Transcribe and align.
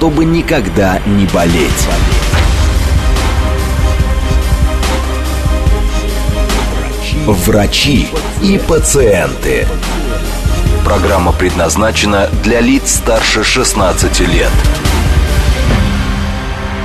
чтобы 0.00 0.24
никогда 0.24 0.98
не 1.04 1.26
болеть. 1.26 1.88
Врачи 7.26 8.08
и 8.40 8.56
пациенты. 8.56 9.66
Программа 10.86 11.32
предназначена 11.32 12.30
для 12.42 12.62
лиц 12.62 12.94
старше 12.94 13.44
16 13.44 14.20
лет. 14.20 14.50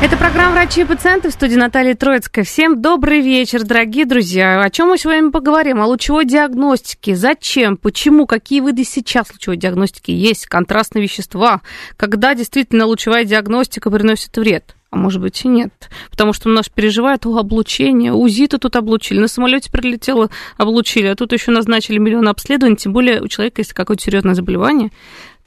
Это 0.03 0.17
программа 0.17 0.53
«Врачи 0.53 0.81
и 0.81 0.85
пациенты» 0.85 1.29
в 1.29 1.33
студии 1.33 1.55
Натальи 1.55 1.93
Троицкой. 1.93 2.43
Всем 2.43 2.81
добрый 2.81 3.21
вечер, 3.21 3.63
дорогие 3.63 4.05
друзья. 4.05 4.61
О 4.61 4.69
чем 4.69 4.89
мы 4.89 4.97
сегодня 4.97 5.31
поговорим? 5.31 5.81
О 5.81 5.87
лучевой 5.87 6.25
диагностике. 6.25 7.15
Зачем? 7.15 7.77
Почему? 7.77 8.27
Какие 8.27 8.61
виды 8.65 8.83
сейчас 8.83 9.31
лучевой 9.31 9.57
диагностики 9.57 10.11
есть? 10.11 10.47
Контрастные 10.47 11.03
вещества. 11.03 11.61
Когда 11.97 12.35
действительно 12.35 12.85
лучевая 12.85 13.23
диагностика 13.23 13.89
приносит 13.89 14.35
вред? 14.37 14.75
а 14.95 14.97
может 14.97 15.21
быть 15.21 15.43
и 15.43 15.49
нет. 15.49 15.89
Потому 16.09 16.31
что 16.31 16.49
у 16.49 16.53
нас 16.53 16.69
переживает 16.69 17.25
о 17.25 17.37
облучение, 17.37 18.13
УЗИ-то 18.13 18.57
тут 18.59 18.77
облучили, 18.77 19.19
на 19.19 19.27
самолете 19.27 19.69
прилетело, 19.69 20.29
облучили, 20.57 21.07
а 21.07 21.15
тут 21.15 21.33
еще 21.33 21.51
назначили 21.51 21.97
миллион 21.97 22.29
обследований, 22.29 22.77
тем 22.77 22.93
более 22.93 23.21
у 23.21 23.27
человека 23.27 23.59
есть 23.59 23.73
какое-то 23.73 24.01
серьезное 24.01 24.35
заболевание, 24.35 24.91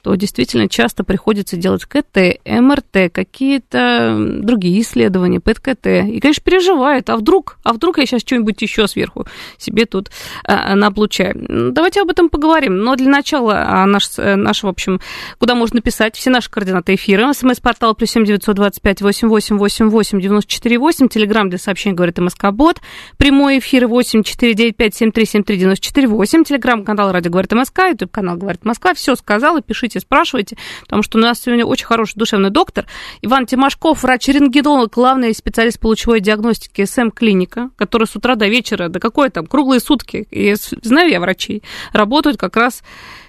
то 0.01 0.15
действительно 0.15 0.69
часто 0.69 1.03
приходится 1.03 1.57
делать 1.57 1.85
КТ, 1.85 2.39
МРТ, 2.45 3.11
какие-то 3.11 4.15
другие 4.17 4.81
исследования, 4.81 5.39
ПЭТ-КТ. 5.39 5.87
И, 6.07 6.19
конечно, 6.19 6.41
переживает, 6.43 7.09
а 7.09 7.17
вдруг, 7.17 7.57
а 7.63 7.73
вдруг 7.73 7.97
я 7.97 8.05
сейчас 8.05 8.21
что-нибудь 8.21 8.61
еще 8.61 8.87
сверху 8.87 9.27
себе 9.57 9.85
тут 9.85 10.09
а, 10.45 10.75
наблучаю. 10.75 11.71
Давайте 11.73 12.01
об 12.01 12.09
этом 12.09 12.29
поговорим. 12.29 12.77
Но 12.77 12.95
для 12.95 13.09
начала 13.09 13.65
а, 13.67 13.85
наш, 13.85 14.09
э, 14.17 14.35
наш, 14.35 14.63
в 14.63 14.67
общем, 14.67 15.01
куда 15.37 15.55
можно 15.55 15.81
писать, 15.81 16.15
все 16.15 16.29
наши 16.29 16.49
координаты 16.49 16.95
эфира. 16.95 17.33
СМС-портал 17.33 17.95
плюс 17.95 18.11
семь 18.11 18.25
девятьсот 18.25 18.55
двадцать 18.55 18.81
пять 18.81 19.01
восемь 19.01 19.27
восемь 19.27 19.57
восемь 19.57 19.89
восемь 19.89 20.21
девяносто 20.21 20.49
четыре 20.49 20.77
восемь. 20.77 21.09
Телеграмм 21.09 21.49
для 21.49 21.57
сообщений 21.57 21.95
говорит 21.95 22.17
МСК-бот. 22.19 22.77
Прямой 23.17 23.59
эфир 23.59 23.87
восемь 23.87 24.23
четыре 24.23 24.53
девять 24.53 24.77
пять 24.77 24.95
семь 24.95 25.11
три 25.11 25.25
семь 25.25 25.43
три 25.43 25.57
девяносто 25.57 25.85
четыре 25.85 26.07
восемь. 26.07 26.43
Телеграмм-канал 26.43 27.11
Радио 27.11 27.31
говорит 27.31 27.51
МСК, 27.51 27.79
Ютуб-канал 27.91 28.37
говорит 28.37 28.63
Москва. 28.63 28.93
Все 28.93 29.15
сказала, 29.15 29.61
пишите 29.61 29.88
пишите, 29.89 29.99
спрашивайте, 29.99 30.57
потому 30.81 31.03
что 31.03 31.17
у 31.17 31.21
нас 31.21 31.41
сегодня 31.41 31.65
очень 31.65 31.85
хороший 31.85 32.15
душевный 32.15 32.49
доктор. 32.49 32.85
Иван 33.21 33.45
Тимошков, 33.45 34.03
врач-рентгенолог, 34.03 34.93
главный 34.93 35.33
специалист 35.33 35.79
по 35.79 35.87
лучевой 35.87 36.21
диагностике 36.21 36.85
СМ-клиника, 36.85 37.71
который 37.75 38.07
с 38.07 38.15
утра 38.15 38.35
до 38.35 38.47
вечера, 38.47 38.89
до 38.89 38.99
какой 38.99 39.29
там, 39.29 39.45
круглые 39.45 39.79
сутки, 39.79 40.27
и 40.31 40.55
знаю 40.55 41.09
я 41.09 41.19
врачей, 41.19 41.63
работают 41.91 42.37
как 42.37 42.55
раз 42.55 42.83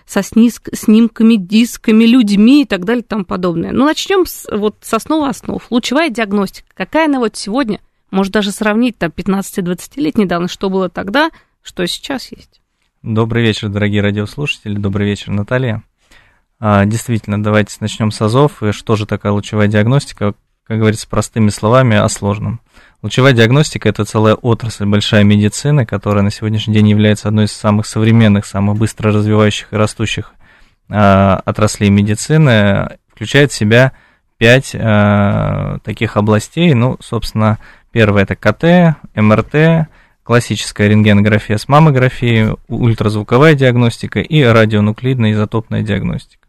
со 0.07 0.23
сниск, 0.23 0.69
снимками, 0.75 1.37
дисками, 1.37 2.05
людьми 2.05 2.63
и 2.63 2.65
так 2.65 2.85
далее 2.85 3.03
и 3.03 3.07
тому 3.07 3.25
подобное. 3.25 3.73
Ну, 3.73 3.85
начнем 3.85 4.27
с, 4.27 4.47
вот 4.51 4.77
с 4.81 4.93
основы 4.93 5.29
основ. 5.29 5.63
Лучевая 5.71 6.11
диагностика. 6.11 6.67
Какая 6.75 7.07
она 7.07 7.21
вот 7.21 7.37
сегодня? 7.37 7.81
Может 8.11 8.33
даже 8.33 8.51
сравнить 8.51 8.99
там 8.99 9.11
15-20 9.11 10.01
лет 10.01 10.51
что 10.51 10.69
было 10.69 10.89
тогда, 10.89 11.31
что 11.63 11.87
сейчас 11.87 12.33
есть. 12.33 12.61
Добрый 13.03 13.45
вечер, 13.45 13.69
дорогие 13.69 14.03
радиослушатели. 14.03 14.75
Добрый 14.75 15.07
вечер, 15.07 15.31
Наталья. 15.31 15.85
А, 16.61 16.85
действительно, 16.85 17.43
давайте 17.43 17.77
начнем 17.81 18.11
с 18.11 18.21
АЗОВ. 18.21 18.63
И 18.63 18.73
что 18.73 18.95
же 18.95 19.07
такая 19.07 19.33
лучевая 19.33 19.67
диагностика? 19.67 20.35
Как 20.65 20.79
говорится, 20.79 21.09
простыми 21.09 21.49
словами 21.49 21.97
о 21.97 22.09
сложном. 22.09 22.61
Лучевая 23.03 23.33
диагностика– 23.33 23.89
это 23.89 24.05
целая 24.05 24.35
отрасль, 24.35 24.85
большая 24.85 25.25
медицины, 25.25 25.87
которая 25.87 26.23
на 26.23 26.31
сегодняшний 26.31 26.75
день 26.75 26.89
является 26.89 27.29
одной 27.29 27.47
из 27.47 27.53
самых 27.53 27.87
современных, 27.87 28.45
самых 28.45 28.77
быстро 28.77 29.11
развивающих 29.11 29.73
и 29.73 29.77
растущих 29.77 30.35
а, 30.91 31.41
отраслей 31.47 31.89
медицины. 31.89 32.99
Включает 33.09 33.53
в 33.53 33.55
себя 33.55 33.93
пять 34.37 34.77
а, 34.79 35.79
таких 35.83 36.19
областей. 36.19 36.75
Ну, 36.75 36.99
собственно, 37.01 37.59
первое– 37.91 38.23
это 38.31 38.37
КТ, 38.37 38.99
МРТ, 39.15 39.89
классическая 40.23 40.89
рентгенография 40.89 41.57
с 41.57 41.69
маммографией, 41.69 42.55
ультразвуковая 42.69 43.55
диагностика 43.55 44.21
и 44.21 44.43
радионуклидная 44.43 45.33
изотопная 45.33 45.83
диагностика. 45.83 46.40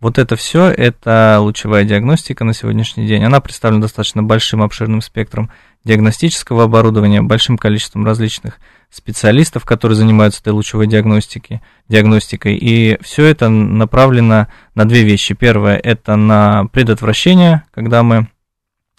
Вот 0.00 0.18
это 0.18 0.36
все, 0.36 0.66
это 0.66 1.38
лучевая 1.40 1.84
диагностика 1.84 2.44
на 2.44 2.52
сегодняшний 2.52 3.06
день. 3.06 3.24
Она 3.24 3.40
представлена 3.40 3.82
достаточно 3.82 4.22
большим 4.22 4.62
обширным 4.62 5.00
спектром 5.00 5.50
диагностического 5.84 6.64
оборудования, 6.64 7.22
большим 7.22 7.56
количеством 7.56 8.04
различных 8.04 8.58
специалистов, 8.90 9.64
которые 9.64 9.96
занимаются 9.96 10.40
этой 10.42 10.52
лучевой 10.52 10.86
диагностикой, 10.86 11.62
диагностикой. 11.88 12.56
И 12.56 12.98
все 13.02 13.24
это 13.24 13.48
направлено 13.48 14.48
на 14.74 14.84
две 14.84 15.02
вещи. 15.02 15.34
Первое– 15.34 15.76
это 15.82 16.16
на 16.16 16.66
предотвращение, 16.66 17.62
когда 17.72 18.02
мы 18.02 18.28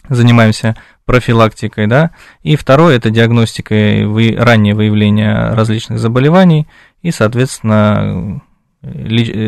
занимаемся 0.10 0.76
профилактикой, 1.06 1.88
да, 1.88 2.12
и 2.42 2.56
второе– 2.56 2.96
это 2.98 3.12
диагностика 3.12 3.76
и 3.76 4.04
вы, 4.04 4.36
раннее 4.38 4.74
выявление 4.74 5.54
различных 5.54 6.00
заболеваний 6.00 6.68
и, 7.02 7.12
соответственно, 7.12 8.42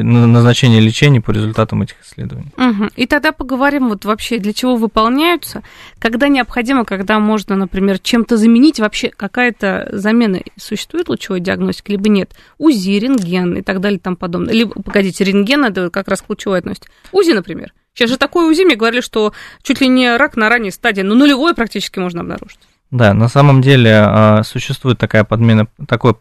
назначение 0.03 0.79
лечения 0.79 1.21
по 1.21 1.31
результатам 1.31 1.81
этих 1.81 1.95
исследований. 2.03 2.51
Угу. 2.57 2.89
И 2.95 3.05
тогда 3.05 3.31
поговорим 3.31 3.89
вот 3.89 4.05
вообще, 4.05 4.39
для 4.39 4.53
чего 4.53 4.75
выполняются, 4.75 5.63
когда 5.99 6.27
необходимо, 6.27 6.85
когда 6.85 7.19
можно, 7.19 7.55
например, 7.55 7.99
чем-то 7.99 8.37
заменить, 8.37 8.79
вообще 8.79 9.09
какая-то 9.09 9.89
замена 9.91 10.41
существует 10.57 11.09
лучевой 11.09 11.39
диагностики, 11.39 11.91
либо 11.91 12.09
нет. 12.09 12.31
УЗИ, 12.57 12.99
рентген 12.99 13.57
и 13.57 13.61
так 13.61 13.79
далее 13.79 13.99
тому 13.99 14.15
подобное. 14.15 14.53
Либо, 14.53 14.81
погодите, 14.81 15.23
рентген 15.23 15.65
это 15.65 15.89
как 15.89 16.07
раз 16.07 16.21
к 16.21 16.29
лучевой 16.29 16.59
относится. 16.59 16.89
УЗИ, 17.11 17.31
например. 17.31 17.73
Сейчас 17.93 18.11
же 18.11 18.17
такое 18.17 18.49
УЗИ, 18.49 18.63
мне 18.63 18.75
говорили, 18.75 19.01
что 19.01 19.33
чуть 19.61 19.81
ли 19.81 19.87
не 19.87 20.15
рак 20.15 20.37
на 20.37 20.47
ранней 20.47 20.71
стадии, 20.71 21.01
но 21.01 21.15
нулевой 21.15 21.53
практически 21.53 21.99
можно 21.99 22.21
обнаружить. 22.21 22.59
Да, 22.91 23.13
на 23.13 23.27
самом 23.27 23.61
деле 23.61 23.93
а, 23.95 24.41
существует 24.43 24.97
такая 24.97 25.23
подмена, 25.23 25.67
такой, 25.87 26.15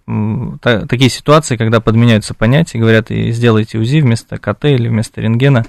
та, 0.60 0.86
такие 0.86 1.08
ситуации, 1.08 1.56
когда 1.56 1.80
подменяются 1.80 2.34
понятия, 2.34 2.78
говорят, 2.78 3.10
и 3.10 3.30
сделайте 3.32 3.78
УЗИ 3.78 4.00
вместо 4.00 4.36
КТ 4.36 4.66
или 4.66 4.88
вместо 4.88 5.22
рентгена. 5.22 5.64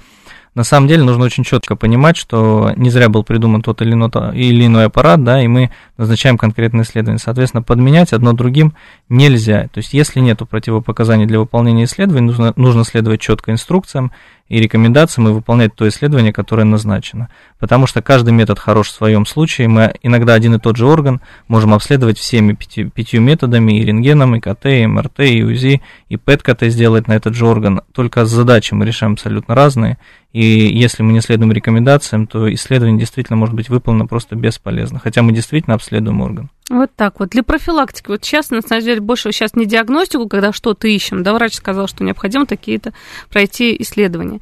На 0.54 0.64
самом 0.64 0.88
деле 0.88 1.04
нужно 1.04 1.24
очень 1.24 1.44
четко 1.44 1.76
понимать, 1.76 2.16
что 2.16 2.72
не 2.76 2.90
зря 2.90 3.08
был 3.08 3.22
придуман 3.22 3.62
тот 3.62 3.80
или 3.82 3.92
иной, 3.92 4.10
или 4.34 4.66
иной 4.66 4.86
аппарат, 4.86 5.22
да, 5.22 5.40
и 5.40 5.46
мы 5.46 5.70
назначаем 5.96 6.36
конкретное 6.36 6.82
исследование. 6.82 7.20
Соответственно, 7.20 7.62
подменять 7.62 8.12
одно 8.12 8.32
другим 8.32 8.74
нельзя. 9.08 9.68
То 9.72 9.78
есть, 9.78 9.94
если 9.94 10.18
нет 10.18 10.40
противопоказаний 10.50 11.26
для 11.26 11.38
выполнения 11.38 11.84
исследований, 11.84 12.26
нужно, 12.26 12.52
нужно 12.56 12.84
следовать 12.84 13.20
четко 13.20 13.52
инструкциям 13.52 14.10
и 14.50 14.58
рекомендациям 14.60 15.28
и 15.28 15.32
выполнять 15.32 15.74
то 15.74 15.88
исследование, 15.88 16.32
которое 16.32 16.64
назначено. 16.64 17.30
Потому 17.58 17.86
что 17.86 18.02
каждый 18.02 18.32
метод 18.34 18.58
хорош 18.58 18.88
в 18.88 18.94
своем 18.94 19.24
случае. 19.24 19.68
Мы 19.68 19.94
иногда 20.02 20.34
один 20.34 20.56
и 20.56 20.58
тот 20.58 20.76
же 20.76 20.86
орган 20.86 21.20
можем 21.46 21.72
обследовать 21.72 22.18
всеми 22.18 22.52
пятью, 22.54 22.90
пятью 22.90 23.20
методами, 23.22 23.78
и 23.78 23.84
рентгеном, 23.84 24.34
и 24.34 24.40
КТ, 24.40 24.66
и 24.66 24.86
МРТ, 24.86 25.20
и 25.20 25.44
УЗИ, 25.44 25.80
и 26.08 26.16
ПЭТ-КТ 26.16 26.64
сделать 26.64 27.06
на 27.06 27.12
этот 27.12 27.34
же 27.34 27.46
орган. 27.46 27.82
Только 27.94 28.26
задачи 28.26 28.74
мы 28.74 28.84
решаем 28.84 29.12
абсолютно 29.12 29.54
разные. 29.54 29.98
И 30.32 30.42
если 30.42 31.04
мы 31.04 31.12
не 31.12 31.20
следуем 31.20 31.52
рекомендациям, 31.52 32.26
то 32.26 32.52
исследование 32.52 32.98
действительно 32.98 33.36
может 33.36 33.54
быть 33.54 33.68
выполнено 33.68 34.06
просто 34.06 34.34
бесполезно. 34.34 34.98
Хотя 34.98 35.22
мы 35.22 35.32
действительно 35.32 35.74
обследуем 35.74 36.20
орган. 36.22 36.50
Вот 36.70 36.90
так 36.94 37.18
вот. 37.18 37.30
Для 37.30 37.42
профилактики. 37.42 38.06
Вот 38.08 38.24
сейчас, 38.24 38.50
на 38.50 38.62
самом 38.62 38.84
деле, 38.84 39.00
больше 39.00 39.32
сейчас 39.32 39.54
не 39.54 39.66
диагностику, 39.66 40.28
когда 40.28 40.52
что-то 40.52 40.86
ищем. 40.86 41.24
Да, 41.24 41.34
врач 41.34 41.54
сказал, 41.54 41.88
что 41.88 42.04
необходимо 42.04 42.46
такие-то 42.46 42.94
пройти 43.28 43.76
исследования. 43.80 44.40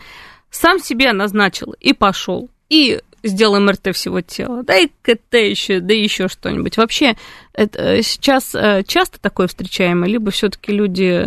Сам 0.50 0.78
себе 0.78 1.12
назначил 1.12 1.74
и 1.80 1.94
пошел. 1.94 2.50
И 2.68 3.00
сделал 3.22 3.58
МРТ 3.58 3.94
всего 3.94 4.20
тела, 4.20 4.62
да 4.62 4.76
и 4.76 4.88
КТ 5.02 5.34
еще, 5.34 5.80
да 5.80 5.94
еще 5.94 6.28
что-нибудь. 6.28 6.76
Вообще, 6.76 7.16
это 7.52 7.80
э, 7.80 8.02
сейчас 8.02 8.54
э, 8.54 8.84
часто 8.86 9.18
такое 9.20 9.48
встречаемо, 9.48 10.06
либо 10.06 10.30
все-таки 10.30 10.70
люди 10.70 11.26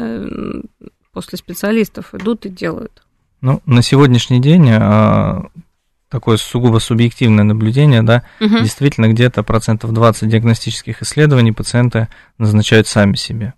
после 1.11 1.37
специалистов 1.37 2.13
идут 2.13 2.45
и 2.45 2.49
делают? 2.49 3.03
Ну, 3.41 3.61
на 3.65 3.81
сегодняшний 3.81 4.39
день 4.39 4.69
а, 4.71 5.47
такое 6.11 6.37
сугубо 6.37 6.79
субъективное 6.79 7.45
наблюдение, 7.45 8.03
да, 8.03 8.23
угу. 8.39 8.59
действительно 8.59 9.07
где-то 9.07 9.41
процентов 9.43 9.93
20 9.93 10.27
диагностических 10.27 11.01
исследований 11.01 11.53
пациенты 11.53 12.09
назначают 12.37 12.87
сами 12.87 13.15
себе. 13.15 13.53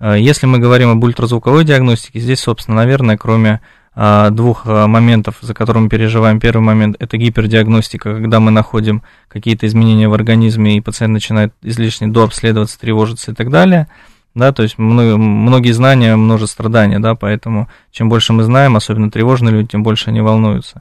А, 0.00 0.16
если 0.16 0.46
мы 0.46 0.58
говорим 0.58 0.90
об 0.90 1.02
ультразвуковой 1.04 1.64
диагностике, 1.64 2.18
здесь, 2.18 2.40
собственно, 2.40 2.78
наверное, 2.78 3.16
кроме 3.16 3.60
а, 3.94 4.30
двух 4.30 4.62
а, 4.66 4.88
моментов, 4.88 5.36
за 5.40 5.54
которыми 5.54 5.88
переживаем. 5.88 6.40
Первый 6.40 6.62
момент– 6.62 6.96
это 6.98 7.16
гипердиагностика, 7.16 8.14
когда 8.14 8.40
мы 8.40 8.50
находим 8.50 9.02
какие-то 9.28 9.66
изменения 9.68 10.08
в 10.08 10.14
организме, 10.14 10.76
и 10.76 10.80
пациент 10.80 11.12
начинает 11.12 11.54
излишне 11.62 12.08
дообследоваться, 12.08 12.78
тревожиться 12.78 13.30
и 13.30 13.34
так 13.34 13.50
далее. 13.50 13.86
Да, 14.34 14.52
то 14.52 14.64
есть 14.64 14.78
многие 14.78 15.70
знания, 15.70 16.16
множество 16.16 16.64
страдания, 16.64 16.98
да, 16.98 17.14
поэтому 17.14 17.68
чем 17.92 18.08
больше 18.08 18.32
мы 18.32 18.42
знаем, 18.42 18.74
особенно 18.74 19.08
тревожные 19.08 19.52
люди, 19.52 19.68
тем 19.68 19.84
больше 19.84 20.10
они 20.10 20.20
волнуются. 20.20 20.80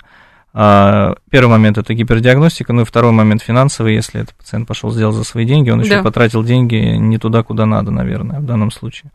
А, 0.55 1.15
первый 1.31 1.49
момент 1.49 1.79
это 1.79 1.93
гипердиагностика, 1.95 2.73
ну 2.73 2.81
и 2.83 2.85
второй 2.85 3.11
момент 3.11 3.41
финансовый, 3.41 3.95
если 3.95 4.21
этот 4.21 4.35
пациент 4.35 4.67
пошел 4.67 4.91
сделал 4.91 5.11
за 5.11 5.23
свои 5.23 5.45
деньги, 5.45 5.71
он 5.71 5.81
еще 5.81 5.95
да. 5.95 6.03
потратил 6.03 6.43
деньги 6.43 6.75
не 6.75 7.17
туда, 7.17 7.41
куда 7.41 7.65
надо, 7.65 7.89
наверное, 7.89 8.39
в 8.39 8.45
данном 8.45 8.69
случае. 8.69 9.11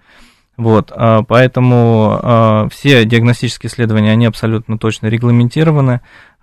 Вот, 0.57 0.91
а, 0.93 1.23
поэтому 1.23 2.19
а, 2.21 2.69
все 2.71 3.05
диагностические 3.05 3.71
исследования, 3.71 4.11
они 4.11 4.27
абсолютно 4.27 4.77
точно 4.79 5.07
регламентированы. 5.07 6.01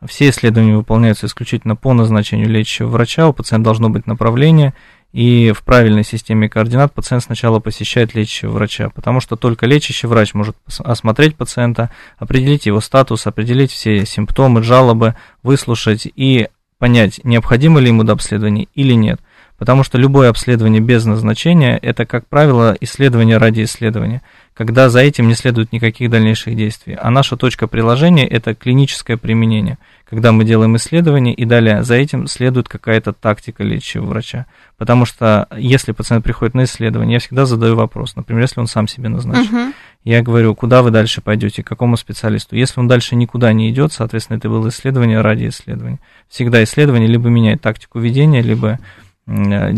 Все 0.07 0.30
исследования 0.30 0.77
выполняются 0.77 1.25
исключительно 1.25 1.75
по 1.75 1.94
назначению 1.94 2.50
лечащего 2.50 2.88
врача, 2.88 3.27
у 3.27 3.33
пациента 3.33 3.65
должно 3.65 3.89
быть 3.89 4.07
направление, 4.07 4.74
и 5.15 5.53
в 5.53 5.63
правильной 5.63 6.03
системе 6.03 6.50
координат 6.50 6.94
пациент 6.94 7.23
сначала 7.23 7.62
посещает 7.62 8.13
лечащего 8.15 8.51
врача, 8.51 8.89
потому 8.89 9.21
что 9.21 9.38
только 9.38 9.65
лечащий 9.65 10.07
врач 10.07 10.33
может 10.33 10.57
осмотреть 10.79 11.38
пациента, 11.38 11.89
определить 12.17 12.65
его 12.65 12.81
статус, 12.81 13.25
определить 13.25 13.71
все 13.71 14.06
симптомы, 14.06 14.62
жалобы, 14.62 15.15
выслушать 15.41 16.06
и 16.06 16.50
понять, 16.79 17.21
необходимо 17.23 17.79
ли 17.79 17.88
ему 17.88 18.03
дообследование 18.03 18.67
или 18.75 18.91
нет. 18.91 19.21
Потому 19.57 19.85
что 19.85 19.97
любое 19.97 20.29
обследование 20.29 20.81
без 20.81 21.06
назначения– 21.06 21.77
это, 21.81 22.06
как 22.06 22.27
правило, 22.27 22.75
исследование 22.81 23.38
ради 23.38 23.63
исследования, 23.63 24.21
когда 24.53 24.89
за 24.89 25.00
этим 25.00 25.29
не 25.29 25.33
следует 25.35 25.71
никаких 25.71 26.09
дальнейших 26.09 26.57
действий. 26.57 26.97
А 27.01 27.09
наша 27.09 27.38
точка 27.38 27.67
приложения– 27.67 28.27
это 28.29 28.53
клиническое 28.53 29.15
применение, 29.15 29.77
когда 30.07 30.31
мы 30.31 30.45
делаем 30.45 30.75
исследование, 30.75 31.33
и 31.33 31.45
далее 31.45 31.83
за 31.83 31.95
этим 31.95 32.27
следует 32.27 32.69
какая-то 32.69 33.13
тактика 33.13 33.63
лечащего 33.63 34.05
врача. 34.05 34.45
Потому 34.77 35.05
что 35.05 35.47
если 35.57 35.91
пациент 35.91 36.23
приходит 36.23 36.53
на 36.53 36.65
исследование, 36.65 37.15
я 37.15 37.19
всегда 37.19 37.45
задаю 37.45 37.75
вопрос, 37.75 38.15
например, 38.15 38.43
если 38.43 38.59
он 38.59 38.67
сам 38.67 38.87
себе 38.87 39.09
назначил. 39.09 39.53
Uh-huh. 39.53 39.73
Я 40.03 40.21
говорю, 40.21 40.53
куда 40.53 40.83
вы 40.83 40.91
дальше 40.91 41.21
пойдете, 41.21 41.63
к 41.63 41.67
какому 41.67 41.97
специалисту. 41.97 42.55
Если 42.55 42.79
он 42.79 42.87
дальше 42.87 43.15
никуда 43.15 43.51
не 43.53 43.71
идет, 43.71 43.91
соответственно, 43.91 44.37
это 44.37 44.49
было 44.49 44.69
исследование 44.69 45.21
ради 45.21 45.47
исследования. 45.47 45.99
Всегда 46.29 46.63
исследование 46.63 47.09
либо 47.09 47.29
меняет 47.29 47.61
тактику 47.61 47.99
ведения, 47.99 48.41
либо 48.41 48.79
Э, 49.27 49.71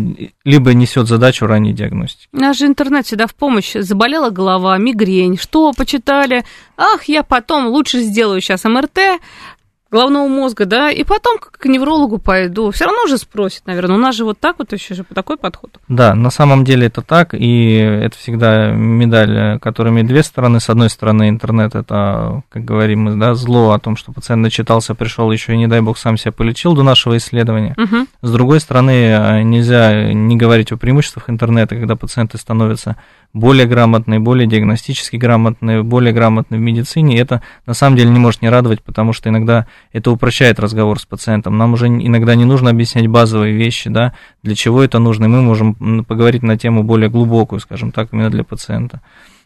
либо 0.44 0.74
несет 0.74 1.08
задачу 1.08 1.46
ранней 1.46 1.72
диагностики. 1.72 2.28
У 2.32 2.36
нас 2.36 2.58
же 2.58 2.66
интернет 2.66 3.06
всегда 3.06 3.26
в 3.26 3.34
помощь. 3.34 3.72
Заболела 3.74 4.28
голова, 4.28 4.76
мигрень. 4.76 5.38
Что 5.38 5.72
почитали? 5.72 6.44
Ах, 6.76 7.04
я 7.04 7.22
потом 7.22 7.68
лучше 7.68 8.00
сделаю 8.00 8.42
сейчас 8.42 8.64
МРТ, 8.64 9.20
головного 9.90 10.28
мозга, 10.28 10.66
да, 10.66 10.90
и 10.90 11.02
потом 11.02 11.38
к 11.38 11.64
неврологу 11.64 12.18
пойду. 12.18 12.70
Все 12.70 12.84
равно 12.84 13.06
же 13.06 13.16
спросит, 13.16 13.62
наверное. 13.66 13.96
У 13.96 14.00
нас 14.00 14.14
же 14.14 14.24
вот 14.24 14.38
так 14.38 14.58
вот 14.58 14.72
еще 14.72 14.94
же 14.94 15.04
такой 15.04 15.38
подход. 15.38 15.78
Да, 15.88 16.14
на 16.14 16.30
самом 16.30 16.64
деле 16.64 16.88
это 16.88 17.00
так, 17.00 17.32
и 17.32 17.76
это 17.76 18.16
всегда 18.18 18.70
медаль, 18.72 19.58
которая 19.60 19.92
имеет 19.92 20.06
две 20.06 20.22
стороны. 20.22 20.60
С 20.60 20.68
одной 20.68 20.90
стороны, 20.90 21.28
интернет 21.28 21.74
это, 21.74 22.42
как 22.50 22.64
говорим 22.64 23.04
мы, 23.04 23.16
да, 23.16 23.34
зло 23.34 23.72
о 23.72 23.78
том, 23.78 23.96
что 23.96 24.12
пациент 24.12 24.42
начитался, 24.42 24.94
пришел 24.94 25.30
еще 25.32 25.54
и, 25.54 25.56
не 25.56 25.68
дай 25.68 25.80
бог, 25.80 25.96
сам 25.96 26.18
себя 26.18 26.32
полечил 26.32 26.74
до 26.74 26.82
нашего 26.82 27.16
исследования. 27.16 27.74
Угу. 27.78 28.06
С 28.22 28.32
другой 28.32 28.60
стороны, 28.60 29.42
нельзя 29.44 30.12
не 30.12 30.36
говорить 30.36 30.70
о 30.70 30.76
преимуществах 30.76 31.30
интернета, 31.30 31.76
когда 31.76 31.96
пациенты 31.96 32.36
становятся 32.36 32.96
более 33.32 33.66
грамотные, 33.66 34.20
более 34.20 34.46
диагностически 34.46 35.16
грамотные, 35.16 35.82
более 35.82 36.12
грамотные 36.12 36.58
в 36.58 36.62
медицине. 36.62 37.20
это 37.20 37.42
на 37.66 37.74
самом 37.74 37.96
деле 37.96 38.10
не 38.10 38.18
может 38.18 38.42
не 38.42 38.48
радовать, 38.48 38.82
потому 38.82 39.12
что 39.12 39.28
иногда 39.28 39.66
это 39.92 40.10
упрощает 40.10 40.58
разговор 40.58 40.98
с 40.98 41.06
пациентом. 41.06 41.58
Нам 41.58 41.74
уже 41.74 41.88
иногда 41.88 42.34
не 42.34 42.44
нужно 42.44 42.70
объяснять 42.70 43.06
базовые 43.06 43.54
вещи, 43.54 43.90
да, 43.90 44.14
для 44.42 44.54
чего 44.54 44.82
это 44.82 44.98
нужно, 44.98 45.26
и 45.26 45.28
мы 45.28 45.42
можем 45.42 46.04
поговорить 46.04 46.42
на 46.42 46.56
тему 46.56 46.82
более 46.82 47.10
глубокую, 47.10 47.60
скажем 47.60 47.92
так, 47.92 48.12
именно 48.12 48.30
для 48.30 48.44
пациента. 48.44 49.00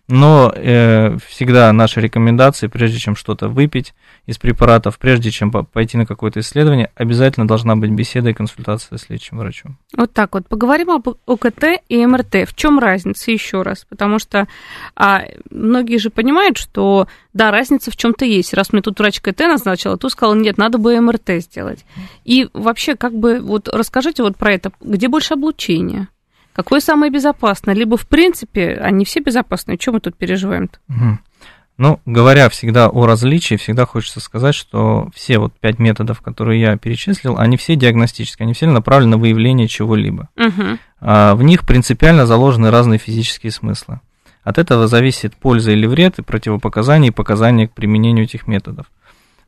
Но 0.08 0.52
э, 0.54 1.16
всегда 1.28 1.72
наши 1.72 2.00
рекомендации, 2.00 2.66
прежде 2.66 2.98
чем 2.98 3.14
что-то 3.14 3.48
выпить 3.48 3.94
из 4.26 4.36
препаратов, 4.36 4.98
прежде 4.98 5.30
чем 5.30 5.50
пойти 5.50 5.96
на 5.96 6.06
какое-то 6.06 6.40
исследование, 6.40 6.90
обязательно 6.96 7.46
должна 7.46 7.76
быть 7.76 7.90
беседа 7.90 8.30
и 8.30 8.34
консультация 8.34 8.98
с 8.98 9.08
лечащим 9.08 9.38
врачом. 9.38 9.78
Вот 9.96 10.12
так 10.12 10.34
вот. 10.34 10.48
Поговорим 10.48 10.90
об 10.90 11.08
ОКТ 11.26 11.64
и 11.88 12.04
МРТ. 12.04 12.48
В 12.48 12.54
чем 12.54 12.78
разница 12.78 13.30
еще 13.30 13.62
раз? 13.62 13.86
Потому 13.88 14.18
что 14.18 14.48
а, 14.96 15.22
многие 15.50 15.98
же 15.98 16.10
понимают, 16.10 16.58
что 16.58 17.06
да, 17.32 17.50
разница 17.50 17.90
в 17.90 17.96
чем-то 17.96 18.24
есть. 18.24 18.54
Раз 18.54 18.72
мне 18.72 18.82
тут 18.82 18.98
врач 18.98 19.20
КТ 19.20 19.40
назначила, 19.40 19.96
то 19.96 20.08
сказал, 20.08 20.34
нет, 20.34 20.58
надо 20.58 20.78
бы 20.78 21.00
МРТ 21.00 21.30
сделать. 21.38 21.84
И 22.24 22.48
вообще, 22.52 22.96
как 22.96 23.14
бы, 23.14 23.40
вот 23.40 23.68
расскажите 23.68 24.24
вот 24.24 24.36
про 24.36 24.52
это. 24.52 24.72
Где 24.80 25.08
больше 25.08 25.34
облучения? 25.34 26.08
Какое 26.52 26.80
самое 26.80 27.10
безопасное? 27.10 27.74
Либо, 27.74 27.96
в 27.96 28.06
принципе, 28.06 28.74
они 28.74 29.04
все 29.04 29.20
безопасные. 29.20 29.78
Чем 29.78 29.94
мы 29.94 30.00
тут 30.00 30.16
переживаем-то? 30.16 30.78
Угу. 30.88 31.18
Ну, 31.78 32.00
говоря 32.04 32.48
всегда 32.50 32.88
о 32.88 33.06
различии, 33.06 33.56
всегда 33.56 33.86
хочется 33.86 34.20
сказать, 34.20 34.54
что 34.54 35.08
все 35.14 35.38
вот 35.38 35.54
пять 35.58 35.78
методов, 35.78 36.20
которые 36.20 36.60
я 36.60 36.76
перечислил, 36.76 37.38
они 37.38 37.56
все 37.56 37.74
диагностические, 37.76 38.44
они 38.44 38.52
все 38.52 38.66
направлены 38.66 39.12
на 39.12 39.16
выявление 39.16 39.66
чего-либо. 39.66 40.28
Угу. 40.36 40.78
А 41.00 41.34
в 41.34 41.42
них 41.42 41.66
принципиально 41.66 42.26
заложены 42.26 42.70
разные 42.70 42.98
физические 42.98 43.50
смыслы. 43.50 44.00
От 44.44 44.58
этого 44.58 44.86
зависит 44.86 45.34
польза 45.36 45.72
или 45.72 45.86
вред, 45.86 46.18
и 46.18 46.22
противопоказания, 46.22 47.08
и 47.08 47.12
показания 47.12 47.68
к 47.68 47.72
применению 47.72 48.24
этих 48.24 48.46
методов. 48.46 48.86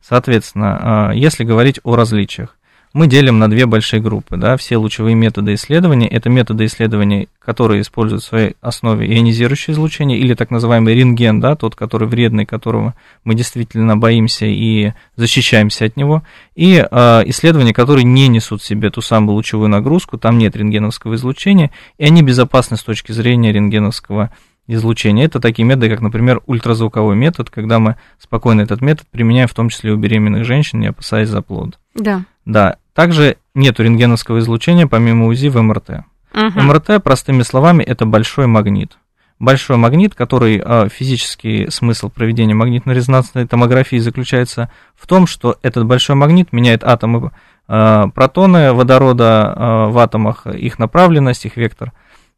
Соответственно, 0.01 0.79
а, 0.81 1.11
если 1.13 1.43
говорить 1.43 1.79
о 1.83 1.95
различиях, 1.95 2.57
мы 2.95 3.07
делим 3.07 3.39
на 3.39 3.49
две 3.49 3.65
большие 3.65 4.01
группы. 4.01 4.37
Да, 4.37 4.55
все 4.55 4.77
лучевые 4.77 5.15
методы 5.15 5.55
исследования– 5.55 6.07
это 6.09 6.29
методы 6.29 6.63
исследования, 6.63 7.27
которые 7.39 7.81
используют 7.81 8.23
в 8.23 8.25
своей 8.25 8.55
основе 8.61 9.05
ионизирующее 9.05 9.73
излучение 9.73 10.17
или 10.17 10.33
так 10.33 10.49
называемый 10.49 10.95
рентген, 10.95 11.41
да, 11.41 11.57
тот, 11.57 11.75
который 11.75 12.07
вредный, 12.07 12.45
которого 12.45 12.93
мы 13.25 13.35
действительно 13.35 13.97
боимся 13.97 14.45
и 14.45 14.93
защищаемся 15.17 15.83
от 15.83 15.97
него, 15.97 16.23
и 16.55 16.87
э, 16.89 17.23
исследования, 17.25 17.73
которые 17.73 18.05
не 18.05 18.29
несут 18.29 18.61
в 18.61 18.65
себе 18.65 18.89
ту 18.89 19.01
самую 19.01 19.35
лучевую 19.35 19.67
нагрузку, 19.67 20.17
там 20.17 20.37
нет 20.37 20.55
рентгеновского 20.55 21.15
излучения, 21.15 21.71
и 21.97 22.05
они 22.05 22.23
безопасны 22.23 22.77
с 22.77 22.83
точки 22.83 23.11
зрения 23.11 23.51
рентгеновского 23.51 24.31
излучения. 24.67 25.25
Это 25.25 25.41
такие 25.41 25.65
методы, 25.65 25.89
как, 25.89 25.99
например, 25.99 26.41
ультразвуковой 26.45 27.17
метод, 27.17 27.49
когда 27.49 27.79
мы 27.79 27.97
спокойно 28.19 28.61
этот 28.61 28.79
метод 28.79 29.05
применяем 29.11 29.49
в 29.49 29.53
том 29.53 29.67
числе 29.67 29.91
у 29.91 29.97
беременных 29.97 30.45
женщин, 30.45 30.79
не 30.79 30.87
опасаясь 30.87 31.27
за 31.27 31.41
плод. 31.41 31.77
Да. 31.93 32.23
Да. 32.45 32.77
Также 32.95 33.37
нет 33.53 33.79
рентгеновского 33.79 34.39
излучения 34.39 34.87
помимо 34.87 35.27
УЗИ 35.27 35.49
в 35.49 35.61
МРТ. 35.61 36.05
Угу. 36.33 36.61
МРТ, 36.61 37.03
простыми 37.03 37.43
словами, 37.43 37.83
это 37.83 38.05
большой 38.05 38.47
магнит. 38.47 38.97
Большой 39.37 39.75
магнит, 39.75 40.15
который 40.15 40.61
а, 40.63 40.87
физический 40.87 41.69
смысл 41.69 42.09
проведения 42.09 42.53
магнитно-резонансной 42.53 43.47
томографии 43.47 43.97
заключается 43.97 44.69
в 44.95 45.07
том, 45.07 45.27
что 45.27 45.57
этот 45.61 45.85
большой 45.85 46.15
магнит 46.15 46.53
меняет 46.53 46.85
атомы 46.85 47.31
а, 47.67 48.07
протоны 48.07 48.71
водорода 48.71 49.53
а, 49.55 49.87
в 49.89 49.97
атомах, 49.97 50.47
их 50.47 50.79
направленность, 50.79 51.45
их 51.45 51.57
вектор. 51.57 51.91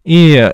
И 0.04 0.52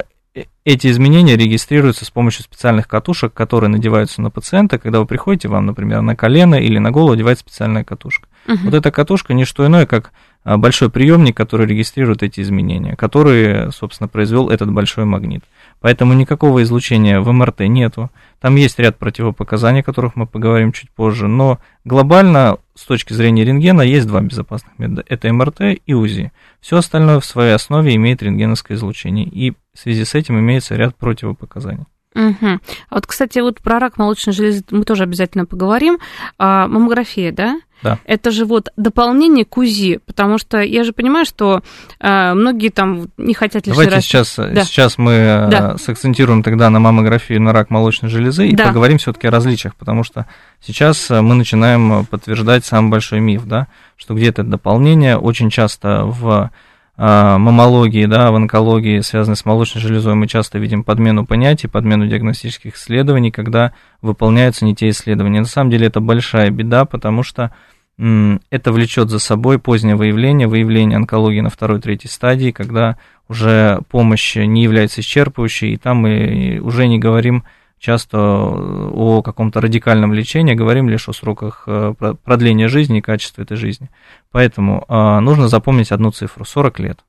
эти 0.66 0.88
изменения 0.88 1.38
регистрируются 1.38 2.04
с 2.04 2.10
помощью 2.10 2.44
специальных 2.44 2.90
катушек, 2.90 3.34
которые 3.34 3.70
надеваются 3.70 4.22
на 4.22 4.30
пациента. 4.30 4.80
Когда 4.80 5.00
вы 5.00 5.06
приходите, 5.06 5.48
вам, 5.48 5.66
например, 5.66 6.02
на 6.02 6.18
колено 6.18 6.56
или 6.56 6.78
на 6.78 6.92
голову 6.92 7.14
одевается 7.14 7.46
специальная 7.46 7.86
катушка. 7.86 8.28
Угу. 8.48 8.58
Вот 8.66 8.74
эта 8.74 8.92
катушка 8.92 9.34
не 9.34 9.46
что 9.46 9.66
иное, 9.66 9.86
как 9.86 10.12
а, 10.44 10.58
большой 10.58 10.90
приемник, 10.90 11.36
который 11.38 11.66
регистрирует 11.66 12.24
эти 12.24 12.42
изменения, 12.42 12.96
которые, 12.96 13.72
собственно, 13.72 14.08
произвел 14.08 14.50
этот 14.50 14.72
большой 14.72 15.06
магнит. 15.06 15.44
Поэтому 15.80 16.14
никакого 16.14 16.64
излучения 16.64 17.20
в 17.20 17.32
МРТ 17.32 17.62
нету. 17.62 18.10
Там 18.42 18.56
есть 18.56 18.78
ряд 18.80 18.98
противопоказаний, 18.98 19.82
о 19.82 19.84
которых 19.84 20.16
мы 20.16 20.28
поговорим 20.28 20.72
чуть 20.74 20.90
позже, 20.92 21.28
но 21.28 21.60
глобально 21.86 22.58
с 22.76 22.84
точки 22.84 23.14
зрения 23.14 23.46
рентгена 23.46 23.82
есть 23.82 24.08
два 24.08 24.22
безопасных 24.22 24.78
метода. 24.78 25.04
Это 25.08 25.32
МРТ 25.32 25.80
и 25.86 25.94
УЗИ. 25.94 26.32
Все 26.60 26.78
остальное 26.78 27.20
в 27.20 27.26
своей 27.26 27.54
основе 27.54 27.96
имеет 27.96 28.22
рентгеновское 28.22 28.78
излучение, 28.78 29.26
и 29.26 29.52
в 29.52 29.80
связи 29.80 30.04
с 30.04 30.16
этим 30.16 30.40
имеется 30.40 30.76
ряд 30.76 30.96
противопоказаний. 30.96 31.86
Угу. 32.16 32.48
А 32.90 32.96
вот, 32.96 33.08
кстати, 33.08 33.40
вот 33.40 33.62
про 33.62 33.80
рак 33.80 33.98
молочной 33.98 34.34
железы 34.34 34.64
мы 34.70 34.84
тоже 34.84 35.04
обязательно 35.04 35.46
поговорим. 35.46 35.98
А, 36.38 36.68
маммография, 36.68 37.32
да? 37.32 37.60
Да. 37.84 38.00
Это 38.06 38.32
же 38.32 38.46
вот 38.46 38.70
дополнение 38.78 39.46
к 39.46 39.58
УЗИ, 39.58 40.00
потому 40.06 40.38
что 40.38 40.60
я 40.60 40.84
же 40.84 40.94
понимаю, 40.94 41.26
что 41.26 41.62
э, 42.00 42.34
многие 42.34 42.70
там 42.70 43.10
не 43.18 43.34
хотят 43.34 43.68
лишний 43.68 43.74
Давайте 43.74 43.96
раз... 43.96 44.04
сейчас, 44.06 44.36
да. 44.38 44.64
сейчас 44.64 44.98
мы 44.98 45.12
э, 45.12 45.50
да. 45.50 45.78
сакцентируем 45.78 46.44
тогда 46.44 46.70
на 46.70 46.80
маммографию 46.80 47.42
на 47.42 47.52
рак 47.52 47.70
молочной 47.70 48.10
железы 48.10 48.48
и 48.48 48.56
да. 48.56 48.68
поговорим 48.68 48.98
все-таки 48.98 49.28
о 49.28 49.32
различиях, 49.32 49.76
потому 49.76 50.04
что 50.04 50.26
сейчас 50.62 51.12
э, 51.12 51.22
мы 51.22 51.36
начинаем 51.36 52.06
подтверждать 52.06 52.66
самый 52.66 52.90
большой 52.90 53.20
миф, 53.20 53.46
да, 53.46 53.68
что 53.98 54.14
где-то 54.14 54.44
дополнение 54.44 55.18
очень 55.18 55.50
часто 55.50 56.06
в 56.06 56.50
мамологии, 56.96 58.06
да, 58.06 58.30
в 58.30 58.36
онкологии, 58.36 59.00
связанной 59.00 59.36
с 59.36 59.46
молочной 59.46 59.82
железой, 59.82 60.14
мы 60.14 60.28
часто 60.28 60.60
видим 60.60 60.84
подмену 60.84 61.26
понятий, 61.26 61.68
подмену 61.68 62.06
диагностических 62.06 62.76
исследований, 62.76 63.32
когда 63.32 63.74
выполняются 64.04 64.64
не 64.64 64.76
те 64.76 64.90
исследования. 64.90 65.40
На 65.40 65.48
самом 65.48 65.72
деле 65.72 65.88
это 65.88 66.02
большая 66.02 66.52
беда, 66.52 66.86
потому 66.86 67.24
что 67.24 67.52
это 67.98 68.72
влечет 68.72 69.10
за 69.10 69.20
собой 69.20 69.60
позднее 69.60 69.96
выявление, 69.96 70.48
выявление 70.48 70.98
онкологии 70.98 71.42
на 71.42 71.50
второй, 71.50 71.80
третьей 71.80 72.10
стадии, 72.10 72.52
когда 72.52 72.98
уже 73.28 73.82
помощь 73.90 74.36
не 74.36 74.64
является 74.64 75.02
исчерпывающей, 75.02 75.70
и 75.70 75.78
там 75.78 75.98
мы 75.98 76.60
уже 76.62 76.88
не 76.88 77.00
говорим 77.00 77.44
часто 77.80 78.18
о 78.18 79.22
каком-то 79.22 79.60
радикальном 79.60 80.14
лечении, 80.14 80.54
говорим 80.54 80.88
лишь 80.88 81.10
о 81.10 81.14
сроках 81.14 81.64
э, 81.68 81.94
продления 82.24 82.70
жизни 82.70 83.00
и 83.00 83.02
качества 83.02 83.42
этой 83.42 83.58
жизни. 83.58 83.90
Поэтому 84.32 84.86
а, 84.88 85.20
нужно 85.20 85.50
запомнить 85.50 85.92
одну 85.92 86.12
цифру– 86.12 86.46
40 86.46 86.80
лет. 86.80 87.00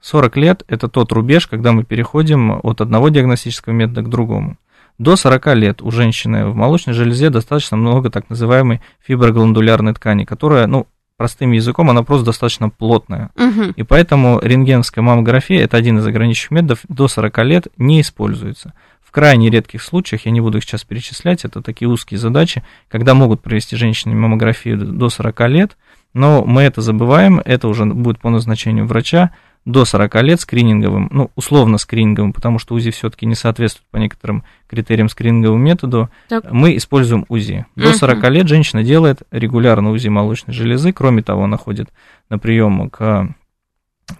40 0.00 0.36
лет– 0.36 0.64
это 0.68 0.88
тот 0.88 1.12
рубеж, 1.12 1.46
когда 1.46 1.72
мы 1.72 1.84
переходим 1.84 2.60
от 2.62 2.80
одного 2.80 3.08
диагностического 3.08 3.72
метода 3.72 4.02
к 4.02 4.10
другому. 4.10 4.58
До 4.98 5.16
40 5.16 5.54
лет 5.56 5.82
у 5.82 5.90
женщины 5.90 6.46
в 6.46 6.54
молочной 6.54 6.94
железе 6.94 7.30
достаточно 7.30 7.76
много 7.76 8.10
так 8.10 8.30
называемой 8.30 8.80
фиброгландулярной 9.04 9.92
ткани, 9.92 10.24
которая, 10.24 10.66
ну, 10.66 10.86
простым 11.16 11.52
языком, 11.52 11.90
она 11.90 12.02
просто 12.02 12.26
достаточно 12.26 12.70
плотная. 12.70 13.30
Угу. 13.36 13.72
И 13.76 13.82
поэтому 13.82 14.40
рентгеновская 14.40 15.02
маммография, 15.02 15.62
это 15.62 15.76
один 15.76 15.98
из 15.98 16.06
ограниченных 16.06 16.50
методов, 16.50 16.80
до 16.88 17.08
40 17.08 17.38
лет 17.44 17.66
не 17.76 18.00
используется. 18.00 18.72
В 19.02 19.10
крайне 19.10 19.50
редких 19.50 19.82
случаях, 19.82 20.26
я 20.26 20.32
не 20.32 20.40
буду 20.40 20.58
их 20.58 20.64
сейчас 20.64 20.84
перечислять, 20.84 21.44
это 21.44 21.62
такие 21.62 21.88
узкие 21.88 22.18
задачи, 22.18 22.64
когда 22.88 23.14
могут 23.14 23.42
провести 23.42 23.76
женщине 23.76 24.14
маммографию 24.14 24.76
до 24.76 25.08
40 25.08 25.48
лет, 25.48 25.76
но 26.14 26.44
мы 26.44 26.62
это 26.62 26.80
забываем, 26.80 27.40
это 27.44 27.68
уже 27.68 27.84
будет 27.84 28.20
по 28.20 28.30
назначению 28.30 28.86
врача, 28.86 29.30
до 29.64 29.84
40 29.84 30.22
лет 30.22 30.40
скрининговым, 30.40 31.08
ну, 31.10 31.30
условно 31.36 31.78
скрининговым, 31.78 32.32
потому 32.32 32.58
что 32.58 32.74
УЗИ 32.74 32.90
все-таки 32.90 33.24
не 33.24 33.34
соответствует 33.34 33.88
по 33.90 33.96
некоторым 33.96 34.44
критериям 34.68 35.08
скрининговому 35.08 35.62
методу, 35.62 36.10
так. 36.28 36.50
мы 36.52 36.76
используем 36.76 37.24
УЗИ. 37.28 37.66
До 37.74 37.94
40 37.94 38.30
лет 38.30 38.48
женщина 38.48 38.82
делает 38.82 39.22
регулярно 39.30 39.90
УЗИ 39.90 40.08
молочной 40.08 40.54
железы, 40.54 40.92
кроме 40.92 41.22
того, 41.22 41.44
она 41.44 41.56
ходит 41.56 41.88
на 42.28 42.38
прием 42.38 42.90
к 42.90 43.34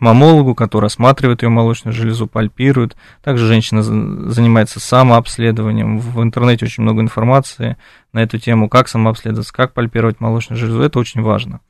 мамологу, 0.01 0.55
который 0.55 0.87
осматривает 0.87 1.43
ее 1.43 1.51
молочную 1.51 1.95
железу, 1.95 2.27
пальпирует. 2.27 2.97
Также 3.23 3.47
женщина 3.47 3.83
занимается 3.83 4.81
самообследованием. 4.81 5.99
В 5.99 6.23
интернете 6.23 6.65
очень 6.65 6.83
много 6.83 7.03
информации 7.03 7.77
на 8.13 8.23
эту 8.23 8.39
тему, 8.39 8.69
как 8.69 8.89
самообследоваться, 8.89 9.53
как 9.53 9.75
пальпировать 9.75 10.21
молочную 10.21 10.59
железу. 10.59 10.81
Это 10.81 10.99
очень 10.99 11.21
важно. 11.21 11.61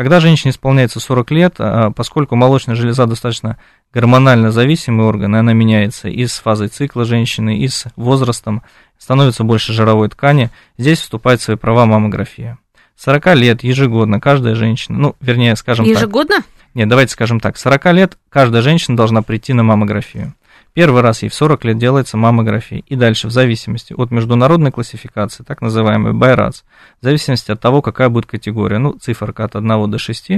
Когда 0.00 0.18
женщине 0.18 0.52
исполняется 0.52 0.98
40 0.98 1.30
лет, 1.30 1.56
а, 1.58 1.90
поскольку 1.90 2.34
молочная 2.34 2.74
железа 2.74 3.04
достаточно 3.04 3.58
гормонально 3.92 4.50
зависимый 4.50 5.04
орган, 5.04 5.36
и 5.36 5.38
она 5.38 5.52
меняется 5.52 6.08
и 6.08 6.26
с 6.26 6.38
фазой 6.38 6.68
цикла 6.68 7.04
женщины, 7.04 7.58
и 7.58 7.68
с 7.68 7.84
возрастом, 7.96 8.62
становится 8.96 9.44
больше 9.44 9.74
жировой 9.74 10.08
ткани, 10.08 10.48
здесь 10.78 11.00
вступает 11.00 11.42
в 11.42 11.42
свои 11.42 11.58
права 11.58 11.84
маммография. 11.84 12.56
40 12.96 13.34
лет 13.34 13.62
ежегодно 13.62 14.20
каждая 14.20 14.54
женщина, 14.54 14.96
ну, 14.96 15.16
вернее, 15.20 15.54
скажем 15.54 15.84
ежегодно? 15.84 16.36
так. 16.36 16.44
Ежегодно? 16.44 16.70
Нет, 16.72 16.88
давайте 16.88 17.12
скажем 17.12 17.38
так, 17.38 17.58
40 17.58 17.92
лет 17.92 18.18
каждая 18.30 18.62
женщина 18.62 18.96
должна 18.96 19.20
прийти 19.20 19.52
на 19.52 19.64
маммографию. 19.64 20.32
Первый 20.72 21.02
раз 21.02 21.22
ей 21.22 21.28
в 21.28 21.34
40 21.34 21.64
лет 21.64 21.78
делается 21.78 22.16
маммография. 22.16 22.82
И 22.86 22.96
дальше, 22.96 23.28
в 23.28 23.30
зависимости 23.30 23.92
от 23.92 24.10
международной 24.10 24.70
классификации, 24.70 25.42
так 25.42 25.62
называемый 25.62 26.12
байрац, 26.12 26.62
в 27.00 27.04
зависимости 27.04 27.50
от 27.50 27.60
того, 27.60 27.82
какая 27.82 28.08
будет 28.08 28.26
категория, 28.26 28.78
ну, 28.78 28.92
циферка 28.92 29.44
от 29.44 29.56
1 29.56 29.90
до 29.90 29.98
6, 29.98 30.30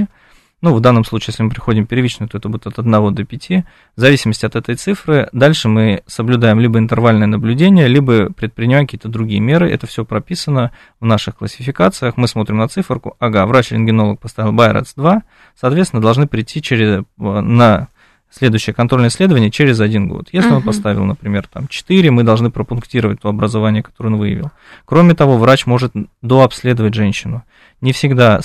ну, 0.63 0.73
в 0.73 0.79
данном 0.79 1.03
случае, 1.03 1.33
если 1.33 1.43
мы 1.43 1.49
приходим 1.49 1.85
первичную, 1.85 2.29
то 2.29 2.37
это 2.37 2.47
будет 2.47 2.67
от 2.67 2.79
1 2.79 3.13
до 3.13 3.25
5. 3.25 3.65
В 3.97 3.99
зависимости 3.99 4.45
от 4.45 4.55
этой 4.55 4.75
цифры, 4.75 5.27
дальше 5.33 5.67
мы 5.67 6.03
соблюдаем 6.07 6.57
либо 6.61 6.79
интервальное 6.79 7.27
наблюдение, 7.27 7.89
либо 7.89 8.31
предпринимаем 8.31 8.87
какие-то 8.87 9.09
другие 9.09 9.41
меры. 9.41 9.69
Это 9.69 9.87
все 9.87 10.05
прописано 10.05 10.71
в 11.01 11.05
наших 11.05 11.35
классификациях. 11.35 12.15
Мы 12.15 12.29
смотрим 12.29 12.59
на 12.59 12.69
циферку. 12.69 13.17
Ага, 13.19 13.45
врач-рентгенолог 13.45 14.21
поставил 14.21 14.53
Байрац 14.53 14.93
2. 14.93 15.23
Соответственно, 15.59 16.01
должны 16.01 16.27
прийти 16.27 16.61
через, 16.61 16.99
э, 16.99 17.03
на 17.19 17.89
следующее 18.33 18.73
контрольное 18.73 19.09
исследование 19.09 19.51
через 19.51 19.79
один 19.79 20.07
год. 20.07 20.29
Если 20.31 20.51
uh-huh. 20.51 20.57
он 20.57 20.61
поставил, 20.63 21.05
например, 21.05 21.47
там 21.47 21.67
4, 21.67 22.11
мы 22.11 22.23
должны 22.23 22.49
пропунктировать 22.49 23.21
то 23.21 23.29
образование, 23.29 23.83
которое 23.83 24.09
он 24.09 24.17
выявил. 24.17 24.51
Кроме 24.85 25.13
того, 25.13 25.37
врач 25.37 25.65
может 25.65 25.93
дообследовать 26.21 26.93
женщину. 26.93 27.43
Не 27.83 27.91
всегда 27.91 28.39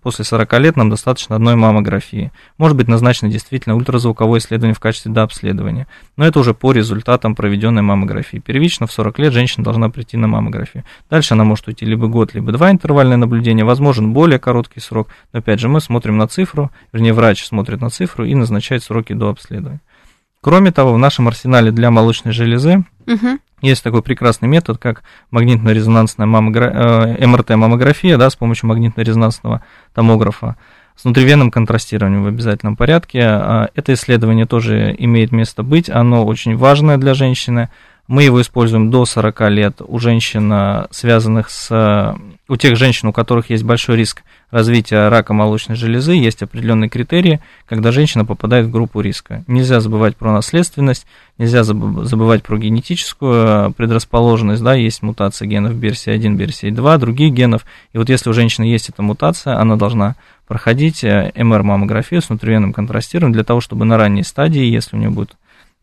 после 0.00 0.24
40 0.24 0.60
лет 0.60 0.76
нам 0.76 0.90
достаточно 0.90 1.34
одной 1.34 1.56
маммографии. 1.56 2.30
Может 2.56 2.76
быть 2.76 2.86
назначено 2.86 3.28
действительно 3.28 3.74
ультразвуковое 3.74 4.38
исследование 4.38 4.76
в 4.76 4.78
качестве 4.78 5.10
дообследования. 5.10 5.88
Но 6.16 6.24
это 6.24 6.38
уже 6.38 6.54
по 6.54 6.70
результатам 6.70 7.34
проведенной 7.34 7.82
маммографии. 7.82 8.38
Первично 8.38 8.86
в 8.86 8.92
40 8.92 9.18
лет 9.18 9.32
женщина 9.32 9.64
должна 9.64 9.90
прийти 9.90 10.16
на 10.16 10.28
маммографию. 10.28 10.84
Дальше 11.10 11.34
она 11.34 11.42
может 11.42 11.66
уйти 11.66 11.84
либо 11.84 12.06
год, 12.06 12.32
либо 12.34 12.52
два 12.52 12.70
интервальное 12.70 13.16
наблюдение. 13.16 13.64
Возможен 13.64 14.12
более 14.12 14.38
короткий 14.38 14.78
срок. 14.78 15.08
Но 15.32 15.40
опять 15.40 15.58
же 15.58 15.68
мы 15.68 15.80
смотрим 15.80 16.16
на 16.16 16.28
цифру, 16.28 16.70
вернее 16.92 17.12
врач 17.12 17.44
смотрит 17.44 17.80
на 17.80 17.90
цифру 17.90 18.24
и 18.24 18.36
назначает 18.36 18.84
сроки 18.84 19.14
до. 19.14 19.34
Кроме 20.46 20.70
того, 20.70 20.94
в 20.94 20.98
нашем 20.98 21.26
арсенале 21.26 21.72
для 21.72 21.90
молочной 21.90 22.32
железы 22.32 22.84
угу. 23.04 23.40
есть 23.62 23.82
такой 23.82 24.00
прекрасный 24.00 24.46
метод, 24.46 24.78
как 24.78 25.02
магнитно-резонансная 25.32 26.24
маммогра... 26.24 27.16
э, 27.18 27.26
МРТ-маммография 27.26 28.16
да, 28.16 28.30
с 28.30 28.36
помощью 28.36 28.68
магнитно-резонансного 28.68 29.62
томографа 29.92 30.54
с 30.94 31.02
внутривенным 31.02 31.50
контрастированием 31.50 32.22
в 32.22 32.28
обязательном 32.28 32.76
порядке. 32.76 33.22
А, 33.24 33.70
это 33.74 33.92
исследование 33.94 34.46
тоже 34.46 34.94
имеет 34.96 35.32
место 35.32 35.64
быть, 35.64 35.90
оно 35.90 36.24
очень 36.24 36.56
важное 36.56 36.96
для 36.96 37.14
женщины. 37.14 37.68
Мы 38.06 38.22
его 38.22 38.40
используем 38.40 38.88
до 38.88 39.04
40 39.04 39.50
лет 39.50 39.80
у 39.84 39.98
женщин, 39.98 40.48
а, 40.52 40.86
связанных 40.92 41.50
с... 41.50 42.14
У 42.48 42.56
тех 42.56 42.76
женщин, 42.76 43.08
у 43.08 43.12
которых 43.12 43.50
есть 43.50 43.64
большой 43.64 43.96
риск 43.96 44.22
развития 44.50 45.08
рака 45.08 45.32
молочной 45.32 45.76
железы, 45.76 46.12
есть 46.12 46.42
определенные 46.42 46.88
критерии, 46.88 47.40
когда 47.66 47.90
женщина 47.90 48.24
попадает 48.24 48.66
в 48.66 48.70
группу 48.70 49.00
риска. 49.00 49.42
Нельзя 49.48 49.80
забывать 49.80 50.16
про 50.16 50.32
наследственность, 50.32 51.06
нельзя 51.38 51.64
забывать 51.64 52.44
про 52.44 52.56
генетическую 52.56 53.32
а, 53.32 53.70
предрасположенность, 53.72 54.62
да, 54.62 54.74
есть 54.74 55.02
мутация 55.02 55.48
генов 55.48 55.72
BRCA1, 55.74 56.36
BRCA2, 56.36 56.98
других 56.98 57.32
генов, 57.32 57.66
и 57.92 57.98
вот 57.98 58.08
если 58.08 58.30
у 58.30 58.32
женщины 58.32 58.64
есть 58.64 58.90
эта 58.90 59.02
мутация, 59.02 59.58
она 59.58 59.74
должна 59.74 60.14
проходить 60.46 61.02
э, 61.02 61.32
МР-маммографию 61.34 62.22
с 62.22 62.28
внутривенным 62.28 62.72
контрастированием 62.72 63.32
для 63.32 63.42
того, 63.42 63.60
чтобы 63.60 63.84
на 63.84 63.96
ранней 63.96 64.22
стадии, 64.22 64.62
если 64.62 64.94
у 64.94 65.00
нее 65.00 65.10
будет 65.10 65.36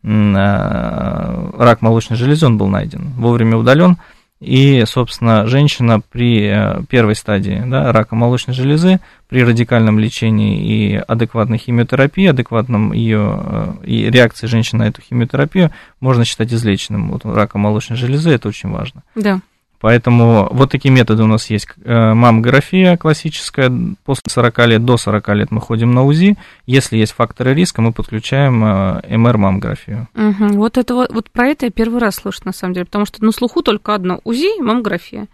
Э, 0.04 1.50
рак 1.56 1.80
молочной 1.80 2.18
железы, 2.18 2.44
он 2.44 2.58
был 2.58 2.68
найден, 2.68 3.12
вовремя 3.16 3.56
удален. 3.56 3.96
И, 4.44 4.84
собственно, 4.86 5.46
женщина 5.46 6.00
при 6.00 6.48
э, 6.48 6.82
первой 6.88 7.14
стадии 7.16 7.62
да, 7.66 7.92
рака 7.92 8.14
молочной 8.14 8.54
железы, 8.54 9.00
при 9.28 9.42
радикальном 9.42 9.98
лечении 9.98 10.60
и 10.60 10.96
адекватной 10.96 11.56
химиотерапии, 11.56 12.26
адекватном 12.26 12.92
ее 12.92 13.40
э, 13.42 13.72
и 13.86 14.10
реакции 14.10 14.46
женщины 14.46 14.84
на 14.84 14.88
эту 14.88 15.00
химиотерапию, 15.00 15.70
можно 16.00 16.24
считать 16.24 16.52
излеченным. 16.52 17.10
Вот 17.10 17.24
рака 17.24 17.56
молочной 17.56 17.96
железы, 17.96 18.30
это 18.30 18.48
очень 18.48 18.70
важно. 18.70 19.02
Да. 19.14 19.40
Поэтому 19.84 20.48
вот 20.50 20.70
такие 20.70 20.90
методы 20.90 21.24
у 21.24 21.26
нас 21.26 21.50
есть. 21.50 21.68
Э, 21.84 22.14
маммография 22.14 22.96
классическая, 22.96 23.70
после 24.06 24.30
40 24.30 24.58
лет, 24.66 24.84
до 24.86 24.96
40 24.96 25.28
лет 25.34 25.50
мы 25.50 25.60
ходим 25.60 25.92
на 25.92 26.04
УЗИ. 26.04 26.38
Если 26.64 26.96
есть 26.96 27.12
факторы 27.12 27.52
риска, 27.52 27.82
мы 27.82 27.92
подключаем 27.92 28.64
э, 28.64 29.02
МР-маммографию. 29.14 30.08
Угу. 30.14 30.54
Вот, 30.54 30.78
это, 30.78 30.94
вот, 30.94 31.12
вот 31.12 31.30
про 31.30 31.48
это 31.48 31.66
я 31.66 31.70
первый 31.70 32.00
раз 32.00 32.14
слышу, 32.14 32.40
на 32.46 32.54
самом 32.54 32.72
деле, 32.72 32.86
потому 32.86 33.04
что 33.04 33.22
на 33.22 33.30
слуху 33.30 33.60
только 33.60 33.94
одно 33.94 34.22
УЗИ 34.24 34.58
и 34.58 34.62
маммография. 34.62 35.26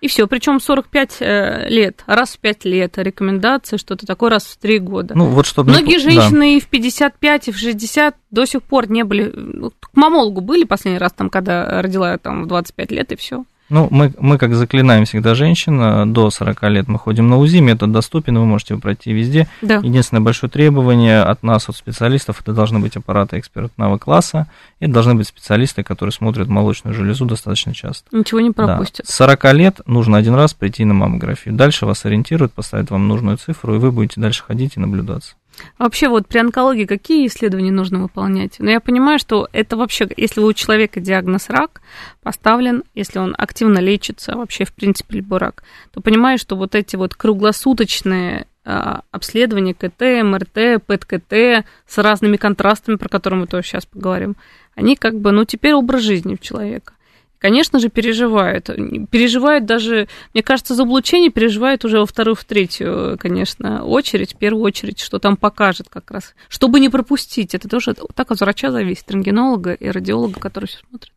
И 0.00 0.08
все, 0.08 0.26
причем 0.26 0.60
45 0.60 1.16
э, 1.20 1.68
лет, 1.68 2.02
раз 2.06 2.30
в 2.30 2.38
5 2.38 2.64
лет, 2.64 2.96
рекомендации, 2.96 3.76
что-то 3.76 4.06
такое 4.06 4.30
раз 4.30 4.44
в 4.44 4.56
3 4.56 4.78
года. 4.78 5.14
Ну, 5.14 5.26
вот 5.26 5.44
чтобы 5.44 5.72
Многие 5.72 5.96
не... 5.96 5.98
женщины 5.98 6.40
да. 6.40 6.46
и 6.46 6.60
в 6.60 6.68
55, 6.68 7.48
и 7.48 7.52
в 7.52 7.58
60 7.58 8.16
до 8.30 8.46
сих 8.46 8.62
пор 8.62 8.90
не 8.90 9.04
были, 9.04 9.30
ну, 9.34 9.70
к 9.78 9.94
мамологу 9.94 10.40
были 10.40 10.64
последний 10.64 10.98
раз, 10.98 11.12
там, 11.12 11.28
когда 11.28 11.82
родила 11.82 12.16
там, 12.16 12.44
в 12.44 12.46
25 12.46 12.92
лет, 12.92 13.12
и 13.12 13.16
все. 13.16 13.44
Ну, 13.70 13.86
мы, 13.90 14.12
мы 14.18 14.36
как 14.36 14.54
заклинаем 14.54 15.04
всегда 15.04 15.34
женщин, 15.34 15.80
э, 15.80 16.06
до 16.06 16.30
40 16.30 16.62
лет 16.64 16.88
мы 16.88 16.98
ходим 16.98 17.28
на 17.28 17.38
УЗИ, 17.38 17.58
метод 17.58 17.92
доступен, 17.92 18.36
вы 18.36 18.44
можете 18.44 18.74
его 18.74 18.80
пройти 18.80 19.12
везде. 19.12 19.48
Да. 19.62 19.76
Единственное 19.76 20.20
большое 20.20 20.50
требование 20.50 21.22
от 21.22 21.44
нас, 21.44 21.68
от 21.68 21.76
специалистов, 21.76 22.40
это 22.40 22.52
должны 22.52 22.80
быть 22.80 22.96
аппараты 22.96 23.38
экспертного 23.38 23.96
класса, 23.96 24.48
и 24.80 24.84
это 24.84 24.92
должны 24.92 25.14
быть 25.14 25.28
специалисты, 25.28 25.84
которые 25.84 26.12
смотрят 26.12 26.48
молочную 26.48 26.94
железу 26.94 27.26
достаточно 27.26 27.72
часто. 27.72 28.04
Ничего 28.10 28.40
не 28.40 28.50
пропустят. 28.50 29.06
Да. 29.06 29.12
С 29.12 29.16
40 29.16 29.52
лет 29.54 29.80
нужно 29.86 30.18
один 30.18 30.34
раз 30.34 30.52
прийти 30.52 30.84
на 30.84 30.94
маммографию. 30.94 31.54
Дальше 31.54 31.86
вас 31.86 32.04
ориентируют, 32.04 32.52
поставят 32.52 32.90
вам 32.90 33.06
нужную 33.06 33.36
цифру, 33.36 33.76
и 33.76 33.78
вы 33.78 33.92
будете 33.92 34.20
дальше 34.20 34.42
ходить 34.44 34.72
и 34.76 34.80
наблюдаться. 34.80 35.34
Вообще 35.78 36.08
вот 36.08 36.26
при 36.26 36.38
онкологии 36.38 36.84
какие 36.84 37.26
исследования 37.26 37.72
нужно 37.72 38.00
выполнять? 38.00 38.56
Но 38.58 38.66
ну, 38.66 38.70
я 38.72 38.80
понимаю, 38.80 39.18
что 39.18 39.48
это 39.52 39.76
вообще, 39.76 40.08
если 40.16 40.40
у 40.40 40.52
человека 40.52 41.00
диагноз 41.00 41.48
рак 41.48 41.80
поставлен, 42.22 42.84
если 42.94 43.18
он 43.18 43.34
активно 43.36 43.78
лечится, 43.78 44.36
вообще 44.36 44.64
в 44.64 44.72
принципе 44.72 45.18
любой 45.18 45.38
рак, 45.38 45.62
то 45.92 46.00
понимаешь, 46.00 46.40
что 46.40 46.56
вот 46.56 46.74
эти 46.74 46.96
вот 46.96 47.14
круглосуточные 47.14 48.46
а, 48.64 49.02
обследования 49.10 49.74
КТ, 49.74 50.22
МРТ, 50.22 50.84
ПЭТ-КТ 50.86 51.64
с 51.86 51.98
разными 51.98 52.36
контрастами, 52.36 52.96
про 52.96 53.08
которые 53.08 53.40
мы 53.40 53.46
тоже 53.46 53.66
сейчас 53.66 53.86
поговорим, 53.86 54.36
они 54.74 54.96
как 54.96 55.18
бы, 55.18 55.32
ну, 55.32 55.44
теперь 55.44 55.72
образ 55.74 56.02
жизни 56.02 56.34
у 56.34 56.36
человека. 56.36 56.92
Конечно 57.40 57.78
же, 57.78 57.88
переживают. 57.88 58.66
Переживают 59.10 59.64
даже, 59.64 60.08
мне 60.34 60.42
кажется, 60.42 60.74
за 60.74 60.82
облучение 60.82 61.30
переживают 61.30 61.86
уже 61.86 61.98
во 61.98 62.04
вторую, 62.04 62.34
в 62.34 62.44
третью, 62.44 63.16
конечно, 63.18 63.82
очередь, 63.82 64.34
в 64.34 64.36
первую 64.36 64.62
очередь, 64.62 65.00
что 65.00 65.18
там 65.18 65.38
покажет 65.38 65.88
как 65.88 66.10
раз. 66.10 66.34
Чтобы 66.48 66.80
не 66.80 66.90
пропустить, 66.90 67.54
это 67.54 67.66
тоже 67.66 67.94
так 68.14 68.30
от 68.30 68.40
врача 68.40 68.70
зависит, 68.70 69.10
рентгенолога 69.10 69.72
и 69.72 69.88
радиолога, 69.88 70.38
который 70.38 70.66
все 70.66 70.80
смотрит. 70.86 71.12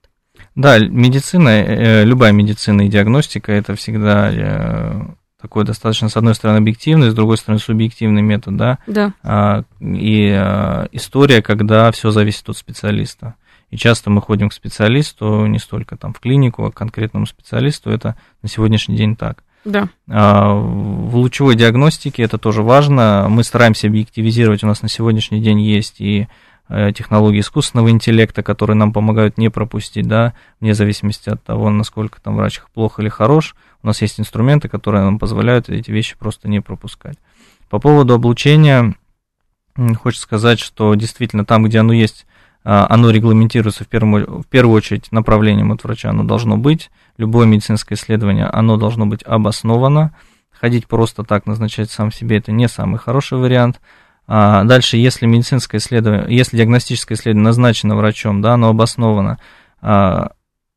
Да, 0.55 0.79
медицина, 0.79 1.49
э, 1.49 2.05
любая 2.05 2.31
медицина 2.31 2.83
и 2.83 2.89
диагностика 2.89 3.51
это 3.51 3.75
всегда 3.75 4.31
э, 4.33 5.01
такой 5.41 5.65
достаточно, 5.65 6.07
с 6.07 6.15
одной 6.15 6.35
стороны, 6.35 6.59
объективный, 6.59 7.11
с 7.11 7.13
другой 7.13 7.35
стороны, 7.37 7.59
субъективный 7.59 8.21
метод, 8.21 8.55
да? 8.55 8.79
Да. 8.87 9.13
А, 9.23 9.63
и 9.81 10.29
история, 10.93 11.41
когда 11.41 11.91
все 11.91 12.11
зависит 12.11 12.47
от 12.47 12.55
специалиста. 12.55 13.35
И 13.73 13.77
часто 13.77 14.09
мы 14.09 14.21
ходим 14.21 14.49
к 14.49 14.53
специалисту, 14.53 15.45
не 15.45 15.59
столько 15.59 15.97
там 15.97 16.13
в 16.13 16.19
клинику, 16.19 16.65
а 16.65 16.71
к 16.71 16.75
конкретному 16.75 17.25
специалисту. 17.25 17.89
Это 17.89 18.15
на 18.41 18.49
сегодняшний 18.49 18.95
день 18.95 19.15
так. 19.15 19.43
Да. 19.65 19.89
А, 20.09 20.53
в 20.53 21.15
лучевой 21.15 21.55
диагностике 21.55 22.23
это 22.23 22.37
тоже 22.37 22.61
важно. 22.61 23.27
Мы 23.29 23.43
стараемся 23.43 23.87
объективизировать. 23.87 24.63
У 24.63 24.67
нас 24.67 24.81
на 24.81 24.89
сегодняшний 24.89 25.41
день 25.41 25.61
есть 25.61 26.01
и 26.01 26.27
Э, 26.69 26.93
технологии 26.93 27.41
искусственного 27.41 27.89
интеллекта, 27.89 28.41
которые 28.41 28.77
нам 28.77 28.93
помогают 28.93 29.37
не 29.37 29.49
пропустить, 29.49 30.07
да, 30.07 30.33
вне 30.61 30.73
зависимости 30.73 31.29
от 31.29 31.43
того, 31.43 31.69
насколько 31.69 32.21
там 32.21 32.37
врач 32.37 32.61
плохо 32.73 33.01
или 33.01 33.09
хорош, 33.09 33.53
у 33.83 33.87
нас 33.87 34.01
есть 34.01 34.17
инструменты, 34.17 34.69
которые 34.69 35.03
нам 35.03 35.19
позволяют 35.19 35.67
эти 35.67 35.91
вещи 35.91 36.15
просто 36.17 36.47
не 36.47 36.61
пропускать. 36.61 37.17
По 37.69 37.79
поводу 37.79 38.13
облучения, 38.13 38.95
хочется 40.01 40.23
сказать, 40.23 40.59
что 40.59 40.95
действительно 40.95 41.43
там, 41.43 41.65
где 41.65 41.79
оно 41.79 41.91
есть, 41.91 42.25
оно 42.63 43.09
регламентируется 43.09 43.83
в 43.83 43.87
первую, 43.87 44.41
в 44.41 44.47
первую 44.47 44.75
очередь 44.75 45.11
направлением 45.11 45.71
от 45.71 45.83
врача, 45.83 46.09
оно 46.09 46.23
должно 46.23 46.57
быть. 46.57 46.91
Любое 47.17 47.45
медицинское 47.45 47.95
исследование, 47.95 48.45
оно 48.45 48.77
должно 48.77 49.05
быть 49.05 49.23
обосновано. 49.23 50.15
Ходить 50.51 50.87
просто 50.87 51.23
так, 51.23 51.45
назначать 51.45 51.91
сам 51.91 52.11
себе, 52.11 52.37
это 52.37 52.51
не 52.51 52.67
самый 52.69 52.97
хороший 52.99 53.37
вариант. 53.37 53.81
А 54.27 54.63
дальше, 54.63 54.95
если 54.97 55.25
медицинское 55.25 55.77
исследование, 55.77 56.25
если 56.35 56.57
диагностическое 56.57 57.17
исследование 57.17 57.49
назначено 57.49 57.95
врачом, 57.95 58.41
да, 58.41 58.53
оно 58.53 58.69
обосновано, 58.69 59.39
а, 59.81 60.31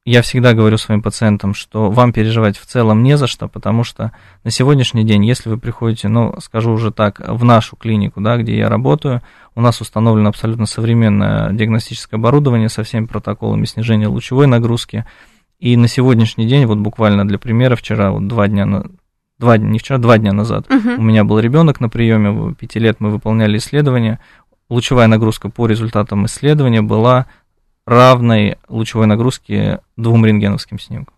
я 0.06 0.22
всегда 0.22 0.54
говорю 0.54 0.78
своим 0.78 1.02
пациентам, 1.02 1.52
что 1.52 1.90
вам 1.90 2.12
переживать 2.12 2.56
в 2.56 2.64
целом 2.64 3.02
не 3.02 3.16
за 3.16 3.26
что, 3.26 3.48
потому 3.48 3.82
что 3.82 4.12
на 4.44 4.52
сегодняшний 4.52 5.02
день, 5.02 5.25
если 5.25 5.48
вы 5.48 5.58
приходите, 5.58 6.06
ну, 6.06 6.36
скажу 6.40 6.70
уже 6.70 6.92
так, 6.92 7.20
в 7.26 7.42
нашу 7.42 7.75
клинику, 7.75 8.20
да, 8.20 8.36
где 8.36 8.56
я 8.56 8.68
работаю, 8.68 9.20
у 9.56 9.60
нас 9.60 9.80
установлено 9.80 10.28
абсолютно 10.28 10.66
современное 10.66 11.52
диагностическое 11.52 12.20
оборудование 12.20 12.68
со 12.68 12.84
всеми 12.84 13.06
протоколами 13.06 13.64
снижения 13.64 14.06
лучевой 14.06 14.46
нагрузки. 14.46 15.04
И 15.58 15.76
на 15.76 15.88
сегодняшний 15.88 16.46
день, 16.46 16.66
вот 16.66 16.78
буквально 16.78 17.26
для 17.26 17.40
примера, 17.40 17.75
вчера, 17.75 18.12
вот 18.12 18.28
два 18.28 18.46
дня, 18.46 18.84
два 19.40 19.58
дня, 19.58 19.68
не 19.68 19.80
вчера, 19.80 19.98
два 19.98 20.18
дня 20.18 20.32
назад 20.32 20.70
угу. 20.70 20.90
у 20.98 21.02
меня 21.02 21.25
был 21.25 21.40
ребенок 21.40 21.80
на 21.80 21.88
приеме, 21.88 22.54
пяти 22.54 22.78
лет 22.78 22.98
мы 23.00 23.10
выполняли 23.10 23.58
исследование. 23.58 24.20
Лучевая 24.68 25.08
нагрузка 25.08 25.48
по 25.48 25.66
результатам 25.66 26.26
исследования 26.26 26.82
была 26.82 27.26
равной 27.87 28.59
лучевой 28.69 29.07
нагрузке 29.07 29.81
двум 29.97 30.26
рентгеновским 30.26 30.78
снимкам. 30.78 31.14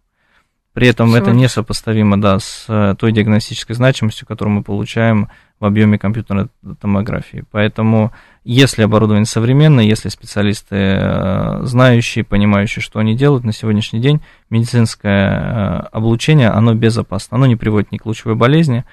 При 0.75 0.87
этом 0.87 1.09
Всего 1.09 1.19
это 1.19 1.33
несопоставимо, 1.33 2.21
да, 2.21 2.39
с 2.39 2.67
э, 2.69 2.95
той 2.97 3.11
диагностической 3.11 3.75
значимостью, 3.75 4.29
которую 4.29 4.55
мы 4.55 4.63
получаем 4.63 5.29
в 5.59 5.65
объеме 5.65 5.99
компьютерной 5.99 6.51
томографии. 6.81 7.45
Поэтому, 7.51 8.13
если 8.45 8.83
оборудование 8.85 9.27
современное, 9.27 9.83
если 9.83 10.09
специалисты 10.09 10.77
э, 10.77 11.61
знающие, 11.65 12.23
понимающие, 12.25 12.81
что 12.81 13.01
они 13.01 13.17
делают, 13.17 13.43
на 13.43 13.53
сегодняшний 13.53 13.99
день 13.99 14.21
медицинское 14.51 15.31
э, 15.31 15.89
облучение, 15.91 16.51
оно 16.51 16.75
безопасно, 16.75 17.39
оно 17.39 17.47
не 17.47 17.57
приводит 17.57 17.91
ни 17.91 17.97
к 17.97 18.07
лучевой 18.07 18.37
болезни. 18.37 18.85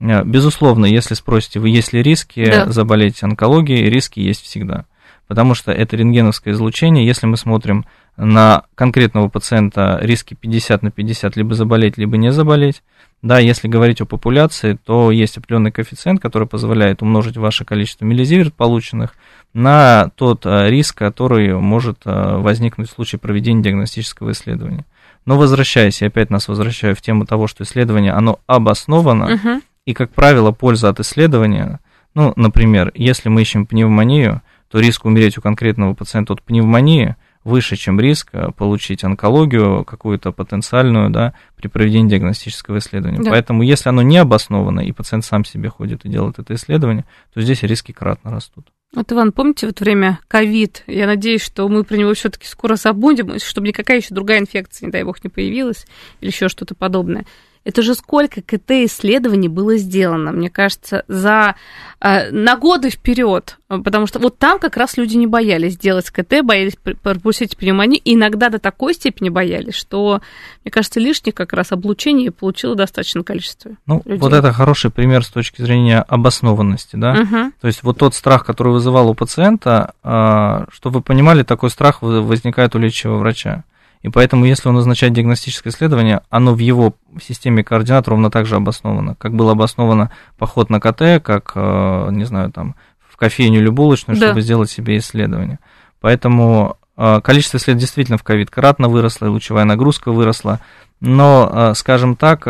Безусловно, 0.00 0.86
если 0.86 1.14
спросите, 1.14 1.60
вы 1.60 1.70
есть 1.70 1.92
ли 1.92 2.02
риски 2.02 2.46
да. 2.46 2.66
заболеть 2.70 3.22
онкологией, 3.22 3.88
риски 3.88 4.20
есть 4.20 4.42
всегда. 4.42 4.86
Потому 5.28 5.54
что 5.54 5.70
это 5.70 5.94
рентгеновское 5.96 6.54
излучение, 6.54 7.06
если 7.06 7.26
мы 7.26 7.36
смотрим 7.36 7.84
на 8.16 8.64
конкретного 8.74 9.28
пациента 9.28 9.98
риски 10.00 10.34
50 10.34 10.82
на 10.82 10.90
50, 10.90 11.36
либо 11.36 11.54
заболеть, 11.54 11.98
либо 11.98 12.16
не 12.16 12.32
заболеть, 12.32 12.82
да, 13.20 13.38
если 13.38 13.68
говорить 13.68 14.00
о 14.00 14.06
популяции, 14.06 14.78
то 14.84 15.10
есть 15.10 15.36
определенный 15.36 15.70
коэффициент, 15.70 16.20
который 16.20 16.48
позволяет 16.48 17.02
умножить 17.02 17.36
ваше 17.36 17.64
количество 17.64 18.06
миллизиверт 18.06 18.54
полученных 18.54 19.14
на 19.52 20.10
тот 20.16 20.46
э, 20.46 20.70
риск, 20.70 20.96
который 20.96 21.54
может 21.54 21.98
э, 22.06 22.36
возникнуть 22.38 22.88
в 22.88 22.94
случае 22.94 23.18
проведения 23.18 23.62
диагностического 23.62 24.32
исследования. 24.32 24.86
Но 25.26 25.36
возвращаясь, 25.36 26.00
я 26.00 26.08
опять 26.08 26.30
нас 26.30 26.48
возвращаю 26.48 26.96
в 26.96 27.02
тему 27.02 27.26
того, 27.26 27.48
что 27.48 27.64
исследование, 27.64 28.12
оно 28.12 28.40
обосновано, 28.46 29.34
uh-huh. 29.34 29.62
и, 29.84 29.92
как 29.92 30.10
правило, 30.10 30.52
польза 30.52 30.88
от 30.88 31.00
исследования, 31.00 31.80
ну, 32.14 32.32
например, 32.36 32.92
если 32.94 33.28
мы 33.28 33.42
ищем 33.42 33.66
пневмонию, 33.66 34.42
то 34.70 34.80
риск 34.80 35.04
умереть 35.04 35.38
у 35.38 35.40
конкретного 35.40 35.94
пациента 35.94 36.32
от 36.32 36.42
пневмонии– 36.42 37.16
выше, 37.48 37.76
чем 37.76 37.98
риск 37.98 38.28
э, 38.32 38.50
получить 38.56 39.04
онкологию 39.04 39.84
какую-то 39.84 40.32
потенциальную, 40.32 41.10
да, 41.10 41.34
при 41.56 41.68
проведении 41.68 42.10
диагностического 42.10 42.78
исследования. 42.78 43.20
Да. 43.22 43.30
Поэтому, 43.30 43.62
если 43.62 43.88
оно 43.88 44.02
не 44.02 44.18
обосновано, 44.18 44.80
и 44.80 44.92
пациент 44.92 45.24
сам 45.24 45.44
себе 45.44 45.68
ходит 45.68 46.04
и 46.04 46.08
делает 46.08 46.38
это 46.38 46.54
исследование, 46.54 47.04
то 47.32 47.40
здесь 47.40 47.62
риски 47.62 47.92
кратно 47.92 48.30
растут. 48.30 48.68
Вот, 48.94 49.10
Иван, 49.12 49.32
помните 49.32 49.66
вот 49.66 49.80
время 49.80 50.18
ковид? 50.28 50.84
Я 50.86 51.06
надеюсь, 51.06 51.42
что 51.42 51.68
мы 51.68 51.84
про 51.84 51.96
него 51.96 52.14
все-таки 52.14 52.46
скоро 52.46 52.76
забудем, 52.76 53.38
чтобы 53.38 53.68
никакая 53.68 53.98
еще 53.98 54.14
другая 54.14 54.38
инфекция, 54.38 54.86
не 54.86 54.92
дай 54.92 55.04
бог, 55.04 55.22
не 55.22 55.30
появилась, 55.30 55.86
или 56.20 56.30
еще 56.30 56.48
что-то 56.48 56.74
подобное. 56.74 57.26
Это 57.68 57.82
же 57.82 57.94
сколько 57.94 58.40
КТ-исследований 58.40 59.48
было 59.48 59.76
сделано, 59.76 60.32
мне 60.32 60.48
кажется, 60.48 61.04
за 61.06 61.54
э, 62.00 62.30
на 62.30 62.56
годы 62.56 62.88
вперед, 62.88 63.58
потому 63.68 64.06
что 64.06 64.18
вот 64.20 64.38
там 64.38 64.58
как 64.58 64.78
раз 64.78 64.96
люди 64.96 65.18
не 65.18 65.26
боялись 65.26 65.76
делать 65.76 66.08
КТ, 66.08 66.42
боялись 66.42 66.78
пропустить 67.02 67.58
пневмонию, 67.58 68.00
и 68.02 68.14
иногда 68.14 68.48
до 68.48 68.58
такой 68.58 68.94
степени 68.94 69.28
боялись, 69.28 69.74
что, 69.74 70.22
мне 70.64 70.70
кажется, 70.70 70.98
лишних 70.98 71.34
как 71.34 71.52
раз 71.52 71.70
облучений 71.70 72.30
получило 72.30 72.74
достаточное 72.74 73.22
количество. 73.22 73.72
Ну, 73.84 74.00
людей. 74.06 74.18
вот 74.18 74.32
это 74.32 74.50
хороший 74.50 74.90
пример 74.90 75.22
с 75.22 75.28
точки 75.28 75.60
зрения 75.60 76.00
обоснованности, 76.00 76.96
да. 76.96 77.20
Угу. 77.20 77.52
То 77.60 77.66
есть 77.66 77.82
вот 77.82 77.98
тот 77.98 78.14
страх, 78.14 78.46
который 78.46 78.72
вызывал 78.72 79.10
у 79.10 79.14
пациента, 79.14 79.92
э, 80.02 80.64
чтобы 80.72 81.00
вы 81.00 81.02
понимали, 81.02 81.42
такой 81.42 81.68
страх 81.68 82.00
возникает 82.00 82.74
у 82.74 82.78
лечащего 82.78 83.16
врача. 83.16 83.64
И 84.02 84.08
поэтому, 84.08 84.44
если 84.44 84.68
он 84.68 84.76
назначает 84.76 85.12
диагностическое 85.12 85.72
исследование, 85.72 86.20
оно 86.30 86.54
в 86.54 86.58
его 86.58 86.94
системе 87.20 87.64
координат 87.64 88.06
ровно 88.06 88.30
так 88.30 88.46
же 88.46 88.56
обосновано. 88.56 89.16
Как 89.16 89.34
было 89.34 89.52
обосновано 89.52 90.12
поход 90.36 90.70
на 90.70 90.80
КТ, 90.80 91.22
как, 91.22 91.52
э, 91.54 92.08
не 92.12 92.24
знаю, 92.24 92.52
там, 92.52 92.76
в 93.08 93.16
кофейню 93.16 93.58
или 93.60 93.68
булочную, 93.68 94.18
да. 94.18 94.26
чтобы 94.26 94.42
сделать 94.42 94.70
себе 94.70 94.98
исследование. 94.98 95.58
Поэтому 96.00 96.76
э, 96.96 97.20
количество 97.22 97.56
исследований 97.56 97.80
действительно 97.80 98.18
в 98.18 98.22
ковид 98.22 98.50
кратно 98.50 98.88
выросло, 98.88 99.26
и 99.26 99.30
лучевая 99.30 99.64
нагрузка 99.64 100.12
выросла. 100.12 100.60
Но, 101.00 101.50
э, 101.52 101.74
скажем 101.74 102.14
так, 102.16 102.46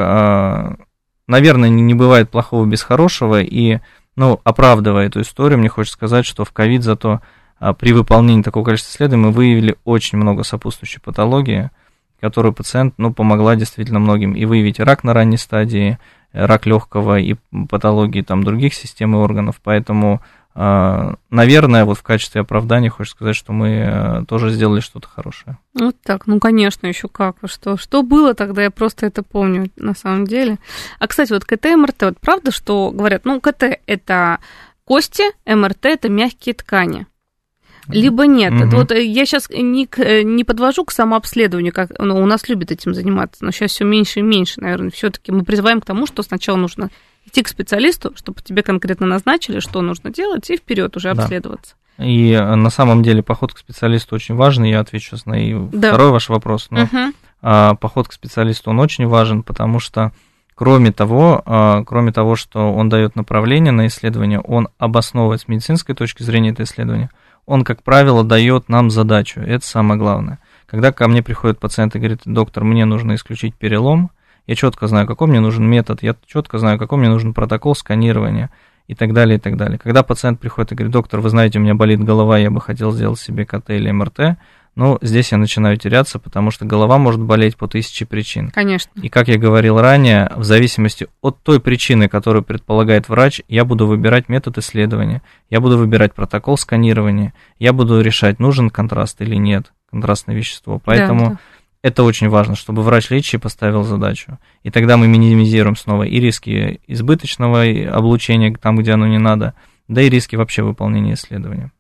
наверное, 1.27 1.69
не 1.69 1.95
бывает 1.95 2.31
плохого 2.31 2.67
без 2.67 2.83
хорошего, 2.83 3.41
и, 3.41 3.79
ну, 4.17 4.41
оправдывая 4.45 5.07
эту 5.07 5.23
историю, 5.23 5.59
мне 5.59 5.69
хочется 5.69 5.97
сказать, 5.97 6.27
что 6.27 6.45
в 6.45 6.53
ковид 6.53 6.83
зато 6.83 7.21
при 7.59 7.93
выполнении 7.93 8.43
такого 8.43 8.65
количества 8.65 8.93
исследований 8.93 9.27
мы 9.27 9.33
выявили 9.33 9.77
очень 9.85 10.19
много 10.19 10.45
сопутствующей 10.45 11.01
патологии, 11.01 11.71
которую 12.21 12.53
пациент, 12.53 12.95
ну, 12.99 13.13
помогла 13.13 13.57
действительно 13.57 13.99
многим 13.99 14.35
и 14.35 14.45
выявить 14.45 14.81
рак 14.81 15.05
на 15.05 15.15
ранней 15.15 15.37
стадии, 15.37 15.99
рак 16.33 16.67
легкого 16.67 17.19
и 17.19 17.37
патологии 17.69 18.23
там 18.23 18.45
других 18.45 18.75
систем 18.75 19.15
и 19.15 19.19
органов, 19.19 19.61
поэтому, 19.63 20.21
а, 20.55 21.15
наверное, 21.31 21.85
вот 21.85 21.99
в 21.99 22.03
качестве 22.03 22.43
оправдания 22.43 22.91
хочешь 22.91 23.13
сказать, 23.13 23.37
что 23.37 23.53
мы 23.53 23.69
э, 23.69 24.25
тоже 24.27 24.51
сделали 24.51 24.81
что-то 24.81 25.09
хорошее. 25.09 25.59
Вот 25.75 25.97
так, 26.03 26.27
ну, 26.27 26.39
конечно, 26.39 26.87
еще 26.87 27.09
как, 27.09 27.37
что, 27.45 27.77
что 27.77 28.03
было 28.03 28.35
тогда, 28.35 28.63
я 28.63 28.71
просто 28.71 29.07
это 29.07 29.23
помню 29.23 29.71
на 29.77 29.95
самом 29.95 30.27
деле. 30.27 30.59
А, 30.99 31.07
кстати, 31.07 31.33
вот 31.33 31.45
КТ, 31.45 31.65
МРТ, 31.77 32.03
вот 32.03 32.21
правда, 32.21 32.51
что 32.51 32.91
говорят, 32.91 33.25
ну, 33.25 33.41
КТ 33.41 33.81
это 33.87 34.39
кости, 34.85 35.25
МРТ 35.47 35.87
это 35.87 36.09
мягкие 36.09 36.55
ткани 36.55 37.07
либо 37.89 38.27
нет. 38.27 38.53
Угу. 38.53 38.77
Вот 38.77 38.93
э, 38.93 39.05
я 39.05 39.27
сейчас 39.27 39.49
не, 39.51 39.89
э, 39.97 40.23
не 40.23 40.45
подвожу 40.45 40.85
к 40.85 40.93
самообследованию, 40.93 41.73
как 41.73 41.91
ну, 41.99 42.21
у 42.21 42.27
нас 42.27 42.49
любят 42.49 42.71
этим 42.71 42.95
заниматься, 42.95 43.45
но 43.45 43.51
сейчас 43.51 43.73
все 43.73 43.85
меньше 43.85 44.21
и 44.21 44.23
меньше, 44.23 44.61
наверное. 44.61 44.91
Все-таки 44.91 45.33
мы 45.33 45.45
призываем 45.45 45.81
к 45.81 45.87
тому, 45.87 46.07
что 46.07 46.23
сначала 46.23 46.57
нужно 46.57 46.91
идти 47.27 47.43
к 47.43 47.49
специалисту, 47.49 48.13
чтобы 48.17 48.43
тебе 48.43 48.63
конкретно 48.63 49.07
назначили, 49.07 49.61
что 49.61 49.83
нужно 49.83 50.11
делать, 50.11 50.49
и 50.51 50.57
вперед 50.57 50.97
уже 50.97 51.11
обследоваться. 51.11 51.75
Да. 51.99 52.05
И 52.05 52.33
э, 52.33 52.55
на 52.55 52.71
самом 52.71 53.03
деле 53.03 53.23
поход 53.23 53.55
к 53.55 53.59
специалисту 53.59 54.15
очень 54.15 54.35
важный. 54.35 54.71
Я 54.71 54.81
отвечу 54.81 55.11
сейчас 55.11 55.27
на 55.27 55.35
и 55.35 55.55
да. 55.55 55.89
второй 55.89 56.11
ваш 56.11 56.29
вопрос. 56.29 56.69
Но 56.71 56.83
угу. 56.83 57.77
поход 57.77 58.09
к 58.09 58.13
специалисту 58.13 58.71
он 58.71 58.81
очень 58.81 59.07
важен, 59.07 59.43
потому 59.43 59.81
что 59.81 60.13
Кроме 60.59 60.91
того, 60.91 61.41
а, 61.47 61.85
кроме 61.85 62.11
того, 62.11 62.35
что 62.35 62.73
он 62.73 62.89
дает 62.89 63.15
направление 63.15 63.71
на 63.71 63.87
исследование, 63.87 64.41
он 64.41 64.69
обосновывает 64.77 65.43
с 65.43 65.47
медицинской 65.47 65.95
точки 65.95 66.25
зрения 66.25 66.51
это 66.51 66.65
исследование, 66.65 67.11
он, 67.49 67.65
как 67.65 67.83
правило, 67.83 68.25
дает 68.25 68.69
нам 68.69 68.91
задачу. 68.91 69.41
Это 69.41 69.65
самое 69.67 69.99
главное. 69.99 70.39
Когда 70.67 70.93
ко 70.93 71.09
мне 71.09 71.23
приходит 71.23 71.59
пациент 71.59 71.97
и 71.97 71.99
говорит, 71.99 72.21
доктор, 72.27 72.63
мне 72.63 72.85
нужно 72.85 73.15
исключить 73.15 73.55
перелом, 73.55 74.11
я 74.47 74.55
четко 74.55 74.87
знаю, 74.87 75.07
какой 75.07 75.29
мне 75.29 75.41
нужен 75.41 75.65
метод, 75.65 76.03
я 76.03 76.15
четко 76.27 76.59
знаю, 76.59 76.79
какой 76.79 76.99
мне 76.99 77.09
нужен 77.09 77.33
протокол 77.33 77.75
сканирования 77.75 78.51
и 78.89 78.95
так 78.95 79.13
далее, 79.13 79.37
и 79.37 79.41
так 79.41 79.57
далее. 79.57 79.79
Когда 79.79 80.03
пациент 80.03 80.41
приходит 80.41 80.73
и 80.73 80.75
говорит, 80.75 80.93
доктор, 80.93 81.21
вы 81.21 81.29
знаете, 81.29 81.59
у 81.59 81.63
меня 81.63 81.75
болит 81.75 82.03
голова, 82.03 82.39
я 82.39 82.51
бы 82.51 82.61
хотел 82.61 82.91
сделать 82.91 83.21
себе 83.21 83.47
КТ 83.47 83.71
или 83.71 83.91
МРТ, 83.91 84.39
ну, 84.79 84.97
здесь 85.03 85.33
я 85.33 85.39
начинаю 85.39 85.77
теряться, 85.77 86.21
потому 86.21 86.53
что 86.53 86.65
голова 86.65 86.99
может 86.99 87.21
болеть 87.21 87.57
по 87.57 87.67
тысяче 87.67 88.07
причин. 88.07 88.51
Конечно. 88.51 88.93
И 89.03 89.09
как 89.09 89.27
я 89.27 89.37
говорил 89.37 89.81
ранее, 89.81 90.31
в 90.37 90.45
зависимости 90.45 91.09
от 91.21 91.43
той 91.43 91.61
причины, 91.61 92.09
которую 92.09 92.45
предполагает 92.45 93.09
врач, 93.09 93.43
я 93.49 93.65
буду 93.65 93.89
выбирать 93.89 94.29
метод 94.29 94.59
исследования, 94.59 95.23
я 95.51 95.61
буду 95.61 95.79
выбирать 95.79 96.15
протокол 96.15 96.57
сканирования, 96.57 97.35
я 97.59 97.73
буду 97.73 98.01
решать, 98.01 98.39
нужен 98.39 98.71
контраст 98.71 99.21
или 99.21 99.35
нет, 99.35 99.73
контрастное 99.91 100.37
вещество. 100.37 100.81
Поэтому 100.83 101.21
да, 101.21 101.31
да. 101.31 101.39
Это 101.83 102.03
очень 102.03 102.29
важно, 102.29 102.57
чтобы 102.57 102.83
врач 102.83 103.11
лечащий 103.11 103.39
поставил 103.39 103.85
задачу. 103.85 104.39
И 104.63 104.71
тогда 104.71 104.97
мы 104.97 105.07
минимизируем 105.07 105.77
снова 105.77 106.03
и 106.03 106.19
риски 106.19 106.81
избыточного 106.87 107.65
облучения 107.91 108.55
там, 108.55 108.77
где 108.77 108.93
оно 108.93 109.07
не 109.07 109.19
надо, 109.19 109.55
да 109.87 110.03
и 110.03 110.09
риски 110.09 110.37
вообще 110.37 110.63
выполнения 110.63 111.15
исследования. 111.15 111.71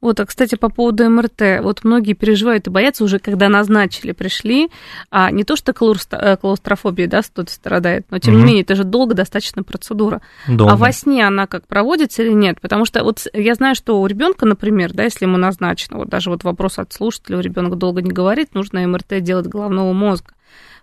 Вот, 0.00 0.20
а, 0.20 0.26
кстати, 0.26 0.54
по 0.54 0.68
поводу 0.68 1.08
МРТ. 1.08 1.60
Вот 1.62 1.84
многие 1.84 2.12
переживают 2.12 2.66
и 2.66 2.70
боятся 2.70 3.04
уже, 3.04 3.18
когда 3.18 3.48
назначили, 3.48 4.12
пришли. 4.12 4.68
А 5.10 5.30
не 5.30 5.44
то, 5.44 5.56
что 5.56 5.72
э, 5.72 6.36
клаустрофобия, 6.36 7.06
да, 7.06 7.22
кто-то 7.22 7.50
страдает, 7.50 8.06
но 8.10 8.18
тем 8.18 8.34
угу. 8.34 8.40
не 8.40 8.46
менее, 8.46 8.62
это 8.62 8.74
же 8.74 8.84
долго 8.84 9.14
достаточно 9.14 9.62
процедура. 9.62 10.20
Долго. 10.46 10.72
А 10.72 10.76
во 10.76 10.92
сне 10.92 11.26
она 11.26 11.46
как 11.46 11.66
проводится 11.66 12.22
или 12.22 12.32
нет? 12.32 12.60
Потому 12.60 12.84
что 12.84 13.02
вот 13.02 13.26
я 13.32 13.54
знаю, 13.54 13.74
что 13.74 14.00
у 14.00 14.06
ребенка, 14.06 14.46
например, 14.46 14.92
да, 14.92 15.04
если 15.04 15.24
ему 15.24 15.38
назначено, 15.38 15.98
вот 15.98 16.08
даже 16.08 16.30
вот 16.30 16.44
вопрос 16.44 16.78
от 16.78 16.92
слушателя, 16.92 17.38
у 17.38 17.40
ребенка 17.40 17.76
долго 17.76 18.02
не 18.02 18.10
говорит, 18.10 18.54
нужно 18.54 18.86
МРТ 18.86 19.20
делать 19.20 19.46
головного 19.46 19.92
мозга 19.92 20.32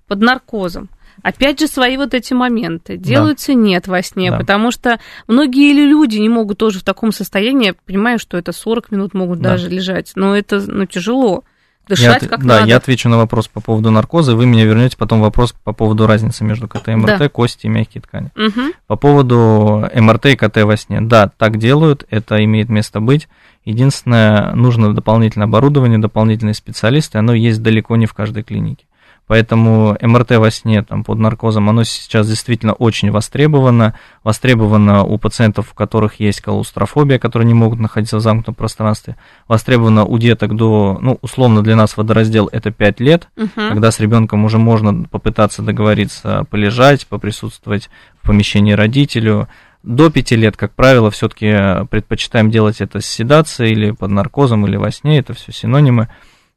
под 0.07 0.21
наркозом. 0.21 0.89
Опять 1.23 1.59
же, 1.59 1.67
свои 1.67 1.97
вот 1.97 2.13
эти 2.13 2.33
моменты 2.33 2.97
делаются 2.97 3.53
да. 3.53 3.59
нет 3.59 3.87
во 3.87 4.01
сне, 4.01 4.31
да. 4.31 4.37
потому 4.37 4.71
что 4.71 4.99
многие 5.27 5.73
люди 5.73 6.17
не 6.17 6.29
могут 6.29 6.57
тоже 6.57 6.79
в 6.79 6.83
таком 6.83 7.11
состоянии, 7.11 7.75
понимаю, 7.85 8.19
что 8.19 8.37
это 8.37 8.51
40 8.51 8.91
минут 8.91 9.13
могут 9.13 9.39
да. 9.39 9.51
даже 9.51 9.69
лежать, 9.69 10.11
но 10.15 10.35
это 10.35 10.59
ну, 10.59 10.85
тяжело. 10.85 11.43
Дышать 11.89 12.21
я, 12.21 12.27
как 12.27 12.41
да, 12.45 12.59
надо. 12.59 12.67
я 12.67 12.77
отвечу 12.77 13.09
на 13.09 13.17
вопрос 13.17 13.47
по 13.47 13.61
поводу 13.61 13.89
наркоза, 13.89 14.35
вы 14.35 14.45
меня 14.45 14.63
вернете 14.63 14.95
потом 14.95 15.21
вопрос 15.21 15.55
по 15.63 15.73
поводу 15.73 16.05
разницы 16.05 16.43
между 16.43 16.67
КТ 16.67 16.89
и 16.89 16.95
МРТ, 16.95 17.17
да. 17.17 17.29
кости 17.29 17.65
и 17.65 17.69
мягкие 17.69 18.03
ткани. 18.03 18.29
Угу. 18.35 18.61
По 18.85 18.95
поводу 18.95 19.89
МРТ 19.95 20.27
и 20.27 20.35
КТ 20.35 20.57
во 20.57 20.77
сне, 20.77 21.01
да, 21.01 21.31
так 21.35 21.57
делают, 21.57 22.05
это 22.11 22.43
имеет 22.43 22.69
место 22.69 22.99
быть. 22.99 23.27
Единственное, 23.65 24.53
нужно 24.53 24.93
дополнительное 24.93 25.47
оборудование, 25.47 25.97
дополнительные 25.97 26.53
специалисты, 26.53 27.17
оно 27.17 27.33
есть 27.33 27.63
далеко 27.63 27.95
не 27.95 28.05
в 28.05 28.13
каждой 28.13 28.43
клинике. 28.43 28.85
Поэтому 29.29 29.95
МРТ 30.01 30.37
во 30.37 30.49
сне 30.49 30.81
там, 30.81 31.03
под 31.03 31.19
наркозом, 31.19 31.69
оно 31.69 31.83
сейчас 31.83 32.27
действительно 32.27 32.73
очень 32.73 33.11
востребовано. 33.11 33.93
Востребовано 34.23 35.03
у 35.03 35.19
пациентов, 35.19 35.67
у 35.71 35.75
которых 35.75 36.19
есть 36.19 36.41
клаустрофобия, 36.41 37.19
которые 37.19 37.45
не 37.45 37.53
могут 37.53 37.79
находиться 37.79 38.17
в 38.17 38.21
замкнутом 38.21 38.55
пространстве. 38.55 39.17
Востребовано 39.47 40.03
у 40.03 40.17
деток 40.17 40.55
до, 40.55 40.97
ну, 40.99 41.19
условно 41.21 41.61
для 41.61 41.75
нас 41.75 41.95
водораздел 41.95 42.49
это 42.51 42.71
5 42.71 42.99
лет, 43.01 43.29
угу. 43.37 43.49
когда 43.55 43.91
с 43.91 43.99
ребенком 43.99 44.45
уже 44.45 44.57
можно 44.57 45.03
попытаться 45.03 45.61
договориться 45.61 46.47
полежать, 46.49 47.05
поприсутствовать 47.05 47.91
в 48.23 48.25
помещении 48.25 48.73
родителю. 48.73 49.47
До 49.83 50.09
5 50.09 50.31
лет, 50.31 50.57
как 50.57 50.73
правило, 50.73 51.11
все-таки 51.11 51.85
предпочитаем 51.91 52.49
делать 52.49 52.81
это 52.81 52.99
с 52.99 53.05
седацией 53.05 53.73
или 53.73 53.91
под 53.91 54.09
наркозом, 54.09 54.65
или 54.65 54.75
во 54.75 54.89
сне, 54.89 55.19
это 55.19 55.35
все 55.35 55.51
синонимы. 55.51 56.07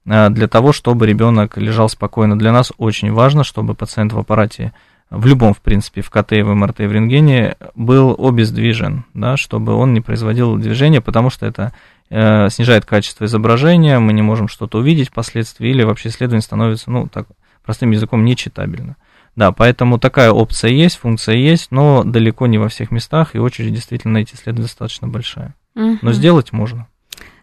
Для 0.05 0.49
того, 0.49 0.73
чтобы 0.73 1.07
ребенок 1.07 1.57
лежал 1.57 1.89
спокойно. 1.89 2.39
Для 2.39 2.53
нас 2.53 2.73
очень 2.77 3.13
важно, 3.13 3.45
чтобы 3.45 3.75
пациент 3.75 4.13
в 4.13 4.19
аппарате, 4.19 4.73
в 5.13 5.27
любом, 5.27 5.53
в 5.53 5.61
принципе, 5.61 6.01
в 6.01 6.11
КТ, 6.11 6.33
в 6.33 6.55
МРТ, 6.55 6.79
в 6.79 6.93
рентгене, 6.93 7.57
был 7.75 8.17
обездвижен, 8.19 9.05
да, 9.13 9.37
чтобы 9.37 9.75
он 9.75 9.93
не 9.93 10.01
производил 10.01 10.57
движения, 10.57 11.03
потому 11.03 11.29
что 11.29 11.45
это 11.45 11.73
э, 12.09 12.49
снижает 12.49 12.87
качество 12.87 13.27
изображения, 13.27 13.99
мы 13.99 14.15
не 14.15 14.23
можем 14.23 14.49
что-то 14.49 14.79
увидеть 14.79 15.11
впоследствии, 15.11 15.69
или 15.69 15.85
вообще 15.85 16.09
исследование 16.09 16.43
становится, 16.43 16.91
ну, 16.91 17.09
так, 17.09 17.27
простым 17.63 17.91
языком, 17.91 18.25
нечитабельно. 18.25 18.97
Да, 19.37 19.53
поэтому 19.53 19.99
такая 19.99 20.31
опция 20.31 20.71
есть, 20.71 20.97
функция 20.97 21.37
есть, 21.37 21.71
но 21.71 22.05
далеко 22.05 22.47
не 22.47 22.57
во 22.57 22.69
всех 22.69 22.91
местах, 22.91 23.35
и 23.35 23.39
очередь 23.39 23.75
действительно 23.75 24.15
на 24.15 24.19
эти 24.19 24.35
исследования 24.35 24.63
достаточно 24.63 25.09
большая. 25.09 25.55
Угу. 25.75 25.99
Но 26.01 26.13
сделать 26.13 26.53
можно. 26.53 26.87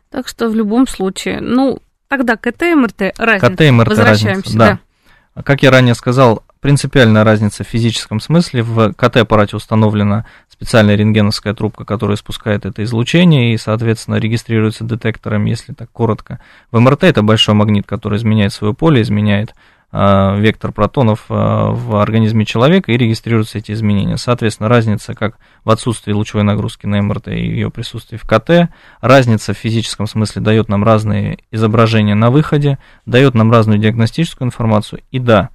Так 0.09 0.27
что 0.27 0.49
в 0.49 0.55
любом 0.55 0.87
случае, 0.87 1.39
ну, 1.39 1.79
Тогда 2.09 2.37
КТ 2.37 2.63
и 2.63 2.75
МРТ 2.75 3.13
разница. 3.17 3.49
КТ 3.51 3.61
и 3.61 3.71
МРТ 3.71 3.97
разница, 3.99 4.57
да. 4.57 4.79
да. 5.35 5.43
Как 5.43 5.61
я 5.61 5.69
ранее 5.69 5.93
сказал, 5.93 6.43
принципиальная 6.59 7.23
разница 7.23 7.63
в 7.63 7.67
физическом 7.67 8.19
смысле. 8.19 8.63
В 8.63 8.93
КТ-аппарате 8.93 9.55
установлена 9.55 10.25
специальная 10.49 10.95
рентгеновская 10.95 11.53
трубка, 11.53 11.85
которая 11.85 12.17
спускает 12.17 12.65
это 12.65 12.83
излучение 12.83 13.53
и, 13.53 13.57
соответственно, 13.57 14.15
регистрируется 14.15 14.83
детектором, 14.83 15.45
если 15.45 15.73
так 15.73 15.91
коротко. 15.91 16.39
В 16.71 16.79
МРТ 16.79 17.03
это 17.03 17.21
большой 17.21 17.53
магнит, 17.53 17.85
который 17.85 18.17
изменяет 18.17 18.53
свое 18.53 18.73
поле, 18.73 19.01
изменяет 19.01 19.53
вектор 19.91 20.71
протонов 20.71 21.25
а, 21.29 21.71
в 21.71 21.99
организме 21.99 22.45
человека 22.45 22.91
и 22.91 22.97
регистрируются 22.97 23.57
эти 23.57 23.71
изменения. 23.71 24.17
Соответственно, 24.17 24.69
разница 24.69 25.15
как 25.15 25.37
в 25.63 25.69
отсутствии 25.71 26.13
лучевой 26.13 26.43
нагрузки 26.43 26.85
на 26.85 27.01
МРТ 27.01 27.29
и 27.29 27.39
ее 27.39 27.71
присутствии 27.71 28.17
в 28.17 28.23
КТ, 28.23 28.71
разница 29.01 29.53
в 29.53 29.57
физическом 29.57 30.05
смысле 30.05 30.43
дает 30.43 30.69
нам 30.69 30.83
разные 30.83 31.39
изображения 31.51 32.13
на 32.13 32.29
выходе, 32.29 32.77
дает 33.07 33.33
нам 33.33 33.51
разную 33.51 33.79
диагностическую 33.79 34.45
информацию. 34.45 35.01
И 35.09 35.17
да, 35.17 35.49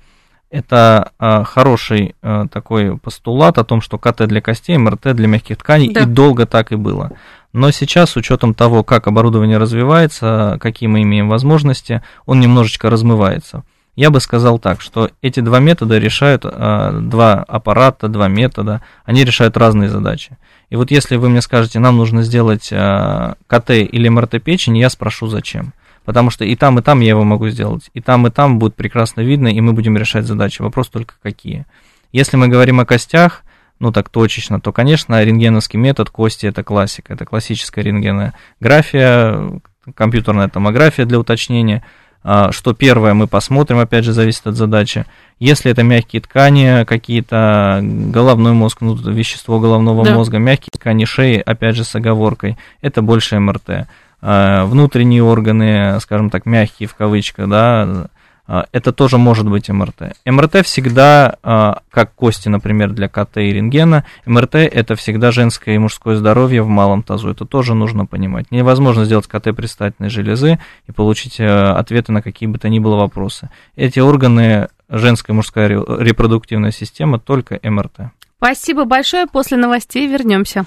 это 0.51 1.13
а, 1.19 1.45
хороший 1.45 2.17
такой 2.51 2.99
постулат 2.99 3.59
о 3.59 3.65
том, 3.65 3.81
что 3.81 3.99
КТ 3.99 4.27
для 4.27 4.41
костей, 4.41 4.77
МРТ 4.77 5.15
для 5.15 5.29
мягких 5.29 5.59
тканей, 5.59 5.93
да. 5.93 6.01
и 6.01 6.05
долго 6.07 6.47
так 6.47 6.73
и 6.73 6.77
было. 6.77 7.13
Но 7.53 7.71
сейчас, 7.71 8.11
с 8.11 8.17
учетом 8.17 8.53
того, 8.53 8.83
как 8.83 9.07
оборудование 9.07 9.59
развивается, 9.59 10.59
какие 10.61 10.89
мы 10.89 11.03
имеем 11.03 11.29
возможности, 11.29 12.03
он 12.27 12.41
немножечко 12.41 12.91
размывается. 12.91 13.63
Я 13.97 14.11
бы 14.11 14.21
сказал 14.21 14.59
так, 14.59 14.81
что 14.81 15.11
эти 15.23 15.41
два 15.41 15.61
метода 15.61 15.99
решают, 15.99 16.43
а, 16.45 16.99
два 16.99 17.45
аппарата, 17.47 18.09
два 18.09 18.27
метода, 18.27 18.83
они 19.05 19.25
решают 19.25 19.57
разные 19.57 19.89
задачи. 19.89 20.37
И 20.69 20.77
вот 20.77 20.91
если 20.91 21.17
вы 21.17 21.29
мне 21.29 21.41
скажете, 21.41 21.79
нам 21.79 21.97
нужно 21.97 22.23
сделать 22.23 22.71
а, 22.73 23.37
КТ 23.47 23.71
или 23.71 24.09
МРТ 24.09 24.43
печени, 24.43 24.79
я 24.79 24.91
спрошу, 24.91 25.29
зачем. 25.29 25.73
Потому 26.05 26.31
что 26.31 26.45
и 26.45 26.57
там, 26.57 26.79
и 26.79 26.83
там 26.83 27.01
я 27.01 27.11
его 27.11 27.25
могу 27.25 27.49
сделать. 27.49 27.89
И 27.95 28.01
там, 28.01 28.27
и 28.27 28.31
там 28.31 28.59
будет 28.59 28.75
прекрасно 28.75 29.21
видно, 29.21 29.49
и 29.49 29.61
мы 29.61 29.73
будем 29.73 29.97
решать 29.97 30.27
задачи. 30.27 30.61
Вопрос 30.61 30.89
только 30.89 31.15
какие. 31.23 31.65
Если 32.13 32.37
мы 32.37 32.49
говорим 32.49 32.81
о 32.81 32.87
костях, 32.87 33.43
ну 33.79 33.93
так 33.93 34.09
точечно, 34.09 34.61
то, 34.61 34.73
конечно, 34.73 35.23
рентгеновский 35.23 35.79
метод 35.79 36.11
кости– 36.11 36.47
это 36.49 36.65
классика. 36.65 37.15
Это 37.15 37.25
классическая 37.25 37.83
рентгенография, 37.83 39.61
компьютерная 39.95 40.49
томография 40.49 41.05
для 41.05 41.21
уточнения– 41.21 41.85
что 42.25 42.73
первое 42.73 43.13
мы 43.13 43.27
посмотрим, 43.27 43.79
опять 43.79 44.05
же, 44.05 44.13
зависит 44.13 44.47
от 44.47 44.55
задачи. 44.55 45.05
Если 45.39 45.71
это 45.71 45.83
мягкие 45.83 46.23
ткани, 46.23 46.85
какие-то 46.85 47.81
головной 47.83 48.53
мозг, 48.53 48.81
ну, 48.81 48.95
вещество 48.95 49.61
головного 49.61 50.05
да. 50.05 50.15
мозга, 50.15 50.39
мягкие 50.39 50.71
ткани 50.73 51.05
шеи, 51.05 51.43
опять 51.45 51.77
же, 51.77 51.85
с 51.85 51.95
оговоркой, 51.95 52.57
это 52.81 53.03
больше 53.03 53.39
МРТ. 53.39 53.89
А, 54.27 54.65
внутренние 54.65 55.23
органы, 55.23 56.01
скажем 56.01 56.31
так, 56.31 56.47
мягкие 56.47 56.89
в 56.89 56.95
кавычках, 56.95 57.47
да, 57.47 57.83
а, 57.83 58.07
это 58.47 58.93
тоже 58.93 59.17
может 59.17 59.49
быть 59.49 59.69
МРТ. 59.69 60.17
МРТ 60.27 60.67
всегда, 60.67 61.37
а, 61.43 61.81
как 61.91 62.15
кости, 62.15 62.49
например, 62.49 62.91
для 62.91 63.09
КТ 63.09 63.39
и 63.39 63.53
рентгена, 63.53 64.05
МРТ 64.27 64.57
это 64.57 64.97
всегда 64.97 65.31
женское 65.31 65.75
и 65.75 65.79
мужское 65.79 66.17
здоровье 66.17 66.63
в 66.63 66.69
малом 66.69 67.03
тазу. 67.03 67.31
Это 67.31 67.47
тоже 67.47 67.75
нужно 67.75 68.05
понимать. 68.05 68.51
Невозможно 68.51 69.05
сделать 69.05 69.27
КТ 69.27 69.57
предстательной 69.57 70.11
железы 70.11 70.59
и 70.87 70.93
получить 70.93 71.41
э, 71.41 71.47
ответы 71.47 72.13
на 72.13 72.21
какие 72.21 72.49
бы 72.49 72.59
то 72.59 72.69
ни 72.69 72.79
было 72.79 72.97
вопросы. 72.97 73.49
Эти 73.77 74.01
органы, 74.01 74.69
женская 74.91 75.33
и 75.33 75.37
мужская 75.37 75.69
репродуктивная 75.69 76.71
система, 76.71 77.19
только 77.19 77.59
МРТ. 77.63 78.11
Спасибо 78.37 78.85
большое. 78.85 79.27
После 79.27 79.57
новостей 79.57 80.07
вернемся. 80.07 80.67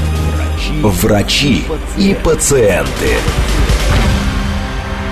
Врачи 0.79 1.63
и 1.97 2.15
пациенты. 2.23 3.17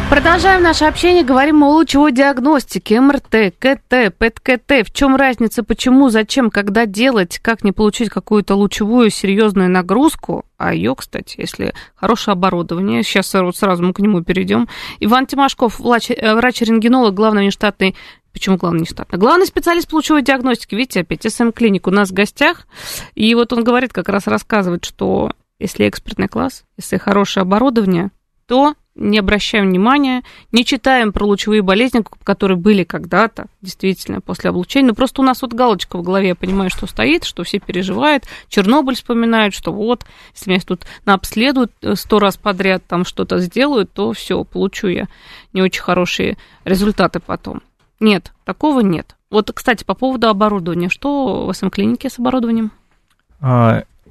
Продолжаем 0.09 0.63
наше 0.63 0.85
общение, 0.85 1.23
говорим 1.23 1.63
о 1.63 1.71
лучевой 1.71 2.13
диагностике, 2.13 2.99
МРТ, 3.01 3.53
КТ, 3.59 4.15
ПЭТ-КТ. 4.17 4.87
В 4.87 4.93
чем 4.93 5.17
разница, 5.17 5.63
почему, 5.63 6.09
зачем, 6.09 6.49
когда 6.49 6.85
делать, 6.85 7.39
как 7.39 7.63
не 7.63 7.73
получить 7.73 8.09
какую-то 8.09 8.55
лучевую 8.55 9.09
серьезную 9.11 9.69
нагрузку, 9.69 10.45
а 10.57 10.73
ее, 10.73 10.95
кстати, 10.95 11.35
если 11.37 11.73
хорошее 11.93 12.33
оборудование, 12.33 13.03
сейчас 13.03 13.31
вот 13.33 13.55
сразу 13.55 13.83
мы 13.83 13.93
к 13.93 13.99
нему 13.99 14.23
перейдем. 14.23 14.67
Иван 15.01 15.27
Тимошков, 15.27 15.79
э, 15.81 16.35
врач-рентгенолог, 16.35 17.13
главный 17.13 17.43
внештатный 17.43 17.95
Почему 18.31 18.57
главный 18.57 18.81
нештатный? 18.81 19.17
Главный 19.17 19.47
специалист 19.47 19.89
по 19.89 19.95
лучевой 19.95 20.21
диагностике. 20.21 20.77
Видите, 20.77 21.01
опять 21.01 21.23
СМ-клиник 21.23 21.87
у 21.87 21.91
нас 21.91 22.09
в 22.09 22.13
гостях. 22.13 22.67
И 23.15 23.33
вот 23.33 23.51
он 23.53 23.63
говорит, 23.63 23.91
как 23.91 24.07
раз 24.07 24.27
рассказывает, 24.27 24.85
что 24.85 25.31
если 25.59 25.87
экспертный 25.87 26.27
класс, 26.27 26.63
если 26.77 26.97
хорошее 26.97 27.43
оборудование, 27.43 28.11
то 28.47 28.73
не 28.95 29.17
обращаем 29.17 29.69
внимания, 29.69 30.23
не 30.51 30.65
читаем 30.65 31.13
про 31.13 31.25
лучевые 31.25 31.61
болезни, 31.61 32.03
которые 32.23 32.57
были 32.57 32.83
когда-то, 32.83 33.45
действительно, 33.61 34.21
после 34.21 34.49
облучения. 34.49 34.87
Но 34.89 34.93
просто 34.93 35.21
у 35.21 35.23
нас 35.23 35.41
вот 35.41 35.53
галочка 35.53 35.97
в 35.97 36.01
голове, 36.01 36.29
я 36.29 36.35
понимаю, 36.35 36.69
что 36.69 36.85
стоит, 36.85 37.23
что 37.23 37.43
все 37.43 37.59
переживают. 37.59 38.25
Чернобыль 38.49 38.95
вспоминают, 38.95 39.53
что 39.53 39.71
вот, 39.71 40.05
если 40.33 40.49
меня 40.49 40.61
тут 40.65 40.85
обследуют 41.05 41.71
э, 41.81 41.95
сто 41.95 42.19
раз 42.19 42.37
подряд, 42.37 42.83
там 42.87 43.05
что-то 43.05 43.37
сделают, 43.39 43.91
то 43.93 44.11
все, 44.13 44.43
получу 44.43 44.87
я 44.87 45.07
не 45.53 45.61
очень 45.61 45.81
хорошие 45.81 46.37
результаты 46.65 47.19
потом. 47.19 47.61
Нет, 47.99 48.33
такого 48.43 48.81
нет. 48.81 49.15
Вот, 49.29 49.51
кстати, 49.53 49.83
по 49.83 49.93
поводу 49.93 50.27
оборудования. 50.27 50.89
Что 50.89 51.45
в 51.45 51.53
СМ-клинике 51.53 52.09
с 52.09 52.19
оборудованием? 52.19 52.71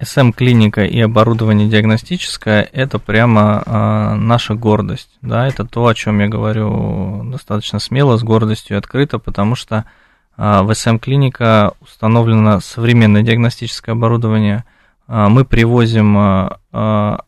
СМ-клиника 0.00 0.84
и 0.84 1.00
оборудование 1.00 1.68
диагностическое– 1.68 2.68
это 2.72 2.98
прямо 2.98 3.62
э, 3.64 4.14
наша 4.14 4.54
гордость. 4.54 5.18
Да? 5.22 5.46
Это 5.46 5.64
то, 5.64 5.86
о 5.86 5.94
чем 5.94 6.20
я 6.20 6.28
говорю 6.28 7.24
достаточно 7.30 7.78
смело, 7.78 8.16
с 8.16 8.22
гордостью 8.22 8.76
и 8.76 8.78
открыто, 8.78 9.18
потому 9.18 9.54
что 9.54 9.84
э, 10.36 10.60
в 10.62 10.74
СМ-клиника 10.74 11.72
установлено 11.80 12.60
современное 12.60 13.22
диагностическое 13.22 13.94
оборудование. 13.94 14.64
Э, 15.08 15.28
мы 15.28 15.44
привозим 15.44 16.16
э, 16.72 17.18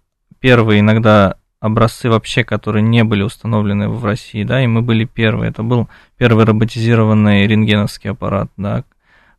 первые 0.40 0.80
иногда 0.80 1.37
образцы 1.61 2.09
вообще, 2.09 2.42
которые 2.42 2.83
не 2.83 3.04
были 3.04 3.22
установлены 3.22 3.88
в 3.88 4.04
России, 4.04 4.44
да, 4.44 4.62
и 4.62 4.66
мы 4.66 4.83
были 4.83 5.04
первые. 5.04 5.50
Это 5.50 5.62
был 5.62 5.88
первый 6.16 6.44
роботизированный 6.46 7.46
рентгеновский 7.46 8.11
аппарат, 8.11 8.50
да, 8.56 8.85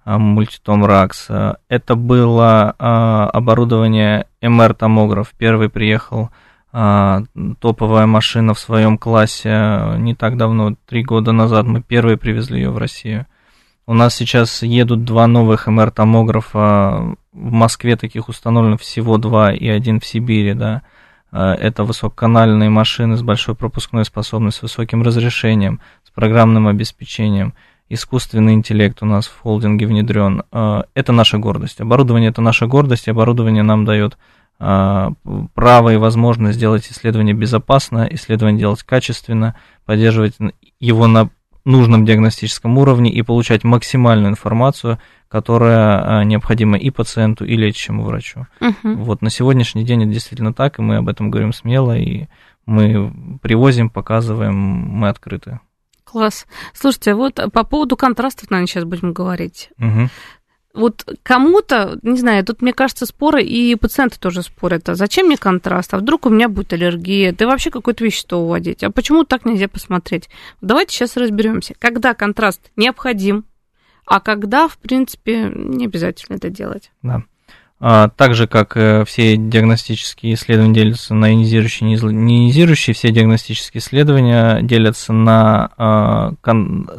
мультитом 0.05 0.85
РАКС. 0.85 1.27
Это 1.69 1.95
было 1.95 2.75
а, 2.77 3.29
оборудование 3.31 4.27
МР-томограф. 4.41 5.33
Первый 5.37 5.69
приехал 5.69 6.29
топовая 6.71 8.05
машина 8.05 8.53
в 8.53 8.59
своем 8.59 8.97
классе 8.97 9.95
не 9.97 10.15
так 10.15 10.37
давно, 10.37 10.75
три 10.87 11.03
года 11.03 11.33
назад 11.33 11.65
мы 11.65 11.81
первые 11.81 12.15
привезли 12.15 12.61
ее 12.61 12.69
в 12.69 12.77
Россию. 12.77 13.27
У 13.85 13.93
нас 13.93 14.15
сейчас 14.15 14.63
едут 14.63 15.03
два 15.03 15.27
новых 15.27 15.67
МР-томографа. 15.67 17.17
В 17.33 17.51
Москве 17.51 17.97
таких 17.97 18.29
установлено 18.29 18.77
всего 18.77 19.17
два 19.17 19.53
и 19.53 19.67
один 19.67 19.99
в 19.99 20.05
Сибири, 20.05 20.53
да. 20.53 20.83
Это 21.31 21.83
высококанальные 21.83 22.69
машины 22.69 23.17
с 23.17 23.21
большой 23.21 23.55
пропускной 23.55 24.05
способностью, 24.05 24.69
с 24.69 24.71
высоким 24.71 25.01
разрешением, 25.01 25.81
с 26.05 26.09
программным 26.09 26.67
обеспечением– 26.67 27.53
искусственный 27.93 28.53
интеллект 28.53 29.01
у 29.01 29.05
нас 29.05 29.27
в 29.27 29.39
холдинге 29.39 29.85
внедрен. 29.85 30.43
А, 30.51 30.85
это 30.93 31.11
наша 31.11 31.37
гордость. 31.37 31.81
Оборудование 31.81 32.29
это 32.29 32.41
наша 32.41 32.67
гордость, 32.67 33.07
и 33.07 33.11
оборудование 33.11 33.63
нам 33.63 33.85
дает 33.85 34.17
а, 34.59 35.13
право 35.53 35.93
и 35.93 35.97
возможность 35.97 36.57
сделать 36.57 36.87
исследование 36.91 37.33
безопасно, 37.33 38.07
исследование 38.11 38.59
делать 38.59 38.83
качественно, 38.83 39.55
поддерживать 39.85 40.35
его 40.79 41.07
на 41.07 41.29
нужном 41.65 42.05
диагностическом 42.05 42.77
уровне 42.77 43.11
и 43.11 43.21
получать 43.21 43.63
максимальную 43.63 44.31
информацию, 44.31 44.99
которая 45.27 46.19
а, 46.19 46.23
необходима 46.23 46.77
и 46.77 46.89
пациенту, 46.89 47.45
и 47.45 47.55
лечащему 47.55 48.03
врачу. 48.03 48.47
Угу. 48.59 48.95
Вот 48.95 49.21
на 49.21 49.29
сегодняшний 49.29 49.83
день 49.83 50.03
это 50.03 50.11
действительно 50.11 50.53
так, 50.53 50.79
и 50.79 50.81
мы 50.81 50.97
об 50.97 51.09
этом 51.09 51.29
говорим 51.29 51.53
смело, 51.53 51.97
и 51.97 52.27
мы 52.65 53.39
привозим, 53.41 53.89
показываем, 53.89 54.55
мы 54.55 55.09
открыты. 55.09 55.59
Класс. 56.11 56.45
Слушайте, 56.73 57.13
вот 57.13 57.39
по 57.53 57.63
поводу 57.63 57.95
контрастов, 57.95 58.49
наверное, 58.49 58.67
сейчас 58.67 58.83
будем 58.83 59.13
говорить. 59.13 59.69
Угу. 59.77 60.09
Вот 60.73 61.05
кому-то, 61.23 61.99
не 62.01 62.17
знаю, 62.17 62.45
тут, 62.45 62.61
мне 62.61 62.73
кажется, 62.73 63.05
споры, 63.05 63.43
и 63.43 63.75
пациенты 63.75 64.19
тоже 64.19 64.43
спорят, 64.43 64.89
а 64.89 64.95
зачем 64.95 65.27
мне 65.27 65.37
контраст, 65.37 65.93
а 65.93 65.97
вдруг 65.97 66.25
у 66.25 66.29
меня 66.29 66.49
будет 66.49 66.73
аллергия, 66.73 67.33
да 67.33 67.47
вообще 67.47 67.71
какое-то 67.71 68.03
вещество 68.03 68.39
уводить, 68.39 68.83
а 68.83 68.91
почему 68.91 69.23
так 69.23 69.45
нельзя 69.45 69.69
посмотреть? 69.69 70.29
Давайте 70.59 70.95
сейчас 70.95 71.15
разберемся, 71.15 71.75
когда 71.79 72.13
контраст 72.13 72.71
необходим, 72.75 73.45
а 74.05 74.19
когда, 74.19 74.67
в 74.67 74.77
принципе, 74.77 75.49
не 75.53 75.85
обязательно 75.85 76.35
это 76.35 76.49
делать. 76.49 76.91
Да. 77.01 77.23
А, 77.83 78.09
так 78.09 78.35
же, 78.35 78.45
как 78.45 78.77
э, 78.77 79.03
все 79.05 79.35
диагностические 79.35 80.35
исследования 80.35 80.75
делятся 80.75 81.15
на 81.15 81.31
ионизирующие 81.31 81.95
и 81.95 81.99
неионизирующие, 81.99 82.93
все 82.93 83.11
диагностические 83.11 83.81
исследования 83.81 84.61
делятся 84.61 85.13
на, 85.13 85.71
а, 85.77 86.33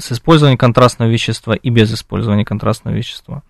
с 0.00 0.10
использованием 0.10 0.58
контрастного 0.58 1.08
вещества 1.08 1.54
и 1.54 1.70
без 1.70 1.94
использования 1.94 2.44
контрастного 2.44 2.96
вещества. 2.96 3.44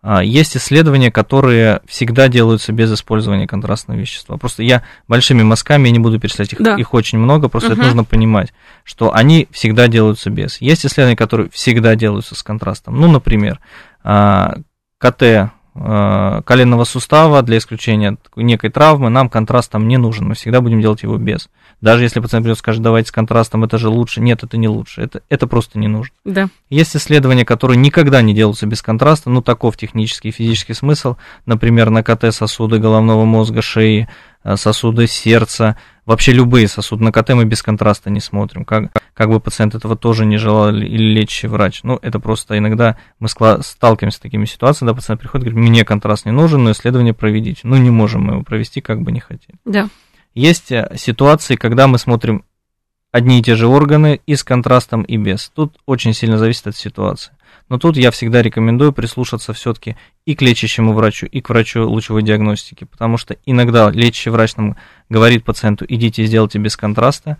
А, 0.00 0.24
есть 0.24 0.56
исследования, 0.56 1.12
которые 1.12 1.82
всегда 1.84 2.28
делаются 2.28 2.72
без 2.72 2.90
использования 2.90 3.46
контрастного 3.46 3.98
вещества. 3.98 4.38
Просто 4.38 4.62
я 4.62 4.82
большими 5.08 5.42
мазками 5.42 5.90
не 5.90 5.98
буду 5.98 6.18
перечислять, 6.18 6.54
их, 6.54 6.62
да. 6.62 6.76
их 6.76 6.94
очень 6.94 7.18
много, 7.18 7.50
просто 7.50 7.72
угу. 7.72 7.80
это 7.80 7.84
нужно 7.84 8.04
понимать, 8.04 8.54
что 8.82 9.12
они 9.12 9.46
всегда 9.50 9.88
делаются 9.88 10.30
без. 10.30 10.58
Есть 10.62 10.86
исследования, 10.86 11.16
которые 11.16 11.50
всегда 11.50 11.96
делаются 11.96 12.34
с 12.34 12.42
контрастом. 12.42 12.98
Ну, 12.98 13.12
например, 13.12 13.60
КТ 14.02 15.52
коленного 15.74 16.84
сустава 16.84 17.40
для 17.42 17.56
исключения 17.56 18.18
некой 18.36 18.68
травмы, 18.70 19.08
нам 19.08 19.30
контраст 19.30 19.70
там 19.70 19.88
не 19.88 19.96
нужен, 19.96 20.28
мы 20.28 20.34
всегда 20.34 20.60
будем 20.60 20.82
делать 20.82 21.02
его 21.02 21.16
без. 21.16 21.48
Даже 21.80 22.04
если 22.04 22.20
пациент 22.20 22.44
придет 22.44 22.58
и 22.58 22.60
скажет, 22.60 22.82
давайте 22.82 23.08
с 23.08 23.12
контрастом, 23.12 23.64
это 23.64 23.78
же 23.78 23.88
лучше. 23.88 24.20
Нет, 24.20 24.44
это 24.44 24.56
не 24.58 24.68
лучше, 24.68 25.00
это, 25.00 25.22
это 25.30 25.46
просто 25.46 25.78
не 25.78 25.88
нужно. 25.88 26.14
Да. 26.24 26.48
Есть 26.68 26.94
исследования, 26.94 27.46
которые 27.46 27.78
никогда 27.78 28.20
не 28.20 28.34
делаются 28.34 28.66
без 28.66 28.82
контраста, 28.82 29.30
ну 29.30 29.40
таков 29.40 29.76
технический 29.76 30.28
и 30.28 30.32
физический 30.32 30.74
смысл, 30.74 31.16
например, 31.46 31.88
на 31.88 32.02
КТ 32.02 32.34
сосуды 32.34 32.78
головного 32.78 33.24
мозга, 33.24 33.62
шеи, 33.62 34.08
Э, 34.08 34.08
сосуды 34.56 35.06
сердца, 35.06 35.76
вообще 36.06 36.32
любые 36.32 36.68
сосуды. 36.68 37.04
На 37.04 37.12
КТ 37.12 37.30
мы 37.30 37.44
без 37.44 37.62
контраста 37.62 38.10
не 38.10 38.20
смотрим. 38.20 38.64
Как, 38.64 38.92
как 39.14 39.28
бы 39.28 39.40
пациент 39.40 39.74
этого 39.74 39.96
тоже 39.96 40.24
не 40.24 40.36
желал 40.36 40.70
или 40.70 41.14
лечащий 41.14 41.46
врач. 41.46 41.80
Ну, 41.82 41.98
это 42.02 42.18
просто 42.20 42.58
иногда 42.58 42.96
мы 43.18 43.28
сталкиваемся 43.28 44.18
с 44.18 44.20
такими 44.20 44.44
ситуациями, 44.44 44.88
когда 44.88 45.00
пациент 45.00 45.20
приходит 45.20 45.46
и 45.46 45.50
говорит, 45.50 45.70
мне 45.70 45.84
контраст 45.84 46.26
не 46.26 46.32
нужен, 46.32 46.64
но 46.64 46.72
исследование 46.72 47.14
проведите. 47.14 47.60
Ну, 47.64 47.76
не 47.76 47.90
можем 47.90 48.22
мы 48.22 48.32
его 48.34 48.42
провести, 48.42 48.80
как 48.80 49.02
бы 49.02 49.12
не 49.12 49.20
хотели. 49.20 49.58
Да. 49.64 49.88
Есть 50.34 50.72
э, 50.72 50.90
ситуации, 50.96 51.56
когда 51.56 51.86
мы 51.86 51.98
смотрим 51.98 52.44
одни 53.12 53.38
и 53.38 53.42
те 53.42 53.54
же 53.54 53.68
органы 53.68 54.20
и 54.26 54.34
с 54.34 54.42
контрастом, 54.42 55.02
и 55.02 55.16
без. 55.18 55.50
Тут 55.54 55.76
очень 55.86 56.14
сильно 56.14 56.38
зависит 56.38 56.66
от 56.66 56.76
ситуации. 56.76 57.32
Но 57.68 57.78
тут 57.78 57.96
я 57.96 58.10
всегда 58.10 58.42
рекомендую 58.42 58.92
прислушаться 58.92 59.52
все-таки 59.52 59.96
и 60.26 60.34
к 60.34 60.42
лечащему 60.42 60.92
врачу, 60.92 61.26
и 61.26 61.40
к 61.40 61.48
врачу 61.48 61.88
лучевой 61.88 62.22
диагностики, 62.22 62.84
потому 62.84 63.16
что 63.16 63.36
иногда 63.46 63.90
лечащий 63.90 64.30
врач 64.30 64.56
нам 64.56 64.76
говорит 65.08 65.44
пациенту, 65.44 65.84
идите 65.88 66.24
сделайте 66.24 66.58
без 66.58 66.76
контраста, 66.76 67.38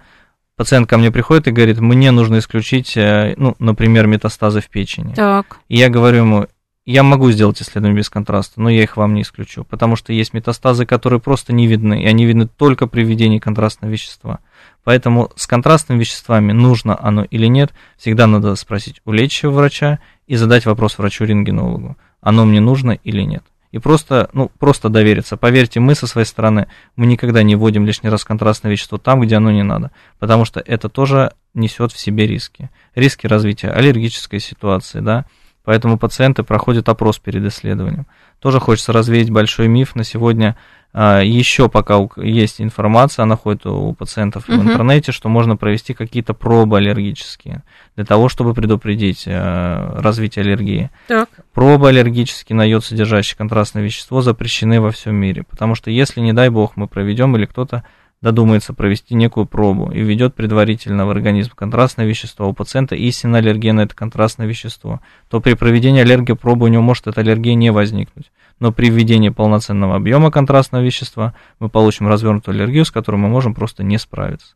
пациент 0.57 0.88
ко 0.88 0.98
мне 0.98 1.11
приходит 1.11 1.48
и 1.48 1.53
говорит, 1.53 1.81
мне 1.81 2.11
нужно 2.11 2.38
исключить, 2.38 2.96
э, 2.96 3.35
ну, 3.37 3.55
например, 3.59 4.07
метастазы 4.07 4.61
в 4.61 4.68
печени. 4.68 5.14
Так. 5.14 5.59
И 5.68 5.77
я 5.77 5.88
говорю 5.88 6.18
ему, 6.18 6.46
я 6.85 7.03
могу 7.03 7.31
сделать 7.31 7.62
исследование 7.62 7.96
без 7.96 8.11
контраста, 8.11 8.61
но 8.61 8.68
я 8.68 8.83
их 8.83 8.96
вам 8.96 9.14
не 9.14 9.22
исключу, 9.22 9.64
потому 9.64 9.94
что 9.96 10.12
есть 10.12 10.35
метастазы, 10.35 10.85
которые 10.85 11.20
просто 11.20 11.53
не 11.53 11.66
видны, 11.66 12.03
и 12.03 12.07
они 12.07 12.25
видны 12.25 12.48
только 12.48 12.87
при 12.87 13.05
введении 13.05 13.38
контрастного 13.38 13.92
вещества. 13.92 14.40
Поэтому 14.85 15.31
с 15.37 15.46
контрастными 15.46 16.01
веществами 16.01 16.53
нужно 16.53 16.98
оно 17.01 17.25
или 17.25 17.46
нет, 17.46 17.72
всегда 17.96 18.27
надо 18.27 18.55
спросить 18.57 19.01
у 19.05 19.12
лечащего 19.12 19.51
врача 19.51 20.01
и 20.27 20.37
задать 20.37 20.66
вопрос 20.66 20.98
врачу-рентгенологу, 20.98 21.96
оно 22.20 22.44
мне 22.44 22.61
нужно 22.61 22.92
или 22.92 23.22
нет. 23.22 23.44
И 23.70 23.79
просто, 23.79 24.29
ну, 24.35 24.51
просто 24.59 24.90
довериться. 24.90 25.38
Поверьте, 25.38 25.81
мы 25.81 25.94
со 25.94 26.07
своей 26.07 26.27
стороны, 26.27 26.66
мы 26.94 27.07
никогда 27.07 27.42
не 27.42 27.57
вводим 27.57 27.87
лишний 27.87 28.11
раз 28.11 28.22
контрастное 28.22 28.70
вещество 28.70 28.98
там, 28.98 29.20
где 29.20 29.37
оно 29.37 29.51
не 29.51 29.62
надо, 29.62 29.92
потому 30.18 30.44
что 30.44 30.61
это 30.61 30.90
тоже 30.90 31.33
несет 31.55 31.90
в 31.92 31.98
себе 31.98 32.27
риски. 32.27 32.70
Риски 32.94 33.27
развития 33.27 33.70
аллергической 33.70 34.40
ситуации, 34.40 35.01
да, 35.01 35.25
Поэтому 35.64 35.98
пациенты 35.98 36.42
проходят 36.42 36.88
опрос 36.88 37.18
перед 37.18 37.44
исследованием. 37.44 38.07
Тоже 38.40 38.59
хочется 38.59 38.92
развеять 38.92 39.31
большой 39.31 39.68
миф. 39.68 39.94
На 39.94 40.03
сегодня 40.03 40.57
еще 40.94 41.70
пока 41.70 42.07
есть 42.16 42.61
информация, 42.61 43.22
она 43.22 43.37
ходит 43.37 43.64
у 43.66 43.94
пациентов 43.94 44.48
угу. 44.48 44.59
в 44.59 44.62
интернете, 44.62 45.11
что 45.11 45.31
можно 45.31 45.57
провести 45.57 45.94
какие-то 45.94 46.35
пробы 46.35 46.76
аллергические 46.76 47.62
для 47.96 48.05
того, 48.05 48.28
чтобы 48.28 48.52
предупредить 48.52 49.24
э, 49.26 50.00
развитие 50.00 50.42
аллергии. 50.42 50.90
Так. 51.09 51.31
Пробы 51.55 51.88
аллергические 51.88 52.57
на 52.57 52.64
йод, 52.64 52.85
содержащие 52.85 53.38
контрастное 53.38 53.83
вещество, 53.83 54.20
запрещены 54.20 54.81
во 54.83 54.90
всем 54.90 55.14
мире. 55.14 55.44
Потому 55.48 55.74
что 55.74 55.90
если, 55.90 56.20
не 56.20 56.35
дай 56.35 56.50
бог, 56.50 56.76
мы 56.76 56.88
проведем 56.88 57.35
или 57.37 57.46
кто-то 57.46 57.85
додумается 58.20 58.72
провести 58.72 59.14
некую 59.14 59.46
пробу 59.46 59.90
и 59.90 60.00
введет 60.00 60.35
предварительно 60.35 61.07
в 61.07 61.11
организм 61.11 61.52
контрастное 61.55 62.07
вещество, 62.07 62.48
у 62.48 62.52
пациента 62.52 62.94
истинно 62.94 63.38
аллергия 63.38 63.72
на 63.72 63.81
это 63.81 63.96
контрастное 63.96 64.46
вещество, 64.46 65.00
то 65.28 65.40
при 65.40 65.55
проведении 65.55 66.02
аллергии 66.02 66.35
пробы 66.35 66.66
у 66.66 66.68
него 66.68 66.83
может 66.83 67.09
эта 67.09 67.20
аллергия 67.22 67.55
не 67.55 67.72
возникнуть 67.72 68.31
но 68.62 68.70
при 68.70 68.90
введении 68.90 69.29
полноценного 69.29 69.96
объема 69.96 70.31
контрастного 70.31 70.85
вещества 70.85 71.35
мы 71.59 71.68
получим 71.68 72.07
развернутую 72.07 72.55
аллергию, 72.55 72.85
с 72.85 72.92
которой 72.92 73.16
мы 73.16 73.29
можем 73.29 73.55
просто 73.55 73.83
не 73.83 73.98
справиться. 73.98 74.55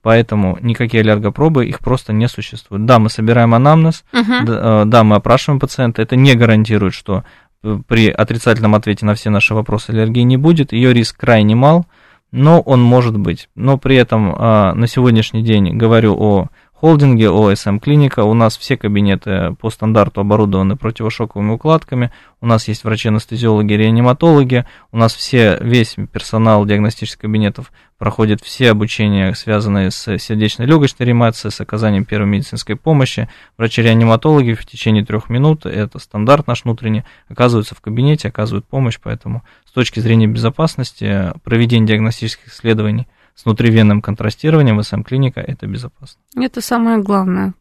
Поэтому 0.00 0.58
никакие 0.60 1.00
аллергопробы, 1.00 1.66
их 1.66 1.80
просто 1.80 2.12
не 2.12 2.28
существует. 2.28 2.84
Да, 2.84 3.00
мы 3.00 3.10
собираем 3.10 3.52
анамнез, 3.52 4.04
uh-huh. 4.12 4.44
да, 4.44 4.84
да, 4.84 5.02
мы 5.02 5.16
опрашиваем 5.16 5.58
пациента, 5.58 6.00
это 6.00 6.14
не 6.14 6.36
гарантирует, 6.36 6.94
что 6.94 7.24
э, 7.64 7.80
при 7.88 8.10
отрицательном 8.10 8.76
ответе 8.76 9.06
на 9.06 9.14
все 9.14 9.28
наши 9.28 9.54
вопросы 9.54 9.90
аллергии 9.90 10.22
не 10.22 10.36
будет, 10.36 10.72
ее 10.72 10.92
риск 10.92 11.18
крайне 11.18 11.56
мал, 11.56 11.86
но 12.30 12.60
он 12.60 12.80
может 12.80 13.18
быть. 13.18 13.48
Но 13.56 13.76
при 13.76 13.96
этом 13.96 14.36
а, 14.38 14.72
на 14.74 14.86
сегодняшний 14.86 15.42
день 15.42 15.76
говорю 15.76 16.16
о 16.16 16.46
холдинге 16.82 17.30
ОСМ 17.30 17.78
Клиника. 17.78 18.24
У 18.24 18.34
нас 18.34 18.58
все 18.58 18.76
кабинеты 18.76 19.54
по 19.60 19.70
стандарту 19.70 20.20
оборудованы 20.20 20.76
противошоковыми 20.76 21.52
укладками. 21.52 22.10
У 22.40 22.46
нас 22.46 22.66
есть 22.66 22.82
врачи-анестезиологи, 22.82 23.74
реаниматологи. 23.74 24.66
У 24.90 24.96
нас 24.96 25.14
все, 25.14 25.58
весь 25.60 25.94
персонал 26.12 26.66
диагностических 26.66 27.20
кабинетов 27.20 27.70
проходит 27.98 28.40
все 28.42 28.72
обучения, 28.72 29.32
связанные 29.34 29.92
с 29.92 30.18
сердечно-легочной 30.18 31.06
реанимацией, 31.06 31.52
с 31.52 31.60
оказанием 31.60 32.04
первой 32.04 32.26
медицинской 32.26 32.74
помощи. 32.74 33.28
Врачи-реаниматологи 33.58 34.54
в 34.54 34.66
течение 34.66 35.04
трех 35.04 35.30
минут, 35.30 35.66
это 35.66 36.00
стандарт 36.00 36.48
наш 36.48 36.64
внутренний, 36.64 37.04
оказываются 37.28 37.76
в 37.76 37.80
кабинете, 37.80 38.26
оказывают 38.26 38.66
помощь. 38.66 38.98
Поэтому 39.00 39.44
с 39.64 39.70
точки 39.70 40.00
зрения 40.00 40.26
безопасности 40.26 41.30
проведение 41.44 41.86
диагностических 41.86 42.48
исследований– 42.48 43.06
с 43.34 43.44
внутривенным 43.44 44.02
контрастированием 44.02 44.82
СМ-клиника 44.82 45.40
это 45.40 45.66
безопасно. 45.66 46.20
Это 46.36 46.60
самое 46.60 46.98
главное. 46.98 47.54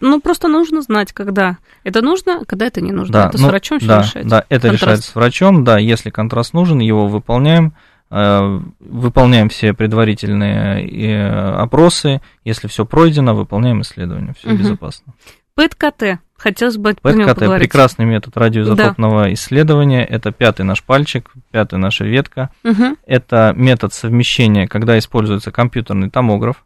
Ну, 0.00 0.20
просто 0.20 0.48
нужно 0.48 0.80
знать, 0.80 1.12
когда 1.12 1.58
это 1.84 2.00
нужно, 2.00 2.40
а 2.40 2.44
когда 2.44 2.66
это 2.66 2.80
не 2.80 2.92
нужно. 2.92 3.12
Да, 3.12 3.28
это 3.28 3.38
ну, 3.38 3.48
с 3.48 3.50
врачом 3.50 3.78
все 3.78 3.88
да, 3.88 4.02
решается. 4.02 4.30
Да, 4.30 4.44
это 4.48 4.68
контраст. 4.68 4.82
решается 4.82 5.10
с 5.10 5.14
врачом, 5.14 5.64
да, 5.64 5.78
если 5.78 6.10
контраст 6.10 6.54
нужен, 6.54 6.78
его 6.78 7.06
выполняем, 7.06 7.74
э, 8.10 8.60
выполняем 8.80 9.50
все 9.50 9.74
предварительные 9.74 10.88
э, 10.88 11.54
опросы, 11.54 12.22
если 12.44 12.66
все 12.68 12.86
пройдено, 12.86 13.34
выполняем 13.34 13.82
исследование, 13.82 14.32
все 14.38 14.48
угу. 14.48 14.56
безопасно. 14.56 15.12
ПЭТ-КТ. 15.54 16.20
Хотелось 16.36 16.76
бы 16.76 16.94
ПЭТ-КТ– 17.00 17.38
прекрасный 17.58 18.04
метод 18.04 18.36
радиоизотопного 18.36 19.24
да. 19.24 19.32
исследования. 19.32 20.04
Это 20.04 20.32
пятый 20.32 20.62
наш 20.62 20.82
пальчик, 20.82 21.30
пятая 21.50 21.78
наша 21.78 22.04
ветка. 22.04 22.50
Угу. 22.64 22.96
Это 23.06 23.52
метод 23.56 23.92
совмещения, 23.92 24.66
когда 24.66 24.98
используется 24.98 25.52
компьютерный 25.52 26.10
томограф 26.10 26.64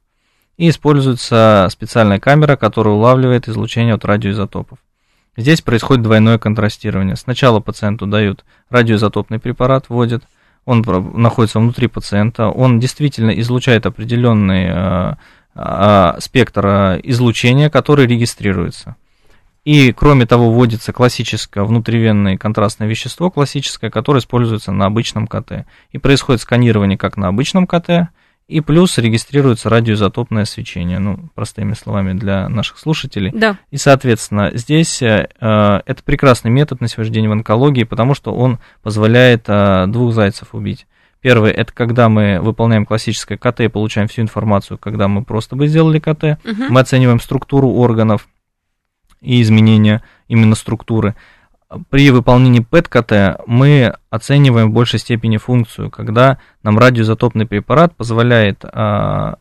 и 0.57 0.71
используется 0.71 1.69
специальная 1.71 2.19
камера, 2.19 2.57
которая 2.57 2.95
улавливает 2.95 3.49
излучение 3.49 3.95
от 3.95 4.05
радиоизотопов. 4.05 4.79
Здесь 5.37 5.61
происходит 5.61 6.03
двойное 6.03 6.39
контрастирование. 6.39 7.17
Сначала 7.17 7.61
пациенту 7.61 8.07
дают 8.07 8.45
радиоизотопный 8.71 9.39
препарат, 9.39 9.87
вводят, 9.91 10.25
он 10.65 10.83
находится 11.15 11.61
внутри 11.61 11.87
пациента, 11.87 12.49
он 12.49 12.81
действительно 12.81 13.31
излучает 13.31 13.87
определенный 13.87 14.67
э, 14.69 15.15
спектр 16.21 16.67
э, 16.67 17.01
излучения, 17.05 17.71
который 17.71 18.07
регистрируется. 18.07 18.97
И, 19.65 19.93
кроме 19.93 20.27
того, 20.27 20.53
вводится 20.53 20.93
классическое 20.93 21.65
внутривенное 21.65 22.37
контрастное 22.37 22.87
вещество, 22.87 23.31
классическое, 23.31 23.91
которое 23.91 24.21
используется 24.21 24.71
на 24.71 24.87
обычном 24.87 25.27
КТ. 25.27 25.67
И 25.91 25.99
происходит 25.99 26.41
сканирование 26.41 26.97
как 26.97 27.17
на 27.17 27.29
обычном 27.29 27.67
КТ, 27.67 28.11
и 28.47 28.61
плюс 28.61 28.97
регистрируется 28.97 29.69
радиоизотопное 29.69 30.45
свечение, 30.45 31.01
ну, 31.01 31.31
простыми 31.35 31.75
словами 31.75 32.13
для 32.13 32.49
наших 32.49 32.79
слушателей. 32.79 33.33
Да. 33.35 33.59
И, 33.73 33.77
соответственно, 33.77 34.53
здесь 34.55 35.03
э, 35.03 35.27
это 35.41 36.03
прекрасный 36.05 36.53
метод 36.53 36.81
на 36.81 36.87
сегодняшний 36.87 37.23
день 37.23 37.29
в 37.29 37.33
онкологии, 37.33 37.83
потому 37.83 38.15
что 38.15 38.33
он 38.33 38.61
позволяет 38.85 39.47
э, 39.49 39.87
двух 39.89 40.15
зайцев 40.15 40.55
убить. 40.55 40.87
Первый– 41.21 41.51
это 41.53 41.73
когда 41.73 42.09
мы 42.09 42.41
выполняем 42.41 42.87
классическое 42.87 43.39
КТ 43.39 43.61
и 43.61 43.69
получаем 43.69 44.09
всю 44.09 44.23
информацию, 44.23 44.79
когда 44.79 45.09
мы 45.09 45.25
просто 45.25 45.57
бы 45.57 45.67
сделали 45.67 45.99
КТ. 45.99 46.39
Угу. 46.45 46.65
Мы 46.71 46.81
оцениваем 46.81 47.21
структуру 47.21 47.71
органов, 47.71 48.29
и 49.21 49.43
изменения 49.43 50.03
именно 50.29 50.55
структуры. 50.55 51.15
При 51.91 52.11
выполнении 52.11 52.61
ПЭТ-КТ 52.61 53.41
мы 53.47 53.95
оцениваем 54.09 54.71
в 54.71 54.75
большей 54.75 55.01
степени 55.01 55.37
функцию, 55.37 55.91
когда 55.91 56.39
нам 56.63 56.79
радиоизотопный 56.79 57.45
препарат 57.45 57.97
позволяет 57.97 58.65
а, 58.65 59.39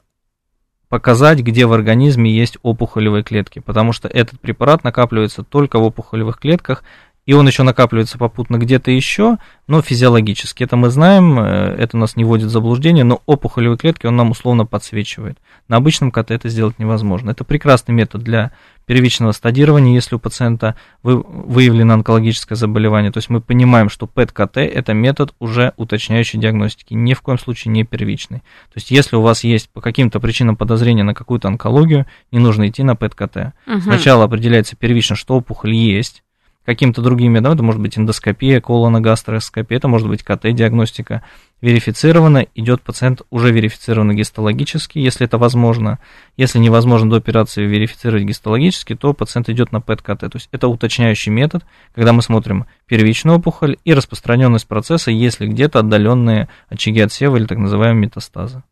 показать, 0.89 1.41
где 1.41 1.67
в 1.67 1.73
организме 1.73 2.35
есть 2.35 2.57
опухолевые 2.63 3.23
клетки, 3.23 3.59
потому 3.59 3.91
что 3.91 4.07
этот 4.07 4.39
препарат 4.39 4.83
накапливается 4.83 5.43
только 5.43 5.77
в 5.77 5.83
опухолевых 5.83 6.39
клетках, 6.39 6.83
и 7.25 7.33
он 7.33 7.47
еще 7.47 7.63
накапливается 7.63 8.17
попутно 8.17 8.57
где-то 8.57 8.91
еще, 8.91 9.37
но 9.67 9.81
физиологически. 9.81 10.63
Это 10.63 10.75
мы 10.75 10.89
знаем, 10.89 11.39
э, 11.39 11.75
это 11.77 11.97
нас 11.97 12.15
не 12.15 12.23
вводит 12.23 12.47
в 12.47 12.51
заблуждение, 12.51 13.03
но 13.03 13.21
опухолевые 13.25 13.77
клетки 13.77 14.05
он 14.05 14.15
нам 14.15 14.31
условно 14.31 14.65
подсвечивает. 14.65 15.39
На 15.67 15.77
обычном 15.77 16.11
КТ 16.11 16.31
это 16.31 16.49
сделать 16.49 16.77
невозможно. 16.77 17.31
Это 17.31 17.43
прекрасный 17.43 17.93
метод 17.93 18.21
для 18.21 18.51
первичного 18.85 19.31
стадирования, 19.31 19.95
если 19.95 20.15
у 20.15 20.19
пациента 20.19 20.75
выявлено 21.01 21.95
онкологическое 21.95 22.55
заболевание. 22.55 23.11
То 23.11 23.17
есть 23.17 23.29
мы 23.29 23.41
понимаем, 23.41 23.89
что 23.89 24.05
ПЭТ-КТ– 24.05 24.57
это 24.57 24.93
метод 24.93 25.33
уже 25.39 25.73
уточняющей 25.77 26.39
диагностики, 26.39 26.93
ни 26.93 27.15
в 27.15 27.21
коем 27.21 27.39
случае 27.39 27.71
не 27.71 27.83
первичный. 27.83 28.39
То 28.39 28.75
есть 28.75 28.91
если 28.91 29.15
у 29.15 29.21
вас 29.21 29.43
есть 29.43 29.71
по 29.71 29.81
каким-то 29.81 30.19
причинам 30.19 30.55
подозрения 30.55 31.03
на 31.03 31.15
какую-то 31.15 31.47
онкологию, 31.47 32.05
не 32.31 32.37
нужно 32.37 32.67
идти 32.67 32.83
на 32.83 32.95
ПЭТ-КТ. 32.95 33.53
Угу. 33.65 33.81
Сначала 33.81 34.25
определяется 34.25 34.75
первично, 34.75 35.15
что 35.15 35.35
опухоль 35.35 35.73
есть, 35.73 36.21
каким-то 36.65 37.01
другим 37.01 37.33
методом, 37.33 37.53
это 37.53 37.63
может 37.63 37.81
быть 37.81 37.97
эндоскопия, 37.97 38.59
колоногастроскопия, 38.59 39.77
это 39.77 39.87
может 39.87 40.07
быть 40.07 40.23
КТ-диагностика, 40.23 41.23
верифицировано, 41.61 42.47
идет 42.55 42.81
пациент 42.81 43.21
уже 43.29 43.51
верифицирован 43.51 44.15
гистологически, 44.15 44.99
если 44.99 45.25
это 45.25 45.37
возможно. 45.37 45.99
Если 46.37 46.59
невозможно 46.59 47.09
до 47.09 47.17
операции 47.17 47.65
верифицировать 47.65 48.23
гистологически, 48.23 48.95
то 48.95 49.13
пациент 49.13 49.49
идет 49.49 49.71
на 49.71 49.81
ПЭТ-КТ. 49.81 50.19
То 50.19 50.31
есть 50.33 50.49
это 50.51 50.67
уточняющий 50.67 51.31
метод, 51.31 51.63
когда 51.93 52.13
мы 52.13 52.21
смотрим 52.21 52.65
первичную 52.87 53.37
опухоль 53.37 53.77
и 53.85 53.93
распространенность 53.93 54.67
процесса, 54.67 55.11
если 55.11 55.47
где-то 55.47 55.79
отдаленные 55.79 56.49
очаги 56.69 56.99
отсева 57.01 57.37
или 57.37 57.45
так 57.45 57.57
называемые 57.57 58.07
метастазы. 58.07 58.63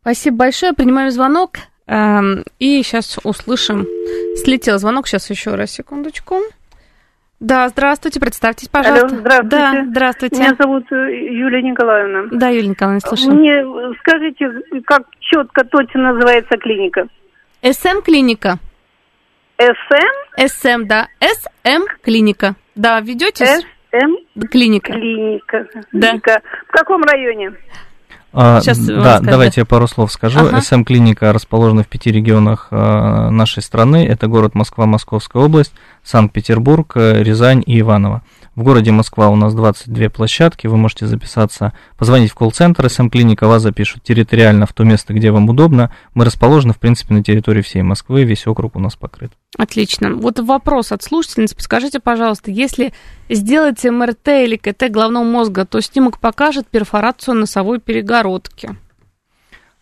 Спасибо 0.00 0.36
большое. 0.36 0.72
Принимаю 0.72 1.10
звонок. 1.10 1.58
Эм, 1.86 2.44
и 2.58 2.82
сейчас 2.82 3.18
услышим. 3.24 3.86
Слетел 4.36 4.78
звонок. 4.78 5.08
Сейчас 5.08 5.30
еще 5.30 5.54
раз, 5.54 5.70
секундочку. 5.70 6.40
Да, 7.40 7.68
здравствуйте, 7.68 8.18
представьтесь, 8.18 8.68
пожалуйста. 8.68 9.06
Алло, 9.06 9.18
здравствуйте. 9.20 9.56
Да, 9.56 9.84
здравствуйте. 9.90 10.36
Меня 10.36 10.56
зовут 10.58 10.84
э, 10.90 10.96
Юлия 10.96 11.62
Николаевна. 11.62 12.24
Да, 12.32 12.48
Юлия 12.48 12.68
Николаевна, 12.68 13.00
слушаю. 13.00 13.34
Мне 13.34 13.62
скажите, 14.00 14.46
как 14.84 15.02
четко, 15.20 15.64
точно 15.64 16.12
называется 16.12 16.58
клиника? 16.58 17.06
СМ 17.62 18.02
клиника. 18.04 18.58
СМ? 19.56 20.46
СМ, 20.48 20.86
да. 20.86 21.08
СМ 21.20 21.82
клиника. 22.02 22.56
Да, 22.74 23.00
ведете? 23.00 23.46
СМ 23.46 24.46
клиника. 24.50 24.92
Клиника. 24.92 25.66
Да. 25.92 26.14
В 26.66 26.72
каком 26.72 27.04
районе? 27.04 27.52
А, 28.32 28.60
Сейчас 28.60 28.78
да, 28.78 29.20
давайте 29.20 29.62
я 29.62 29.64
пару 29.64 29.88
слов 29.88 30.12
скажу. 30.12 30.38
Ага. 30.40 30.60
СМ-клиника 30.60 31.32
расположена 31.32 31.82
в 31.82 31.88
пяти 31.88 32.12
регионах 32.12 32.68
а, 32.70 33.30
нашей 33.30 33.62
страны. 33.62 34.06
Это 34.06 34.26
город 34.26 34.54
Москва, 34.54 34.84
Московская 34.84 35.42
область, 35.42 35.72
Санкт-Петербург, 36.08 36.90
э, 36.94 37.22
Рязань 37.22 37.62
и 37.66 37.80
Иваново. 37.80 38.22
В 38.54 38.62
городе 38.62 38.90
Москва 38.92 39.28
у 39.28 39.36
нас 39.36 39.54
22 39.54 40.08
площадки, 40.08 40.66
вы 40.66 40.78
можете 40.78 41.06
записаться, 41.06 41.74
позвонить 41.98 42.30
в 42.30 42.34
колл-центр 42.34 42.88
СМ-клиника, 42.88 43.46
вас 43.46 43.60
запишут 43.60 44.04
территориально 44.04 44.64
в 44.64 44.72
то 44.72 44.84
место, 44.84 45.12
где 45.12 45.30
вам 45.30 45.50
удобно. 45.50 45.92
Мы 46.14 46.24
расположены, 46.24 46.72
в 46.72 46.78
принципе, 46.78 47.12
на 47.12 47.22
территории 47.22 47.60
всей 47.60 47.82
Москвы, 47.82 48.24
весь 48.24 48.46
округ 48.46 48.76
у 48.76 48.80
нас 48.80 48.96
покрыт. 48.96 49.32
Отлично. 49.58 50.14
Вот 50.14 50.40
вопрос 50.40 50.92
от 50.92 51.02
слушательницы. 51.02 51.54
Подскажите, 51.54 52.00
пожалуйста, 52.00 52.50
если 52.50 52.94
сделать 53.28 53.84
МРТ 53.84 54.28
или 54.28 54.56
КТ 54.56 54.90
головного 54.90 55.24
мозга, 55.24 55.66
то 55.66 55.78
снимок 55.82 56.20
покажет 56.20 56.66
перфорацию 56.68 57.34
носовой 57.34 57.80
перегородки? 57.80 58.70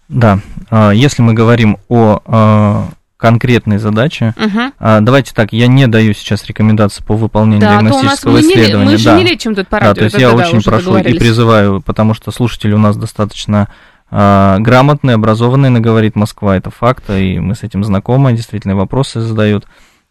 Да, 0.09 0.41
а, 0.70 0.91
если 0.91 1.22
мы 1.22 1.35
говорим 1.35 1.79
о 1.89 2.20
а, 2.24 2.89
конкретные 3.17 3.79
задачи. 3.79 4.35
Мгм. 4.37 4.73
А, 4.79 5.01
давайте 5.01 5.33
так, 5.35 5.53
я 5.53 5.67
не 5.69 5.87
даю 5.87 6.12
сейчас 6.14 6.45
рекомендации 6.47 7.03
по 7.03 7.14
выполнению 7.17 7.61
Да, 7.61 7.79
а 7.79 7.79
то 7.79 7.81
у 7.81 7.83
нас 7.85 7.93
диагностического 7.93 8.33
мы, 8.33 8.43
не, 8.43 8.47
ле- 8.55 8.62
исследования. 8.62 8.91
мы 8.91 8.97
же 8.99 9.05
да. 9.05 9.17
не 9.19 9.25
лечим 9.25 9.55
тут 9.55 9.69
по 9.69 9.81
Да, 9.81 9.87
радио. 9.87 9.95
то 10.01 10.05
есть 10.05 10.19
я 10.19 10.31
да, 10.31 10.37
очень 10.37 10.62
прошу 10.62 10.97
и 10.99 11.19
призываю, 11.19 11.81
потому 11.81 12.14
что 12.14 12.31
слушатели 12.31 12.73
у 12.73 12.79
нас 12.79 12.97
достаточно 12.97 13.69
а, 14.11 14.59
грамотные, 14.61 15.14
образованные, 15.14 15.71
на 15.71 15.81
говорит 15.81 16.14
Москва, 16.14 16.57
это 16.57 16.71
факт, 16.71 17.11
и 17.11 17.41
мы 17.41 17.55
с 17.55 17.62
этим 17.62 17.83
знакомы, 17.85 18.33
действительно 18.35 18.77
вопросы 18.77 19.21
задают. 19.21 19.67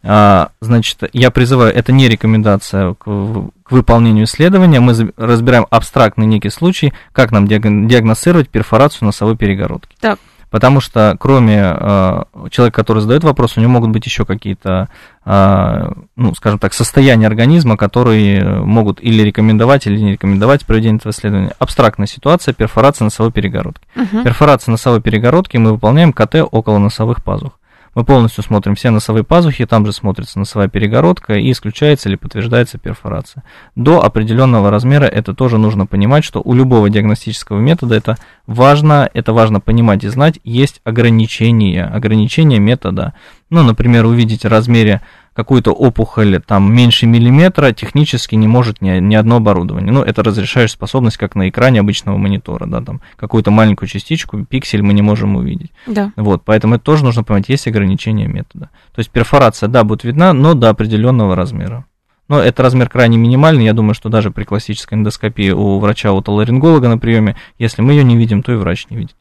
А, 0.07 0.49
значит, 0.61 0.99
я 1.13 1.31
призываю, 1.31 1.73
это 1.73 1.91
не 1.91 2.07
рекомендация 2.09 2.93
к, 2.93 3.05
к 3.05 3.71
выполнению 3.71 4.25
исследования, 4.25 4.79
мы 4.79 4.93
разбираем 5.17 5.65
абстрактный 5.69 6.25
некий 6.27 6.49
случай, 6.49 6.93
как 7.11 7.31
нам 7.31 7.45
диаг- 7.47 7.87
диагностировать 7.87 8.49
перфорацию 8.49 9.05
носовой 9.05 9.35
перегородки. 9.37 9.95
Так. 9.99 10.19
Потому 10.55 10.79
что 10.79 11.17
кроме 11.19 11.57
э, 11.59 12.23
человека, 12.49 12.77
который 12.77 13.01
задает 13.01 13.25
вопрос, 13.25 13.57
у 13.57 13.59
него 13.59 13.73
могут 13.73 13.89
быть 13.89 14.05
еще 14.05 14.23
какие-то, 14.23 14.87
э, 15.25 15.91
ну, 16.15 16.33
скажем 16.33 16.59
так, 16.59 16.73
состояния 16.73 17.27
организма, 17.27 17.75
которые 17.75 18.61
могут 18.61 19.03
или 19.03 19.21
рекомендовать, 19.21 19.85
или 19.85 19.99
не 19.99 20.13
рекомендовать 20.13 20.65
проведение 20.65 20.99
этого 20.99 21.11
исследования. 21.11 21.51
Абстрактная 21.59 22.07
ситуация 22.07 22.53
перфорация 22.53 23.03
носовой 23.03 23.33
перегородки. 23.33 23.85
Мгм. 23.95 24.23
Перфорация 24.23 24.71
носовой 24.71 25.01
перегородки 25.01 25.57
мы 25.57 25.73
выполняем 25.73 26.13
КТ 26.13 26.35
около 26.49 26.77
носовых 26.77 27.21
пазух. 27.21 27.59
Мы 27.95 28.03
полностью 28.03 28.43
смотрим 28.43 28.75
все 28.75 28.89
носовые 28.89 29.23
пазухи, 29.23 29.65
там 29.65 29.85
же 29.85 29.93
смотрится 29.93 30.37
носовая 30.37 30.67
перегородка 30.67 31.35
и 31.35 31.49
исключается 31.49 32.09
или 32.09 32.17
подтверждается 32.17 32.77
перфорация. 32.77 33.43
До 33.75 34.03
определенного 34.03 34.69
размера 34.69 35.05
это 35.05 35.33
тоже 35.33 35.57
нужно 35.57 35.85
понимать, 35.85 36.25
что 36.25 36.41
у 36.43 36.53
любого 36.53 36.89
диагностического 36.89 37.57
метода 37.57 37.95
это 37.95 38.17
важно, 38.47 39.09
это 39.13 39.31
важно 39.31 39.61
понимать 39.61 40.03
и 40.03 40.09
знать, 40.09 40.41
есть 40.43 40.81
ограничения, 40.83 41.85
ограничения 41.85 42.59
метода. 42.59 43.13
Ну, 43.49 43.63
например, 43.63 44.05
увидеть 44.05 44.43
в 44.43 44.49
размере 44.49 45.01
какую-то 45.35 45.71
опухоль 45.71 46.41
там 46.41 46.73
меньше 46.73 47.05
миллиметра 47.05 47.71
технически 47.73 48.35
не 48.35 48.47
может 48.47 48.81
ни, 48.81 48.99
ни 48.99 49.15
одно 49.15 49.37
оборудование. 49.37 49.91
Ну, 49.91 50.01
это 50.01 50.23
разрешающая 50.23 50.73
способность, 50.73 51.17
как 51.17 51.35
на 51.35 51.49
экране 51.49 51.81
обычного 51.81 52.17
монитора, 52.17 52.65
да, 52.65 52.81
там 52.81 53.01
какую-то 53.17 53.51
маленькую 53.51 53.89
частичку, 53.89 54.43
пиксель 54.45 54.81
мы 54.81 54.93
не 54.93 55.01
можем 55.01 55.35
увидеть. 55.35 55.71
Да. 55.87 56.11
Вот, 56.15 56.43
поэтому 56.45 56.75
это 56.75 56.85
тоже 56.85 57.03
нужно 57.03 57.23
понимать, 57.23 57.49
есть 57.49 57.67
ограничения 57.67 58.27
метода. 58.27 58.69
То 58.93 58.99
есть 58.99 59.11
перфорация, 59.11 59.67
да, 59.67 59.83
будет 59.83 60.05
видна, 60.05 60.31
но 60.33 60.53
до 60.53 60.69
определенного 60.69 61.35
размера. 61.35 61.85
Но 62.27 62.39
это 62.39 62.63
размер 62.63 62.89
крайне 62.89 63.17
минимальный, 63.17 63.65
я 63.65 63.73
думаю, 63.73 63.93
что 63.93 64.09
даже 64.09 64.31
при 64.31 64.45
классической 64.45 64.95
эндоскопии 64.95 65.51
у 65.51 65.79
врача-отоларинголога 65.79 66.87
на 66.87 66.97
приеме, 66.97 67.35
если 67.59 67.81
мы 67.81 67.91
ее 67.91 68.03
не 68.03 68.15
видим, 68.15 68.41
то 68.41 68.51
и 68.51 68.55
врач 68.55 68.87
не 68.89 68.97
видит. 68.97 69.15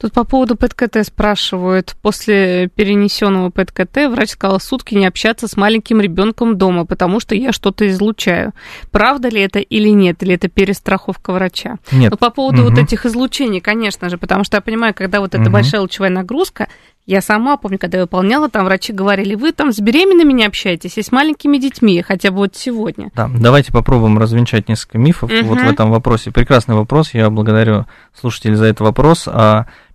Тут 0.00 0.14
по 0.14 0.24
поводу 0.24 0.56
ПЭТ-КТ 0.56 1.04
спрашивают. 1.06 1.94
После 2.00 2.68
перенесенного 2.68 3.50
ПЭТ-КТ 3.50 4.08
врач 4.10 4.30
сказал 4.30 4.58
сутки 4.58 4.94
не 4.94 5.04
общаться 5.04 5.46
с 5.46 5.58
маленьким 5.58 6.00
ребенком 6.00 6.56
дома, 6.56 6.86
потому 6.86 7.20
что 7.20 7.34
я 7.34 7.52
что-то 7.52 7.86
излучаю. 7.86 8.52
Правда 8.90 9.28
ли 9.28 9.42
это 9.42 9.58
или 9.58 9.90
нет? 9.90 10.22
Или 10.22 10.36
это 10.36 10.48
перестраховка 10.48 11.32
врача? 11.32 11.76
Нет. 11.92 12.10
Ну, 12.12 12.16
по 12.16 12.30
поводу 12.30 12.62
Мгм. 12.62 12.70
вот 12.70 12.78
этих 12.78 13.04
излучений, 13.04 13.60
конечно 13.60 14.08
же, 14.08 14.16
потому 14.16 14.44
что 14.44 14.56
я 14.56 14.62
понимаю, 14.62 14.94
когда 14.94 15.20
вот 15.20 15.34
эта 15.34 15.42
Мгм. 15.42 15.52
большая 15.52 15.82
лучевая 15.82 16.10
нагрузка, 16.10 16.68
я 17.04 17.20
сама 17.20 17.58
помню, 17.58 17.78
когда 17.78 17.98
я 17.98 18.04
выполняла, 18.04 18.48
там 18.48 18.64
врачи 18.64 18.92
говорили, 18.94 19.34
вы 19.34 19.52
там 19.52 19.70
с 19.72 19.80
беременными 19.80 20.32
не 20.32 20.46
общаетесь 20.46 20.96
и 20.96 21.02
с 21.02 21.12
маленькими 21.12 21.58
детьми, 21.58 22.00
хотя 22.02 22.30
бы 22.30 22.38
вот 22.38 22.56
сегодня. 22.56 23.10
Да, 23.14 23.28
давайте 23.34 23.72
попробуем 23.72 24.18
развенчать 24.18 24.68
несколько 24.68 24.96
мифов 24.96 25.30
Мгм. 25.30 25.46
вот 25.46 25.60
в 25.60 25.68
этом 25.68 25.90
вопросе. 25.90 26.30
Прекрасный 26.30 26.74
вопрос, 26.76 27.12
я 27.12 27.28
благодарю 27.28 27.84
слушателей 28.18 28.54
за 28.54 28.66
этот 28.66 28.80
вопрос. 28.80 29.28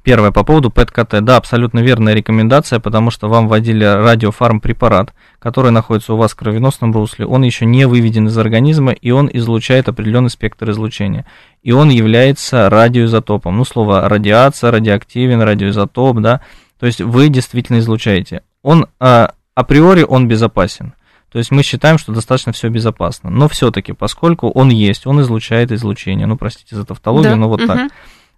Первое, 0.06 0.30
по 0.30 0.44
поводу 0.44 0.70
ПЭТ-КТ. 0.70 1.24
Да, 1.24 1.38
абсолютно 1.38 1.80
верная 1.80 2.14
рекомендация, 2.14 2.80
потому 2.80 3.10
что 3.10 3.28
вам 3.28 3.48
вводили 3.48 3.84
радиофармпрепарат, 3.84 5.16
который 5.40 5.72
находится 5.72 6.14
у 6.14 6.18
вас 6.18 6.34
в 6.34 6.36
кровеносном 6.36 6.94
русле. 6.94 7.26
Он 7.26 7.42
еще 7.42 7.66
не 7.66 7.88
выведен 7.88 8.28
из 8.28 8.38
организма, 8.38 8.92
и 8.92 9.10
он 9.10 9.32
излучает 9.34 9.90
определенный 9.90 10.30
спектр 10.30 10.70
излучения. 10.70 11.26
И 11.64 11.72
он 11.72 11.90
является 11.90 12.70
радиоизотопом. 12.70 13.58
Ну, 13.58 13.66
слово 13.66 14.08
радиация, 14.08 14.70
радиоактивен, 14.70 15.42
радиоизотоп, 15.42 16.18
да. 16.18 16.42
То 16.80 16.86
есть 16.86 17.02
вы 17.02 17.30
действительно 17.30 17.80
излучаете. 17.80 18.44
Он 18.62 18.86
а, 19.00 19.34
априори 19.56 20.04
он 20.04 20.28
безопасен. 20.28 20.94
То 21.32 21.40
есть 21.40 21.50
мы 21.50 21.64
считаем, 21.64 21.98
что 21.98 22.14
достаточно 22.14 22.52
все 22.52 22.70
безопасно. 22.70 23.32
Но 23.32 23.50
все-таки, 23.50 23.92
поскольку 23.92 24.50
он 24.52 24.70
есть, 24.70 25.08
он 25.08 25.20
излучает 25.22 25.72
излучение. 25.72 26.28
Ну, 26.28 26.38
простите 26.38 26.76
за 26.76 26.86
тавтологию, 26.86 27.32
Да, 27.32 27.38
но 27.38 27.50
вот 27.50 27.66
так. 27.66 27.90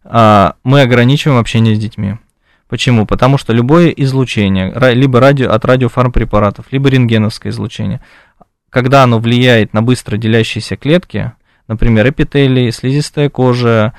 А, 0.03 0.55
мы 0.63 0.81
ограничиваем 0.81 1.39
общение 1.39 1.75
с 1.75 1.79
детьми. 1.79 2.15
Почему? 2.67 3.05
Потому 3.05 3.37
что 3.37 3.53
любое 3.53 3.89
излучение, 3.89 4.73
либо 4.93 5.19
радио, 5.19 5.51
от 5.51 5.63
радиофармпрепаратов, 5.63 6.65
либо 6.71 6.89
рентгеновское 6.89 7.51
излучение, 7.51 8.01
когда 8.69 9.03
оно 9.03 9.19
влияет 9.19 9.73
на 9.73 9.81
быстро 9.81 10.17
делящиеся 10.17 10.75
клетки, 10.75 11.31
например, 11.67 12.09
эпителий, 12.09 12.71
слизистая 12.71 13.29
кожа, 13.29 13.93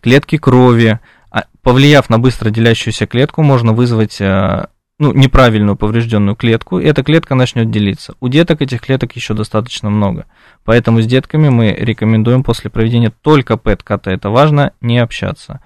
клетки 0.00 0.38
крови, 0.38 1.00
а, 1.30 1.44
повлияв 1.62 2.10
на 2.10 2.18
быстро 2.18 2.50
делящуюся 2.50 3.06
клетку, 3.06 3.42
можно 3.42 3.72
вызвать 3.72 4.20
а, 4.20 4.68
ну, 4.98 5.12
неправильную 5.12 5.76
поврежденную 5.76 6.36
клетку, 6.36 6.78
и 6.78 6.86
эта 6.86 7.02
клетка 7.02 7.34
начнет 7.34 7.70
делиться. 7.70 8.14
У 8.20 8.28
деток 8.28 8.62
этих 8.62 8.80
клеток 8.80 9.16
еще 9.16 9.34
достаточно 9.34 9.90
много. 9.90 10.26
Поэтому 10.64 11.00
с 11.02 11.06
детками 11.06 11.48
мы 11.48 11.72
рекомендуем 11.72 12.44
после 12.44 12.70
проведения 12.70 13.10
только 13.22 13.56
ПЭТ-КТ, 13.56 14.06
это 14.06 14.30
важно, 14.30 14.72
не 14.80 14.98
общаться. 14.98 15.60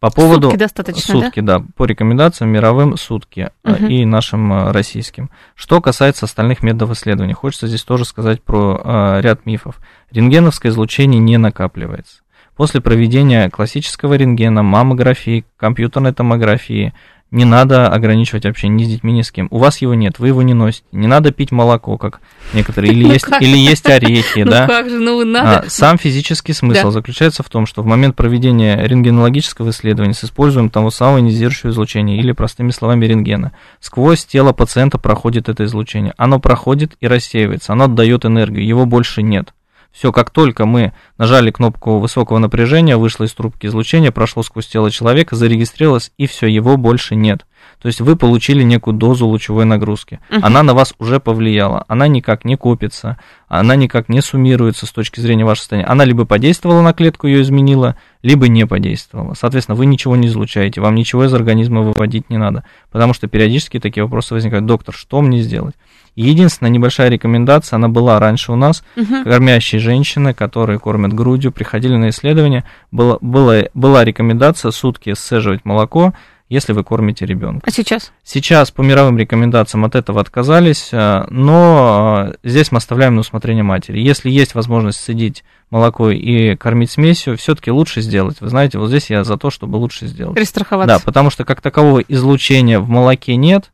По 0.00 0.10
поводу... 0.10 0.48
Сутки 0.48 0.58
достаточно, 0.58 1.14
Сутки, 1.14 1.40
да? 1.40 1.64
По 1.76 1.86
рекомендациям 1.86 2.50
мировым 2.50 2.98
сутки 2.98 3.48
Мгм. 3.62 3.86
и 3.86 4.04
нашим 4.04 4.52
а, 4.52 4.70
российским. 4.70 5.30
Что 5.54 5.80
касается 5.80 6.26
остальных 6.26 6.62
методов 6.62 6.90
исследования, 6.90 7.32
хочется 7.32 7.68
здесь 7.68 7.84
тоже 7.84 8.04
сказать 8.04 8.42
про 8.42 8.78
а, 8.84 9.20
ряд 9.22 9.46
мифов. 9.46 9.80
Рентгеновское 10.10 10.70
излучение 10.70 11.20
не 11.20 11.38
накапливается. 11.38 12.18
После 12.54 12.82
проведения 12.82 13.48
классического 13.48 14.12
рентгена, 14.12 14.62
маммографии, 14.62 15.46
компьютерной 15.56 16.12
томографии, 16.12 16.92
не 17.34 17.44
надо 17.44 17.88
ограничивать 17.88 18.46
общение 18.46 18.86
ни 18.86 18.88
с 18.88 18.94
детьми, 18.94 19.12
ни 19.12 19.22
с 19.22 19.32
кем. 19.32 19.48
У 19.50 19.58
вас 19.58 19.78
его 19.78 19.94
нет, 19.94 20.18
вы 20.18 20.28
его 20.28 20.42
не 20.42 20.54
носите. 20.54 20.84
Не 20.92 21.08
надо 21.08 21.32
пить 21.32 21.50
молоко, 21.50 21.98
как 21.98 22.20
некоторые, 22.52 22.92
или 22.92 23.04
Ну 23.06 23.12
есть, 23.12 23.26
или 23.40 23.56
есть 23.56 23.86
орехи, 23.86 24.40
Ну 24.44 24.50
да. 24.50 24.66
как 24.68 24.88
же, 24.88 25.00
ну 25.00 25.20
А, 25.20 25.24
надо... 25.24 25.68
сам 25.68 25.98
физический 25.98 26.52
смысл 26.52 26.90
заключается 26.90 27.42
в 27.42 27.48
том, 27.48 27.66
что 27.66 27.82
в 27.82 27.86
момент 27.86 28.14
проведения 28.14 28.80
рентгенологического 28.86 29.70
исследования 29.70 30.14
с 30.14 30.22
использованием 30.24 30.70
того 30.70 30.90
самого 30.90 31.18
ионизирующего 31.18 31.70
излучения 31.70 32.18
или, 32.18 32.30
простыми 32.32 32.70
словами, 32.70 33.04
рентгена, 33.06 33.52
сквозь 33.80 34.24
тело 34.24 34.52
пациента 34.52 34.98
проходит 34.98 35.48
это 35.48 35.64
излучение. 35.64 36.14
Оно 36.16 36.38
проходит 36.38 36.92
и 37.00 37.08
рассеивается, 37.08 37.72
оно 37.72 37.84
отдает 37.84 38.24
энергию, 38.24 38.64
его 38.64 38.86
больше 38.86 39.22
нет. 39.22 39.52
Все, 39.94 40.10
как 40.10 40.30
только 40.30 40.66
мы 40.66 40.92
нажали 41.18 41.52
кнопку 41.52 42.00
высокого 42.00 42.38
напряжения, 42.38 42.96
вышло 42.96 43.22
из 43.22 43.32
трубки 43.32 43.66
излучение, 43.66 44.10
прошло 44.10 44.42
сквозь 44.42 44.66
тело 44.66 44.90
человека, 44.90 45.36
зарегистрировалось, 45.36 46.10
и 46.18 46.26
все, 46.26 46.48
его 46.48 46.76
больше 46.76 47.14
нет. 47.14 47.46
То 47.80 47.86
есть 47.86 48.00
вы 48.00 48.16
получили 48.16 48.64
некую 48.64 48.94
дозу 48.94 49.26
лучевой 49.28 49.66
нагрузки. 49.66 50.18
Мгм. 50.30 50.44
Она 50.44 50.62
на 50.64 50.74
вас 50.74 50.94
уже 50.98 51.20
повлияла. 51.20 51.84
Она 51.86 52.08
никак 52.08 52.44
не 52.44 52.56
копится, 52.56 53.18
она 53.46 53.76
никак 53.76 54.08
не 54.08 54.20
суммируется 54.20 54.86
с 54.86 54.90
точки 54.90 55.20
зрения 55.20 55.44
вашего 55.44 55.62
состояния. 55.62 55.86
Она 55.86 56.04
либо 56.04 56.24
подействовала 56.24 56.82
на 56.82 56.92
клетку, 56.92 57.28
ее 57.28 57.42
изменила, 57.42 57.96
либо 58.20 58.48
не 58.48 58.66
подействовала. 58.66 59.34
Соответственно, 59.34 59.76
вы 59.76 59.86
ничего 59.86 60.16
не 60.16 60.26
излучаете, 60.26 60.80
вам 60.80 60.96
ничего 60.96 61.24
из 61.24 61.32
организма 61.32 61.82
выводить 61.82 62.30
не 62.30 62.36
надо. 62.38 62.64
Потому 62.90 63.14
что 63.14 63.28
периодически 63.28 63.78
такие 63.78 64.02
вопросы 64.02 64.34
возникают. 64.34 64.66
Доктор, 64.66 64.92
что 64.92 65.20
мне 65.20 65.40
сделать? 65.40 65.76
Единственная 66.16 66.70
небольшая 66.70 67.08
рекомендация, 67.08 67.76
она 67.76 67.88
была 67.88 68.18
раньше 68.20 68.52
у 68.52 68.56
нас, 68.56 68.84
Мгм. 68.96 69.24
кормящие 69.24 69.80
женщины, 69.80 70.34
которые 70.34 70.78
кормят 70.78 71.12
грудью, 71.12 71.52
приходили 71.52 71.96
на 71.96 72.10
исследование, 72.10 72.64
была, 72.90 73.18
была, 73.20 73.64
была 73.74 74.04
рекомендация 74.04 74.70
сутки 74.70 75.12
сцеживать 75.14 75.64
молоко, 75.64 76.14
если 76.50 76.72
вы 76.72 76.84
кормите 76.84 77.24
ребенка. 77.24 77.66
А 77.66 77.70
сейчас? 77.70 78.12
Сейчас 78.22 78.70
по 78.70 78.82
мировым 78.82 79.16
рекомендациям 79.18 79.84
от 79.86 79.94
этого 79.94 80.20
отказались, 80.20 80.90
э, 80.92 81.24
но 81.30 82.26
э, 82.28 82.34
здесь 82.48 82.70
мы 82.70 82.78
оставляем 82.78 83.14
на 83.14 83.22
усмотрение 83.22 83.64
матери. 83.64 83.98
Если 83.98 84.30
есть 84.30 84.54
возможность 84.54 85.00
садить 85.02 85.42
молоко 85.70 86.10
и 86.10 86.54
кормить 86.54 86.90
смесью, 86.90 87.36
все-таки 87.38 87.70
лучше 87.70 88.02
сделать. 88.02 88.40
Вы 88.40 88.50
знаете, 88.50 88.78
вот 88.78 88.88
здесь 88.88 89.08
я 89.10 89.24
за 89.24 89.36
то, 89.38 89.50
чтобы 89.50 89.76
лучше 89.76 90.06
сделать. 90.06 90.36
Перестраховаться. 90.36 90.98
Да, 90.98 91.02
потому 91.04 91.30
что 91.30 91.44
как 91.44 91.60
такового 91.62 92.00
излучения 92.00 92.78
в 92.78 92.88
молоке 92.90 93.36
нет, 93.36 93.72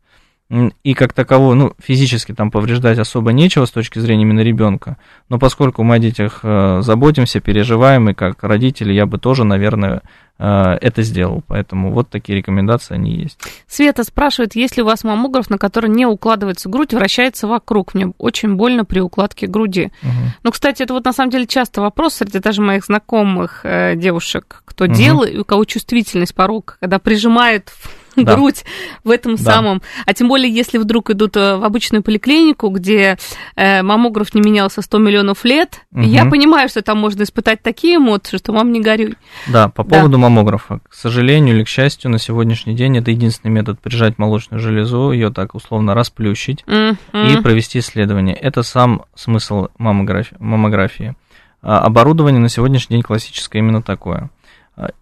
и 0.83 0.95
как 0.95 1.13
такового, 1.13 1.55
ну, 1.55 1.75
физически 1.79 2.33
там 2.33 2.51
повреждать 2.51 2.99
особо 2.99 3.33
нечего 3.33 3.67
с 3.67 3.71
точки 3.71 4.01
зрения 4.01 4.23
именно 4.23 4.41
ребенка. 4.41 4.97
Но 5.29 5.39
поскольку 5.39 5.85
мы 5.85 5.97
о 5.97 5.99
детях 6.01 6.41
э, 6.43 6.81
заботимся, 6.83 7.39
переживаем, 7.41 8.11
и 8.11 8.15
как 8.15 8.43
родители, 8.43 8.93
я 8.93 9.07
бы 9.07 9.19
тоже, 9.19 9.45
наверное, 9.45 10.03
э, 10.41 10.79
это 10.81 11.03
сделал. 11.03 11.45
Поэтому 11.47 11.93
вот 11.93 12.11
такие 12.11 12.37
рекомендации, 12.37 12.95
они 12.95 13.15
есть. 13.15 13.39
Света 13.69 14.03
спрашивает, 14.03 14.57
есть 14.57 14.77
ли 14.77 14.83
у 14.83 14.87
вас 14.87 15.05
маммограф, 15.05 15.51
на 15.51 15.59
который 15.59 15.89
не 15.89 16.05
укладывается 16.05 16.69
грудь, 16.69 16.95
вращается 16.95 17.47
вокруг. 17.47 17.95
Мне 17.95 18.13
очень 18.19 18.57
больно 18.57 18.85
при 18.85 18.99
укладке 18.99 19.47
груди. 19.47 19.93
Мгм. 20.03 20.33
Ну, 20.43 20.51
кстати, 20.51 20.83
это 20.83 20.95
вот 20.95 21.05
на 21.05 21.13
самом 21.13 21.31
деле 21.31 21.47
часто 21.47 21.81
вопрос 21.81 22.15
среди 22.15 22.41
даже 22.41 22.61
моих 22.61 22.85
знакомых 22.85 23.61
э, 23.63 23.95
девушек, 23.95 24.63
кто 24.65 24.87
Мгм. 24.87 24.95
делает, 24.95 25.35
и 25.35 25.39
у 25.39 25.45
кого 25.45 25.65
чувствительность 25.65 26.35
порог, 26.35 26.77
когда 26.81 26.99
прижимает 26.99 27.73
Да. 28.17 28.35
грудь 28.35 28.65
в 29.05 29.11
этом 29.11 29.37
Да. 29.37 29.43
самом. 29.43 29.83
А 30.07 30.15
тем 30.15 30.29
более, 30.29 30.53
если 30.53 30.79
вдруг 30.79 31.11
идут 31.11 31.37
э, 31.37 31.57
в 31.57 31.65
обычную 31.65 32.03
поликлинику, 32.03 32.69
где 32.69 33.19
э, 33.57 33.83
маммограф 33.83 34.35
не 34.35 34.41
менялся 34.41 34.83
100 34.83 34.99
миллионов 34.99 35.45
лет, 35.45 35.83
Мгм. 35.91 36.03
я 36.05 36.25
понимаю, 36.27 36.69
что 36.69 36.83
там 36.83 36.99
можно 36.99 37.23
испытать 37.23 37.63
такие 37.63 37.97
эмоции, 37.97 38.37
что 38.37 38.53
мам 38.53 38.73
не 38.73 38.81
горюй. 38.81 39.15
Да, 39.49 39.69
по 39.69 39.85
Да. 39.85 39.97
поводу 39.97 40.19
маммографа. 40.19 40.81
К 40.89 40.95
сожалению 40.95 41.57
или 41.57 41.65
к 41.65 41.69
счастью, 41.69 42.11
на 42.11 42.19
сегодняшний 42.19 42.75
день 42.75 42.99
это 42.99 43.11
единственный 43.11 43.51
метод 43.51 43.81
прижать 43.81 44.19
молочную 44.19 44.61
железу, 44.61 45.13
ее 45.13 45.31
так 45.31 45.55
условно 45.55 45.95
расплющить 45.95 46.65
М, 46.67 46.97
и 47.13 47.37
провести 47.43 47.79
исследование. 47.79 48.35
Это 48.35 48.63
сам 48.63 49.05
смысл 49.15 49.69
маммографии. 49.79 50.37
маммографии. 50.39 51.15
А, 51.63 51.81
Оборудование 51.81 52.41
на 52.41 52.49
сегодняшний 52.49 52.97
день 52.97 53.03
классическое 53.03 53.61
именно 53.63 53.83
такое. 53.83 54.31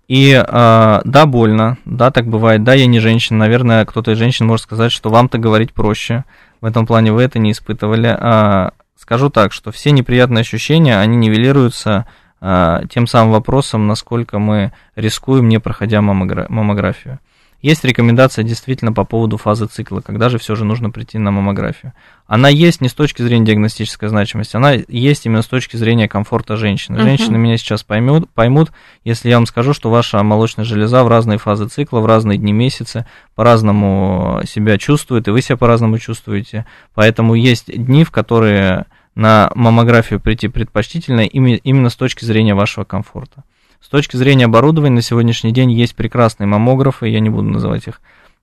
И 0.09 0.35
а, 0.35 1.03
да, 1.05 1.27
больно, 1.27 1.79
да, 1.85 2.11
так 2.11 2.27
бывает, 2.27 2.65
да, 2.65 2.75
я 2.75 2.87
не 2.87 3.01
женщина, 3.01 3.39
наверное, 3.41 3.85
кто-то 3.85 4.13
из 4.13 4.19
женщин 4.19 4.47
может 4.47 4.65
сказать, 4.65 4.93
что 4.93 5.11
вам-то 5.11 5.39
говорить 5.39 5.73
проще, 5.73 6.25
в 6.61 6.65
этом 6.67 6.87
плане 6.87 7.13
вы 7.13 7.23
это 7.23 7.39
не 7.39 7.53
испытывали. 7.53 8.09
А, 8.19 8.73
Скажу 8.99 9.31
так, 9.31 9.53
что 9.53 9.71
все 9.71 9.93
неприятные 9.93 10.43
ощущения, 10.43 10.99
они 10.99 11.17
нивелируются 11.17 12.07
а, 12.41 12.83
тем 12.91 13.07
самым 13.07 13.33
вопросом, 13.33 13.87
насколько 13.87 14.41
мы 14.41 14.73
рискуем, 14.97 15.49
не 15.49 15.61
проходя 15.61 16.01
маммогра- 16.01 16.47
маммографию. 16.49 17.21
Есть 17.61 17.85
рекомендация 17.85 18.45
действительно 18.45 18.93
по 18.93 19.05
поводу 19.05 19.37
фазы 19.37 19.67
цикла, 19.67 20.01
когда 20.01 20.29
же 20.29 20.39
все 20.39 20.55
же 20.55 20.65
нужно 20.65 20.91
прийти 20.91 21.19
на 21.19 21.33
маммографию. 21.33 21.93
Она 22.29 22.49
есть 22.49 22.81
не 22.81 22.89
с 22.89 22.95
точки 22.95 23.23
зрения 23.23 23.47
диагностической 23.47 24.09
значимости, 24.09 24.55
она 24.55 24.75
есть 24.87 25.27
именно 25.27 25.43
с 25.43 25.47
точки 25.47 25.77
зрения 25.77 26.09
комфорта 26.09 26.57
женщины. 26.57 27.01
Женщины 27.01 27.37
меня 27.37 27.59
сейчас 27.59 27.83
поймут, 27.83 28.31
поймут, 28.31 28.71
если 29.03 29.29
я 29.29 29.37
вам 29.37 29.47
скажу, 29.47 29.75
что 29.75 29.91
ваша 29.91 30.23
молочная 30.23 30.65
железа 30.65 31.03
в 31.03 31.09
разные 31.09 31.39
фазы 31.39 31.67
цикла, 31.67 31.99
в 31.99 32.07
разные 32.07 32.39
дни 32.39 32.53
месяца 32.53 33.07
по-разному 33.35 34.41
себя 34.47 34.79
чувствует, 34.79 35.27
и 35.27 35.33
вы 35.33 35.43
себя 35.43 35.57
по-разному 35.57 35.99
чувствуете. 35.99 36.65
Поэтому 36.95 37.35
есть 37.35 37.67
дни, 37.75 38.05
в 38.05 38.13
которые 38.13 38.87
на 39.17 39.51
маммографию 39.57 40.21
прийти 40.21 40.47
предпочтительно 40.47 41.23
именно 41.23 41.91
с 41.91 41.97
точки 41.97 42.25
зрения 42.25 42.55
вашего 42.55 42.85
комфорта. 42.85 43.43
С 43.81 43.89
точки 43.89 44.17
зрения 44.17 44.47
оборудования 44.47 44.97
на 44.97 45.03
сегодняшний 45.03 45.53
день 45.53 45.73
есть 45.73 45.95
прекрасные 45.95 46.47
маммографы, 46.47 47.09
я 47.09 47.21
не 47.21 47.31
буду 47.31 47.49
называть 47.49 47.87
их 47.87 48.01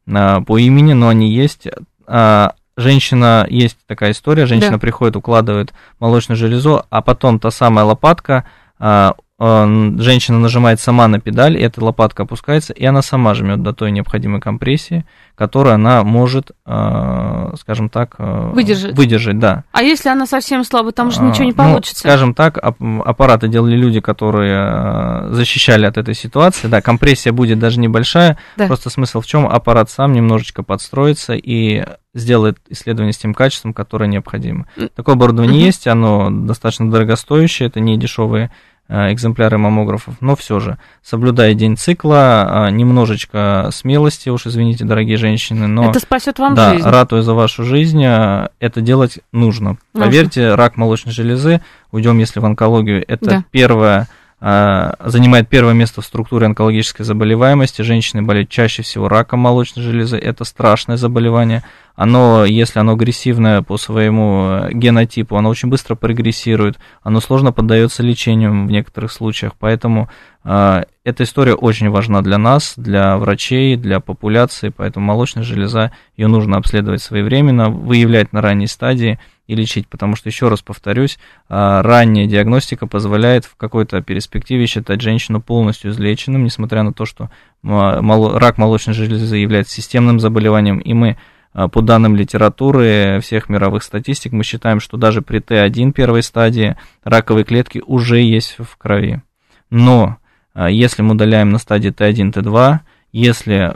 а, 0.07 0.41
по 0.41 0.57
имени, 0.57 0.93
но 0.93 1.09
они 1.09 1.31
есть. 1.31 1.67
А, 2.07 2.53
женщина, 2.77 3.45
есть 3.49 3.77
такая 3.87 4.11
история, 4.11 4.45
женщина 4.45 4.73
Да. 4.73 4.79
приходит, 4.79 5.15
укладывает 5.15 5.73
молочную 5.99 6.37
железу, 6.37 6.83
а 6.89 7.01
потом 7.01 7.39
та 7.39 7.51
самая 7.51 7.85
лопатка, 7.85 8.45
а, 8.79 9.15
женщина 9.37 10.39
нажимает 10.39 10.79
сама 10.79 11.07
на 11.09 11.19
педаль, 11.19 11.57
и 11.57 11.61
эта 11.61 11.83
лопатка 11.83 12.23
опускается, 12.23 12.71
и 12.71 12.85
она 12.85 13.01
сама 13.01 13.33
жмет 13.33 13.61
до 13.61 13.73
той 13.73 13.91
необходимой 13.91 14.39
компрессии, 14.39 15.05
которую 15.35 15.75
она 15.75 16.03
может, 16.05 16.51
а, 16.65 17.53
скажем 17.59 17.89
так, 17.89 18.15
а, 18.17 18.51
Выдержать. 18.51 18.95
выдержать, 18.95 19.37
да. 19.37 19.65
А 19.73 19.83
если 19.83 20.07
она 20.07 20.25
совсем 20.25 20.63
слабая, 20.63 20.93
там 20.93 21.11
же 21.11 21.19
А, 21.19 21.23
ничего 21.23 21.43
не 21.43 21.51
ну, 21.51 21.57
получится. 21.57 21.99
скажем 21.99 22.33
так, 22.33 22.57
ап- 22.57 23.01
аппараты 23.03 23.49
делали 23.49 23.75
люди, 23.75 23.99
которые 23.99 25.33
защищали 25.33 25.85
от 25.85 25.97
этой 25.97 26.13
ситуации. 26.13 26.67
Да, 26.69 26.81
компрессия 26.81 27.33
будет 27.33 27.59
даже 27.59 27.79
небольшая. 27.81 28.37
Да. 28.55 28.67
Просто 28.67 28.89
смысл 28.89 29.19
в 29.19 29.25
чем 29.25 29.45
аппарат 29.47 29.89
сам 29.89 30.13
немножечко 30.13 30.63
подстроится 30.63 31.33
и 31.33 31.83
сделает 32.13 32.57
исследование 32.69 33.11
с 33.11 33.17
тем 33.17 33.33
качеством, 33.33 33.73
которое 33.73 34.07
необходимо. 34.07 34.67
Такое 34.95 35.15
оборудование 35.15 35.61
есть, 35.65 35.85
оно 35.87 36.29
достаточно 36.31 36.89
дорогостоящее, 36.89 37.67
это 37.67 37.81
не 37.81 37.97
дешевые 37.97 38.51
экземпляры 38.87 39.57
маммографов, 39.57 40.15
но 40.21 40.35
все 40.35 40.59
же, 40.59 40.77
соблюдая 41.01 41.53
день 41.53 41.75
цикла, 41.77 42.67
э, 42.67 42.71
немножечко 42.71 43.69
смелости, 43.71 44.29
уж 44.29 44.45
извините, 44.45 44.85
дорогие 44.85 45.17
женщины, 45.17 45.67
но... 45.67 45.89
Это 45.89 45.99
спасет 45.99 46.37
вам 46.39 46.53
Да, 46.53 46.73
жизнь. 46.73 46.87
ратуя 46.87 47.21
за 47.21 47.33
вашу 47.33 47.63
жизнь, 47.63 48.03
э, 48.03 48.49
это 48.59 48.81
делать 48.81 49.19
нужно. 49.31 49.77
Нужно. 49.93 50.05
Поверьте, 50.07 50.53
рак 50.55 50.77
молочной 50.77 51.13
железы, 51.13 51.61
уйдем 51.91 52.19
если 52.19 52.39
в 52.39 52.45
онкологию, 52.45 53.03
это 53.07 53.25
Да. 53.25 53.43
первое, 53.51 54.01
э, 54.01 54.05
занимает 54.39 55.49
первое 55.49 55.73
место 55.73 56.01
в 56.01 56.05
структуре 56.05 56.45
онкологической 56.45 57.05
заболеваемости. 57.05 57.81
Женщины 57.81 58.21
болеют 58.21 58.49
чаще 58.49 58.83
всего 58.83 59.07
раком 59.07 59.39
молочной 59.39 59.83
железы, 59.83 60.17
это 60.17 60.43
страшное 60.43 60.97
заболевание. 60.97 61.63
Оно, 61.95 62.43
если 62.43 62.79
оно 62.79 62.93
агрессивное 62.93 63.61
по 63.61 63.77
своему 63.77 64.47
э, 64.49 64.73
генотипу, 64.73 65.37
оно 65.37 65.49
очень 65.49 65.69
быстро 65.69 65.95
прогрессирует, 65.95 66.77
оно 67.03 67.21
сложно 67.21 67.53
поддается 67.53 68.03
лечению 68.03 68.51
в 68.51 68.69
некоторых 68.69 69.13
случаях, 69.13 69.53
поэтому 69.57 70.09
э, 70.43 70.83
эта 71.05 71.23
история 71.23 71.53
очень 71.53 71.89
важна 71.89 72.21
для 72.21 72.37
нас, 72.37 72.73
для 72.75 73.17
врачей, 73.17 73.77
для 73.77 74.01
популяции, 74.01 74.73
поэтому 74.75 75.05
молочная 75.05 75.43
железа, 75.43 75.93
ее 76.17 76.27
нужно 76.27 76.57
обследовать 76.57 77.01
своевременно, 77.01 77.69
выявлять 77.69 78.33
на 78.33 78.41
ранней 78.41 78.67
стадии 78.67 79.17
и 79.47 79.55
лечить, 79.55 79.87
потому 79.87 80.15
что, 80.15 80.29
еще 80.29 80.47
раз 80.47 80.61
повторюсь, 80.61 81.19
а, 81.49 81.81
ранняя 81.81 82.27
диагностика 82.27 82.87
позволяет 82.87 83.45
в 83.45 83.55
какой-то 83.55 84.01
перспективе 84.01 84.65
считать 84.65 85.01
женщину 85.01 85.41
полностью 85.41 85.91
излеченным, 85.91 86.43
несмотря 86.43 86.83
на 86.83 86.93
то, 86.93 87.05
что 87.05 87.29
рак 87.63 88.57
молочной 88.57 88.95
железы 88.95 89.37
является 89.37 89.73
системным 89.73 90.19
заболеванием, 90.19 90.79
и 90.79 90.93
мы 90.93 91.17
а, 91.53 91.67
по 91.67 91.81
данным 91.81 92.15
литературы 92.15 93.19
всех 93.21 93.47
мировых 93.47 93.83
статистик, 93.83 94.33
мы 94.33 94.43
считаем, 94.43 94.79
что 94.79 94.97
даже 94.97 95.21
при 95.21 95.39
Т1 95.39 95.93
первой 95.93 96.21
стадии 96.21 96.75
раковые 97.03 97.45
клетки 97.45 97.81
уже 97.85 98.19
есть 98.19 98.57
в 98.59 98.77
крови. 98.77 99.21
Но 99.69 100.17
а, 100.53 100.69
если 100.69 101.01
мы 101.01 101.13
удаляем 101.13 101.51
на 101.51 101.57
стадии 101.57 101.91
Т1, 101.91 102.33
Т2, 102.33 102.79
если 103.11 103.75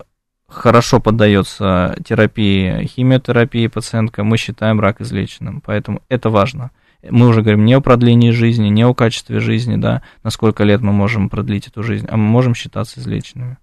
хорошо 0.49 0.99
поддается 0.99 1.95
терапии, 2.03 2.85
химиотерапии 2.85 3.67
пациентка, 3.67 4.23
мы 4.23 4.37
считаем 4.37 4.79
рак 4.79 5.01
излеченным. 5.01 5.61
Поэтому 5.65 6.01
это 6.09 6.29
важно. 6.29 6.71
Мы 7.07 7.27
уже 7.27 7.41
говорим 7.41 7.65
не 7.65 7.73
о 7.75 7.81
продлении 7.81 8.31
жизни, 8.31 8.67
не 8.67 8.83
о 8.83 8.93
качестве 8.93 9.39
жизни, 9.39 9.77
да, 9.77 10.01
на 10.23 10.31
сколько 10.31 10.63
лет 10.63 10.81
мы 10.81 10.91
можем 10.91 11.29
продлить 11.29 11.67
эту 11.67 11.81
жизнь, 11.81 12.07
а 12.09 12.17
мы 12.17 12.23
можем 12.23 12.55
считаться 12.55 12.99
излеченными. 12.99 13.57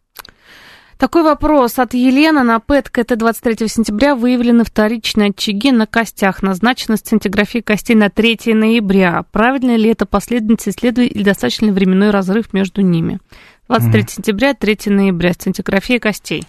Такой 0.99 1.23
вопрос 1.23 1.79
от 1.79 1.93
Елены. 1.93 2.43
На 2.43 2.59
ПЭТ 2.59 2.89
КТ 2.89 3.19
23 3.19 3.69
сентября 3.69 4.15
выявлены 4.17 4.65
вторичные 4.65 5.29
очаги 5.29 5.71
на 5.71 5.87
костях. 5.87 6.43
Назначена 6.43 6.97
сцинтиграфия 6.97 7.61
костей 7.61 7.95
на 7.95 8.09
3 8.09 8.55
ноября. 8.55 9.27
Правильно 9.31 9.77
ли 9.77 9.91
это 9.91 10.07
последовательность 10.07 10.69
исследований 10.69 11.11
или 11.11 11.23
достаточно 11.23 11.71
временной 11.71 12.11
разрыв 12.11 12.55
между 12.55 12.81
ними? 12.81 13.19
23 13.69 14.01
Мгм. 14.01 14.09
сентября, 14.09 14.55
3 14.55 14.89
ноября. 14.89 15.35
Сцинтиграфия 15.35 15.99
костей. 15.99 16.45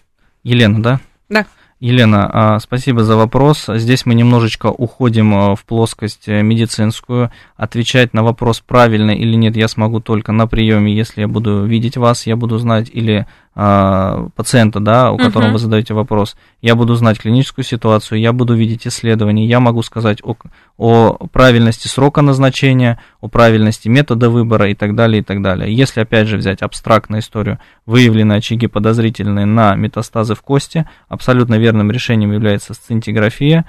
Елена, 0.47 0.81
да? 0.81 0.99
Да. 1.27 1.45
Елена, 1.79 2.29
а, 2.31 2.59
спасибо 2.59 3.03
за 3.03 3.17
вопрос. 3.17 3.65
Здесь 3.67 4.05
мы 4.05 4.15
немножечко 4.15 4.67
уходим 4.67 5.35
а, 5.35 5.55
в 5.55 5.65
плоскость 5.65 6.27
э, 6.27 6.41
медицинскую. 6.41 7.31
Отвечать 7.57 8.13
на 8.13 8.23
вопрос, 8.23 8.63
правильно 8.65 9.11
или 9.11 9.35
нет, 9.35 9.57
я 9.57 9.67
смогу 9.67 9.99
только 9.99 10.31
на 10.31 10.47
приеме, 10.47 10.95
если 10.95 11.21
я 11.21 11.27
буду 11.27 11.65
видеть 11.65 11.97
вас, 11.97 12.25
я 12.25 12.37
буду 12.37 12.57
знать, 12.57 12.89
или 12.91 13.27
пациента, 13.57 14.79
да, 14.79 15.11
у 15.11 15.17
которого 15.17 15.47
Мгм. 15.47 15.53
вы 15.53 15.59
задаете 15.59 15.95
вопрос, 15.95 16.37
я 16.61 16.75
буду 16.75 16.93
знать 16.93 17.17
клиническую 17.17 17.65
ситуацию, 17.65 18.19
я 18.19 18.31
буду 18.31 18.53
видеть 18.53 18.85
исследования, 18.85 19.47
я 19.47 19.59
могу 19.59 19.81
сказать 19.81 20.19
о, 20.23 20.35
о 20.77 21.13
правильности 21.31 21.87
срока 21.87 22.21
назначения, 22.21 22.99
о 23.19 23.29
правильности 23.29 23.87
метода 23.87 24.29
выбора 24.29 24.69
и 24.69 24.75
так 24.75 24.93
далее, 24.93 25.21
и 25.21 25.23
так 25.23 25.41
далее. 25.41 25.75
Если, 25.75 26.01
опять 26.01 26.27
же, 26.27 26.37
взять 26.37 26.61
абстрактную 26.61 27.21
историю, 27.21 27.57
выявлены 27.87 28.33
очаги 28.33 28.67
подозрительные 28.67 29.47
на 29.47 29.73
метастазы 29.73 30.35
в 30.35 30.41
кости, 30.43 30.87
абсолютно 31.07 31.55
верным 31.55 31.89
решением 31.89 32.33
является 32.33 32.75
сцинтиграфия, 32.75 33.65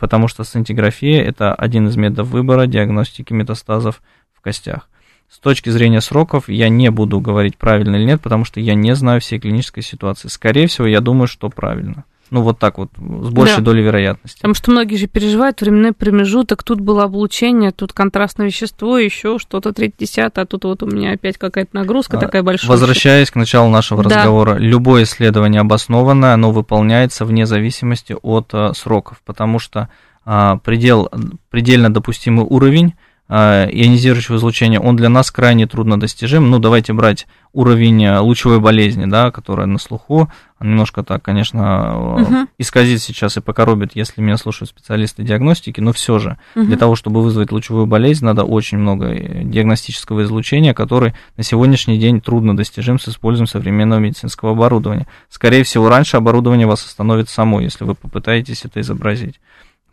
потому 0.00 0.26
что 0.26 0.42
сцинтиграфия– 0.42 1.22
это 1.24 1.54
один 1.54 1.86
из 1.86 1.96
методов 1.96 2.26
выбора 2.30 2.66
диагностики 2.66 3.32
метастазов 3.32 4.02
в 4.34 4.40
костях. 4.40 4.88
С 5.30 5.38
точки 5.40 5.68
зрения 5.70 6.00
сроков 6.00 6.48
я 6.48 6.68
не 6.68 6.90
буду 6.90 7.20
говорить 7.20 7.56
правильно 7.56 7.96
или 7.96 8.04
нет, 8.04 8.20
потому 8.20 8.44
что 8.44 8.60
я 8.60 8.74
не 8.74 8.94
знаю 8.94 9.20
всей 9.20 9.38
клинической 9.38 9.82
ситуации. 9.82 10.28
Скорее 10.28 10.66
всего, 10.66 10.86
я 10.86 11.00
думаю, 11.00 11.28
что 11.28 11.48
правильно. 11.50 12.04
Ну, 12.30 12.42
вот 12.42 12.58
так 12.58 12.76
вот, 12.76 12.90
с 12.98 13.30
большей 13.30 13.56
Да. 13.58 13.62
долей 13.62 13.82
вероятности. 13.82 14.36
Потому 14.38 14.52
что 14.54 14.70
многие 14.70 14.96
же 14.96 15.06
переживают 15.06 15.62
временной 15.62 15.92
промежуток. 15.92 16.62
Тут 16.62 16.78
было 16.80 17.04
облучение, 17.04 17.70
тут 17.72 17.94
контрастное 17.94 18.46
вещество, 18.46 18.98
еще 18.98 19.38
что-то 19.38 19.72
третье, 19.72 19.96
десятое, 20.00 20.44
а 20.44 20.46
тут 20.46 20.64
вот 20.64 20.82
у 20.82 20.86
меня 20.86 21.12
опять 21.12 21.38
какая-то 21.38 21.70
нагрузка 21.74 22.18
А, 22.18 22.20
такая 22.20 22.42
большая. 22.42 22.70
Возвращаясь 22.70 23.30
к 23.30 23.36
началу 23.36 23.70
нашего 23.70 24.02
Да. 24.02 24.10
разговора, 24.10 24.56
любое 24.58 25.04
исследование 25.04 25.62
обоснованное, 25.62 26.34
оно 26.34 26.52
выполняется 26.52 27.24
вне 27.24 27.46
зависимости 27.46 28.14
от 28.20 28.48
а, 28.52 28.74
сроков, 28.74 29.22
потому 29.24 29.58
что 29.58 29.88
а, 30.26 30.58
предел, 30.58 31.08
предельно 31.48 31.90
допустимый 31.90 32.44
уровень 32.44 32.92
ионизирующего 33.28 34.36
излучения, 34.36 34.80
он 34.80 34.96
для 34.96 35.08
нас 35.08 35.30
крайне 35.30 35.66
трудно 35.66 36.00
достижим. 36.00 36.50
Ну, 36.50 36.58
давайте 36.58 36.94
брать 36.94 37.26
уровень 37.52 38.04
э, 38.04 38.18
лучевой 38.20 38.60
болезни, 38.60 39.04
да, 39.04 39.30
которая 39.30 39.66
на 39.66 39.78
слуху, 39.78 40.30
немножко 40.60 41.02
так, 41.02 41.22
конечно, 41.22 42.14
угу. 42.14 42.34
исказит 42.58 43.02
сейчас 43.02 43.36
и 43.36 43.40
покоробит, 43.40 43.90
если 43.94 44.20
меня 44.20 44.36
слушают 44.36 44.70
специалисты 44.70 45.22
диагностики, 45.22 45.80
но 45.80 45.92
все 45.92 46.18
же 46.18 46.38
угу. 46.54 46.64
для 46.66 46.76
того, 46.76 46.94
чтобы 46.94 47.22
вызвать 47.22 47.52
лучевую 47.52 47.86
болезнь, 47.86 48.24
надо 48.24 48.44
очень 48.44 48.78
много 48.78 49.14
диагностического 49.14 50.22
излучения, 50.22 50.72
который 50.72 51.14
на 51.36 51.42
сегодняшний 51.42 51.98
день 51.98 52.20
трудно 52.20 52.56
достижим 52.56 52.98
с 52.98 53.08
использованием 53.08 53.50
современного 53.50 53.98
медицинского 53.98 54.52
оборудования. 54.52 55.06
Скорее 55.28 55.64
всего, 55.64 55.88
раньше 55.88 56.16
оборудование 56.16 56.66
вас 56.66 56.84
остановит 56.84 57.28
само, 57.28 57.60
если 57.60 57.84
вы 57.84 57.94
попытаетесь 57.94 58.64
это 58.64 58.80
изобразить. 58.80 59.40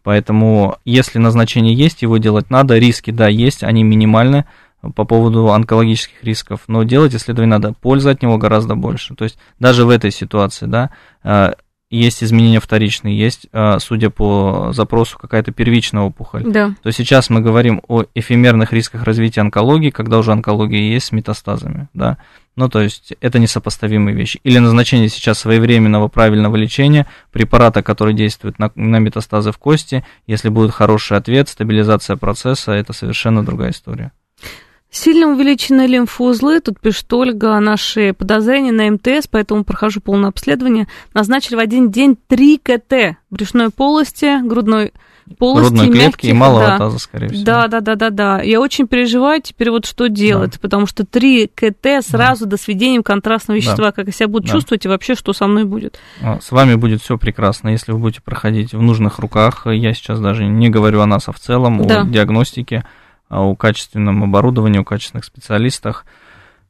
Поэтому, 0.05 0.77
если 0.85 1.17
назначение 1.17 1.73
есть, 1.73 2.03
его 2.03 2.17
делать 2.17 2.51
надо. 2.51 2.77
Риски, 2.77 3.09
да, 3.09 3.27
есть, 3.27 3.63
они 3.63 3.83
минимальны 3.83 4.45
по 4.93 5.03
поводу 5.03 5.51
онкологических 5.51 6.23
рисков, 6.23 6.61
но 6.67 6.83
делать 6.83 7.15
исследование 7.15 7.57
надо, 7.57 7.73
польза 7.73 8.11
от 8.11 8.21
него 8.21 8.37
гораздо 8.37 8.75
больше. 8.75 9.15
То 9.15 9.23
есть 9.23 9.39
даже 9.59 9.83
в 9.83 9.89
этой 9.89 10.11
ситуации, 10.11 10.67
да, 10.67 10.91
э, 11.23 11.53
есть 11.89 12.23
изменения 12.23 12.59
вторичные, 12.59 13.17
есть, 13.17 13.47
э, 13.51 13.77
судя 13.79 14.09
по 14.09 14.71
запросу, 14.73 15.17
какая-то 15.17 15.51
первичная 15.51 16.03
опухоль. 16.03 16.43
Да. 16.43 16.75
То 16.81 16.91
сейчас 16.91 17.29
мы 17.29 17.41
говорим 17.41 17.81
о 17.88 18.05
эфемерных 18.15 18.73
рисках 18.73 19.03
развития 19.03 19.41
онкологии, 19.41 19.91
когда 19.91 20.17
уже 20.17 20.31
онкология 20.31 20.79
есть 20.79 21.07
с 21.07 21.11
метастазами, 21.11 21.88
да. 21.93 22.17
Ну, 22.55 22.69
то 22.69 22.81
есть 22.81 23.13
это 23.19 23.38
несопоставимые 23.38 24.15
вещи. 24.15 24.39
Или 24.43 24.59
назначение 24.59 25.09
сейчас 25.09 25.39
своевременного 25.39 26.07
правильного 26.07 26.55
лечения, 26.55 27.05
препарата, 27.31 27.83
который 27.83 28.13
действует 28.13 28.59
на, 28.59 28.71
на 28.75 28.97
метастазы 28.99 29.51
в 29.51 29.57
кости, 29.57 30.05
если 30.25 30.49
будет 30.49 30.71
хороший 30.71 31.17
ответ, 31.17 31.49
стабилизация 31.49 32.15
процесса, 32.15 32.71
это 32.71 32.93
совершенно 32.93 33.45
другая 33.45 33.71
история. 33.71 34.11
Сильно 34.89 35.27
увеличены 35.27 35.88
лимфоузлы, 35.88 36.61
тут 36.61 36.79
пишет 36.79 37.11
Ольга, 37.11 37.59
наши 37.59 38.13
подозрения 38.13 38.71
на 38.71 38.89
МТС, 38.91 39.27
поэтому 39.29 39.65
прохожу 39.65 39.99
полное 39.99 40.29
обследование. 40.29 40.88
Назначили 41.13 41.55
в 41.55 41.59
один 41.59 41.91
день 41.91 42.17
3 42.27 42.57
КТ 42.59 43.17
брюшной 43.29 43.71
полости, 43.71 44.41
грудной 44.47 44.93
полости, 45.38 45.69
Грудной 45.73 45.88
клетки 45.88 46.05
мягких, 46.05 46.29
и 46.29 46.33
малого 46.33 46.65
да. 46.67 46.77
таза, 46.77 46.99
скорее 46.99 47.27
всего. 47.27 47.43
Да, 47.43 47.67
да, 47.67 47.81
да, 47.81 47.95
да, 47.95 48.09
да. 48.09 48.41
Я 48.41 48.61
очень 48.61 48.88
переживаю 48.88 49.41
теперь 49.41 49.69
вот 49.71 49.86
что 49.86 50.07
делать, 50.07 50.53
Да. 50.53 50.59
потому 50.61 50.86
что 50.86 51.03
3 51.05 51.47
КТ 51.53 52.05
сразу 52.05 52.45
до 52.45 52.55
сведения 52.57 53.01
контрастного 53.03 53.57
вещества, 53.57 53.91
как 53.91 54.05
я 54.05 54.13
себя 54.13 54.27
буду 54.29 54.45
Да. 54.47 54.53
чувствовать 54.53 54.86
и 54.86 54.88
вообще 54.88 55.15
что 55.15 55.33
со 55.33 55.47
мной 55.47 55.65
будет. 55.65 55.99
А, 56.21 56.39
С 56.39 56.51
вами 56.51 56.75
будет 56.75 57.01
все 57.01 57.17
прекрасно, 57.17 57.69
если 57.69 57.91
вы 57.91 57.97
будете 57.97 58.21
проходить 58.21 58.73
в 58.73 58.81
нужных 58.81 59.19
руках. 59.19 59.63
Я 59.65 59.93
сейчас 59.93 60.21
даже 60.21 60.45
не 60.45 60.69
говорю 60.69 61.01
о 61.01 61.05
нас, 61.05 61.27
а 61.27 61.31
в 61.33 61.39
целом, 61.39 61.86
Да. 61.86 62.01
о 62.01 62.05
диагностике, 62.05 62.86
о 63.30 63.55
качественном 63.55 64.23
оборудовании, 64.23 64.80
о 64.80 64.84
качественных 64.84 65.26
специалистах. 65.26 66.05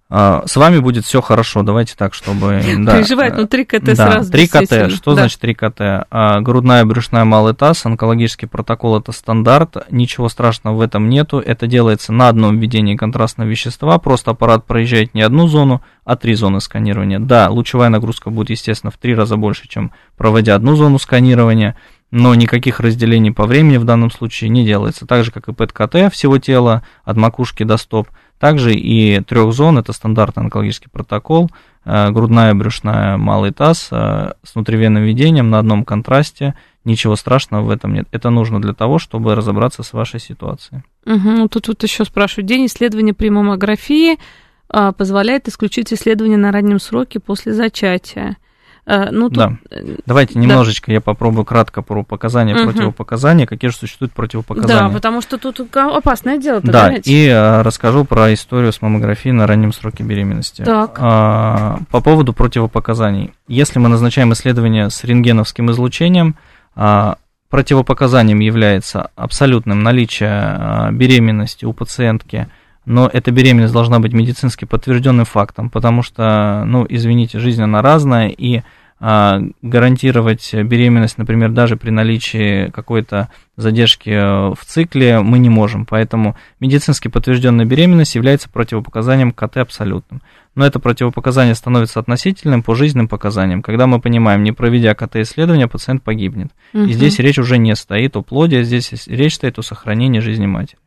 А, 0.08 0.44
С 0.46 0.56
вами 0.56 0.78
будет 0.80 1.04
все 1.04 1.20
хорошо. 1.20 1.64
Давайте 1.64 1.96
так, 1.98 2.14
чтобы... 2.14 2.62
да, 2.78 2.98
Переживает, 2.98 3.38
ну 3.38 3.48
3 3.48 3.66
КТ 3.66 3.84
да, 3.86 3.96
сразу 3.96 4.32
3 4.32 4.48
КТ. 4.48 4.92
Что 4.92 5.12
Да. 5.12 5.22
значит 5.22 5.40
3 5.40 5.54
КТ? 5.56 5.74
А, 5.80 6.42
грудная, 6.42 6.86
брюшная, 6.86 7.26
малый 7.26 7.56
таз, 7.56 7.86
онкологический 7.88 8.48
протокол 8.48 9.00
это 9.00 9.12
стандарт, 9.12 9.78
ничего 9.90 10.30
страшного 10.30 10.76
в 10.76 10.82
этом 10.82 11.10
нету. 11.10 11.40
Это 11.40 11.66
делается 11.66 12.14
на 12.14 12.30
одном 12.30 12.60
введении 12.60 12.96
контрастного 12.96 13.48
вещества, 13.48 13.98
просто 13.98 14.32
аппарат 14.32 14.66
проезжает 14.66 15.16
не 15.16 15.24
одну 15.24 15.48
зону, 15.48 15.82
а 16.04 16.16
три 16.16 16.36
зоны 16.36 16.62
сканирования. 16.62 17.20
Да, 17.20 17.50
лучевая 17.50 17.90
нагрузка 17.90 18.30
будет, 18.30 18.52
естественно, 18.52 18.92
в 18.92 18.98
три 18.98 19.16
раза 19.16 19.38
больше, 19.38 19.68
чем 19.68 19.92
проводя 20.18 20.54
одну 20.54 20.76
зону 20.76 21.00
сканирования, 21.00 21.76
но 22.12 22.34
никаких 22.36 22.80
разделений 22.80 23.32
по 23.32 23.46
времени 23.46 23.78
в 23.78 23.84
данном 23.84 24.12
случае 24.12 24.50
не 24.50 24.66
делается. 24.66 25.06
Так 25.06 25.24
же, 25.24 25.32
как 25.32 25.48
и 25.48 25.54
ПЭТ-КТ 25.54 26.12
всего 26.14 26.38
тела, 26.38 26.84
от 27.04 27.18
макушки 27.18 27.64
до 27.64 27.78
стоп, 27.78 28.10
также 28.40 28.74
и 28.74 29.22
трех 29.22 29.54
зон, 29.54 29.78
это 29.78 29.94
стандартный 29.94 30.44
онкологический 30.44 30.90
протокол, 30.92 31.50
э, 31.86 32.12
грудная, 32.12 32.54
брюшная, 32.54 33.18
малый 33.18 33.52
таз 33.52 33.88
э, 33.92 34.34
с 34.44 34.56
внутривенным 34.56 35.04
введением 35.04 35.50
на 35.50 35.60
одном 35.60 35.84
контрасте. 35.84 36.56
Ничего 36.84 37.16
страшного 37.16 37.64
в 37.64 37.70
этом 37.70 37.94
нет. 37.94 38.08
Это 38.12 38.30
нужно 38.30 38.62
для 38.62 38.74
того, 38.74 39.00
чтобы 39.00 39.34
разобраться 39.34 39.82
с 39.82 39.94
вашей 39.94 40.20
ситуацией. 40.20 40.84
Угу, 41.06 41.48
тут 41.50 41.68
вот 41.68 41.82
еще 41.82 42.06
спрашивают, 42.06 42.48
день 42.48 42.68
исследования 42.68 43.14
при 43.14 43.30
маммографии 43.30 44.20
а, 44.70 44.92
позволяет 44.92 45.48
исключить 45.48 45.94
исследование 45.94 46.38
на 46.38 46.52
раннем 46.52 46.80
сроке 46.80 47.20
после 47.20 47.54
зачатия. 47.54 48.38
А, 48.88 49.10
ну, 49.12 49.30
тут, 49.30 49.38
Да. 49.38 49.54
э, 49.72 49.96
Давайте 50.06 50.36
Да. 50.36 50.40
немножечко 50.42 50.92
я 50.92 51.02
попробую 51.02 51.44
кратко 51.44 51.82
про 51.82 52.04
показания, 52.04 52.54
Мгм. 52.54 52.66
противопоказания, 52.66 53.48
какие 53.48 53.72
же 53.72 53.76
существуют 53.78 54.12
Да, 54.12 54.16
противопоказания. 54.16 54.94
потому 54.94 55.22
что 55.22 55.38
тут 55.40 55.60
опасное 55.76 56.38
дело, 56.38 56.62
Да, 56.62 56.84
понимаете? 56.84 57.12
и 57.12 57.28
э, 57.28 57.62
расскажу 57.64 58.06
про 58.06 58.32
историю 58.34 58.72
с 58.72 58.82
маммографией 58.84 59.34
на 59.34 59.48
раннем 59.48 59.74
сроке 59.74 60.04
беременности. 60.04 60.64
Так. 60.64 60.98
А, 61.00 61.80
по 61.90 62.00
поводу 62.00 62.34
противопоказаний. 62.34 63.34
Если 63.48 63.80
мы 63.80 63.90
назначаем 63.90 64.34
исследование 64.34 64.92
с 64.92 65.04
рентгеновским 65.04 65.72
излучением, 65.72 66.36
а, 66.76 67.16
противопоказанием 67.50 68.40
является 68.40 69.10
абсолютным 69.16 69.82
наличие 69.82 70.30
а, 70.32 70.92
беременности 70.92 71.66
у 71.66 71.74
пациентки, 71.74 72.48
но 72.86 73.10
эта 73.12 73.32
беременность 73.32 73.74
должна 73.74 74.00
быть 74.00 74.14
медицински 74.14 74.66
подтвержденным 74.66 75.26
фактом, 75.26 75.70
потому 75.70 76.02
что, 76.04 76.64
ну, 76.66 76.86
извините, 76.88 77.40
жизнь 77.40 77.62
она 77.62 77.82
разная, 77.82 78.30
и 78.30 78.62
а, 78.98 79.42
гарантировать 79.62 80.54
беременность, 80.54 81.18
например, 81.18 81.52
даже 81.52 81.76
при 81.76 81.90
наличии 81.90 82.70
какой-то 82.70 83.30
задержки 83.58 84.10
э, 84.10 84.54
в 84.54 84.60
цикле 84.64 85.20
мы 85.20 85.38
не 85.40 85.50
можем. 85.50 85.86
Поэтому 85.86 86.38
медицински 86.62 87.10
подтвержденная 87.10 87.66
беременность 87.66 88.16
является 88.16 88.50
противопоказанием 88.50 89.34
КТ 89.34 89.58
абсолютным. 89.58 90.22
Но 90.56 90.66
это 90.66 90.80
противопоказание 90.80 91.56
становится 91.56 92.00
относительным 92.00 92.64
по 92.64 92.74
жизненным 92.74 93.10
показаниям. 93.10 93.62
Когда 93.62 93.86
мы 93.86 94.00
понимаем, 94.00 94.44
не 94.44 94.54
проведя 94.54 94.96
КТ-исследование, 94.96 95.68
пациент 95.68 96.02
погибнет. 96.02 96.52
Мгм. 96.72 96.88
И 96.88 96.94
здесь 96.94 97.20
речь 97.20 97.38
уже 97.38 97.58
не 97.58 97.76
стоит 97.76 98.16
о 98.16 98.22
плоде, 98.22 98.64
здесь 98.64 99.08
речь 99.08 99.36
стоит 99.36 99.60
о 99.60 99.62
сохранении 99.62 100.20
жизни 100.20 100.46
матери. 100.46 100.80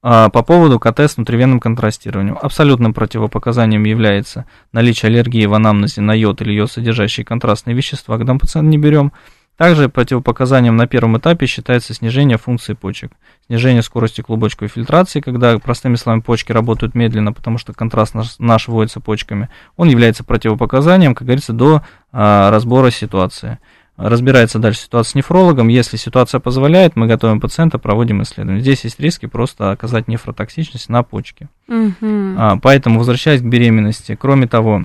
А, 0.00 0.28
По 0.28 0.42
поводу 0.42 0.78
КТ 0.78 1.00
с 1.00 1.16
внутривенным 1.16 1.58
контрастированием. 1.58 2.38
Абсолютным 2.40 2.94
противопоказанием 2.94 3.84
является 3.84 4.46
наличие 4.72 5.08
аллергии 5.08 5.46
в 5.46 5.54
анамнезе 5.54 6.00
на 6.00 6.12
йод 6.12 6.40
или 6.40 6.52
йод, 6.52 6.70
содержащие 6.70 7.26
контрастные 7.26 7.74
вещества, 7.74 8.16
когда 8.16 8.34
мы 8.34 8.38
пациента 8.38 8.68
не 8.70 8.78
берем. 8.78 9.12
Также 9.56 9.88
противопоказанием 9.88 10.76
на 10.76 10.86
первом 10.86 11.18
этапе 11.18 11.46
считается 11.46 11.92
снижение 11.92 12.38
функции 12.38 12.74
почек, 12.74 13.10
снижение 13.48 13.82
скорости 13.82 14.20
клубочковой 14.20 14.68
фильтрации, 14.68 15.18
когда, 15.20 15.58
простыми 15.58 15.96
словами, 15.96 16.20
почки 16.20 16.52
работают 16.52 16.94
медленно, 16.94 17.32
потому 17.32 17.58
что 17.58 17.72
контраст 17.72 18.14
наш, 18.14 18.38
наш 18.38 18.68
вводится 18.68 19.00
почками. 19.00 19.48
Он 19.76 19.88
является 19.88 20.22
противопоказанием, 20.22 21.16
как 21.16 21.26
говорится, 21.26 21.52
до 21.52 21.82
а, 22.12 22.52
разбора 22.52 22.92
ситуации. 22.92 23.58
Разбирается 23.98 24.60
дальше 24.60 24.82
ситуация 24.82 25.10
с 25.10 25.14
нефрологом. 25.16 25.66
Если 25.66 25.96
ситуация 25.96 26.38
позволяет, 26.38 26.94
мы 26.94 27.08
готовим 27.08 27.40
пациента, 27.40 27.78
проводим 27.78 28.22
исследование. 28.22 28.62
Здесь 28.62 28.84
есть 28.84 29.00
риски 29.00 29.26
просто 29.26 29.72
оказать 29.72 30.06
нефротоксичность 30.06 30.88
на 30.88 31.02
почки. 31.02 31.48
Мгм. 31.66 32.36
А, 32.38 32.58
поэтому, 32.62 33.00
возвращаясь 33.00 33.40
к 33.40 33.44
беременности, 33.44 34.16
кроме 34.18 34.46
того, 34.46 34.84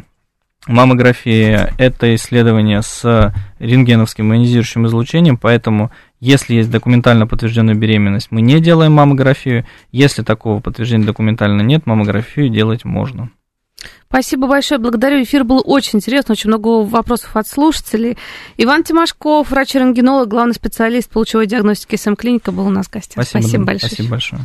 маммография– 0.66 1.74
это 1.78 2.16
исследование 2.16 2.82
с 2.82 3.32
рентгеновским 3.60 4.34
ионизирующим 4.34 4.88
излучением, 4.88 5.38
поэтому, 5.38 5.92
если 6.20 6.56
есть 6.56 6.72
документально 6.72 7.28
подтвержденная 7.28 7.76
беременность, 7.76 8.30
мы 8.32 8.42
не 8.42 8.60
делаем 8.60 8.94
маммографию. 8.94 9.64
Если 9.92 10.24
такого 10.24 10.60
подтверждения 10.60 11.06
документально 11.06 11.62
нет, 11.62 11.86
маммографию 11.86 12.50
делать 12.50 12.84
можно. 12.84 13.30
Спасибо 14.14 14.46
большое, 14.46 14.80
благодарю. 14.80 15.24
Эфир 15.24 15.44
был 15.44 15.64
очень 15.66 15.98
интересный, 15.98 16.34
очень 16.34 16.48
много 16.48 16.86
вопросов 16.86 17.36
от 17.36 17.48
слушателей. 17.48 18.16
Иван 18.58 18.84
Тимошков, 18.84 19.50
врач-рентгенолог, 19.50 20.28
главный 20.28 20.54
специалист 20.54 21.10
по 21.10 21.18
лучевой 21.18 21.48
диагностике 21.48 21.98
СМ-клиника, 21.98 22.52
был 22.52 22.68
у 22.68 22.70
нас 22.70 22.86
в 22.86 22.92
гостях. 22.92 23.14
Спасибо, 23.14 23.42
Спасибо 23.42 23.66
большое. 23.66 23.90
Спасибо 23.90 24.10
большое. 24.12 24.42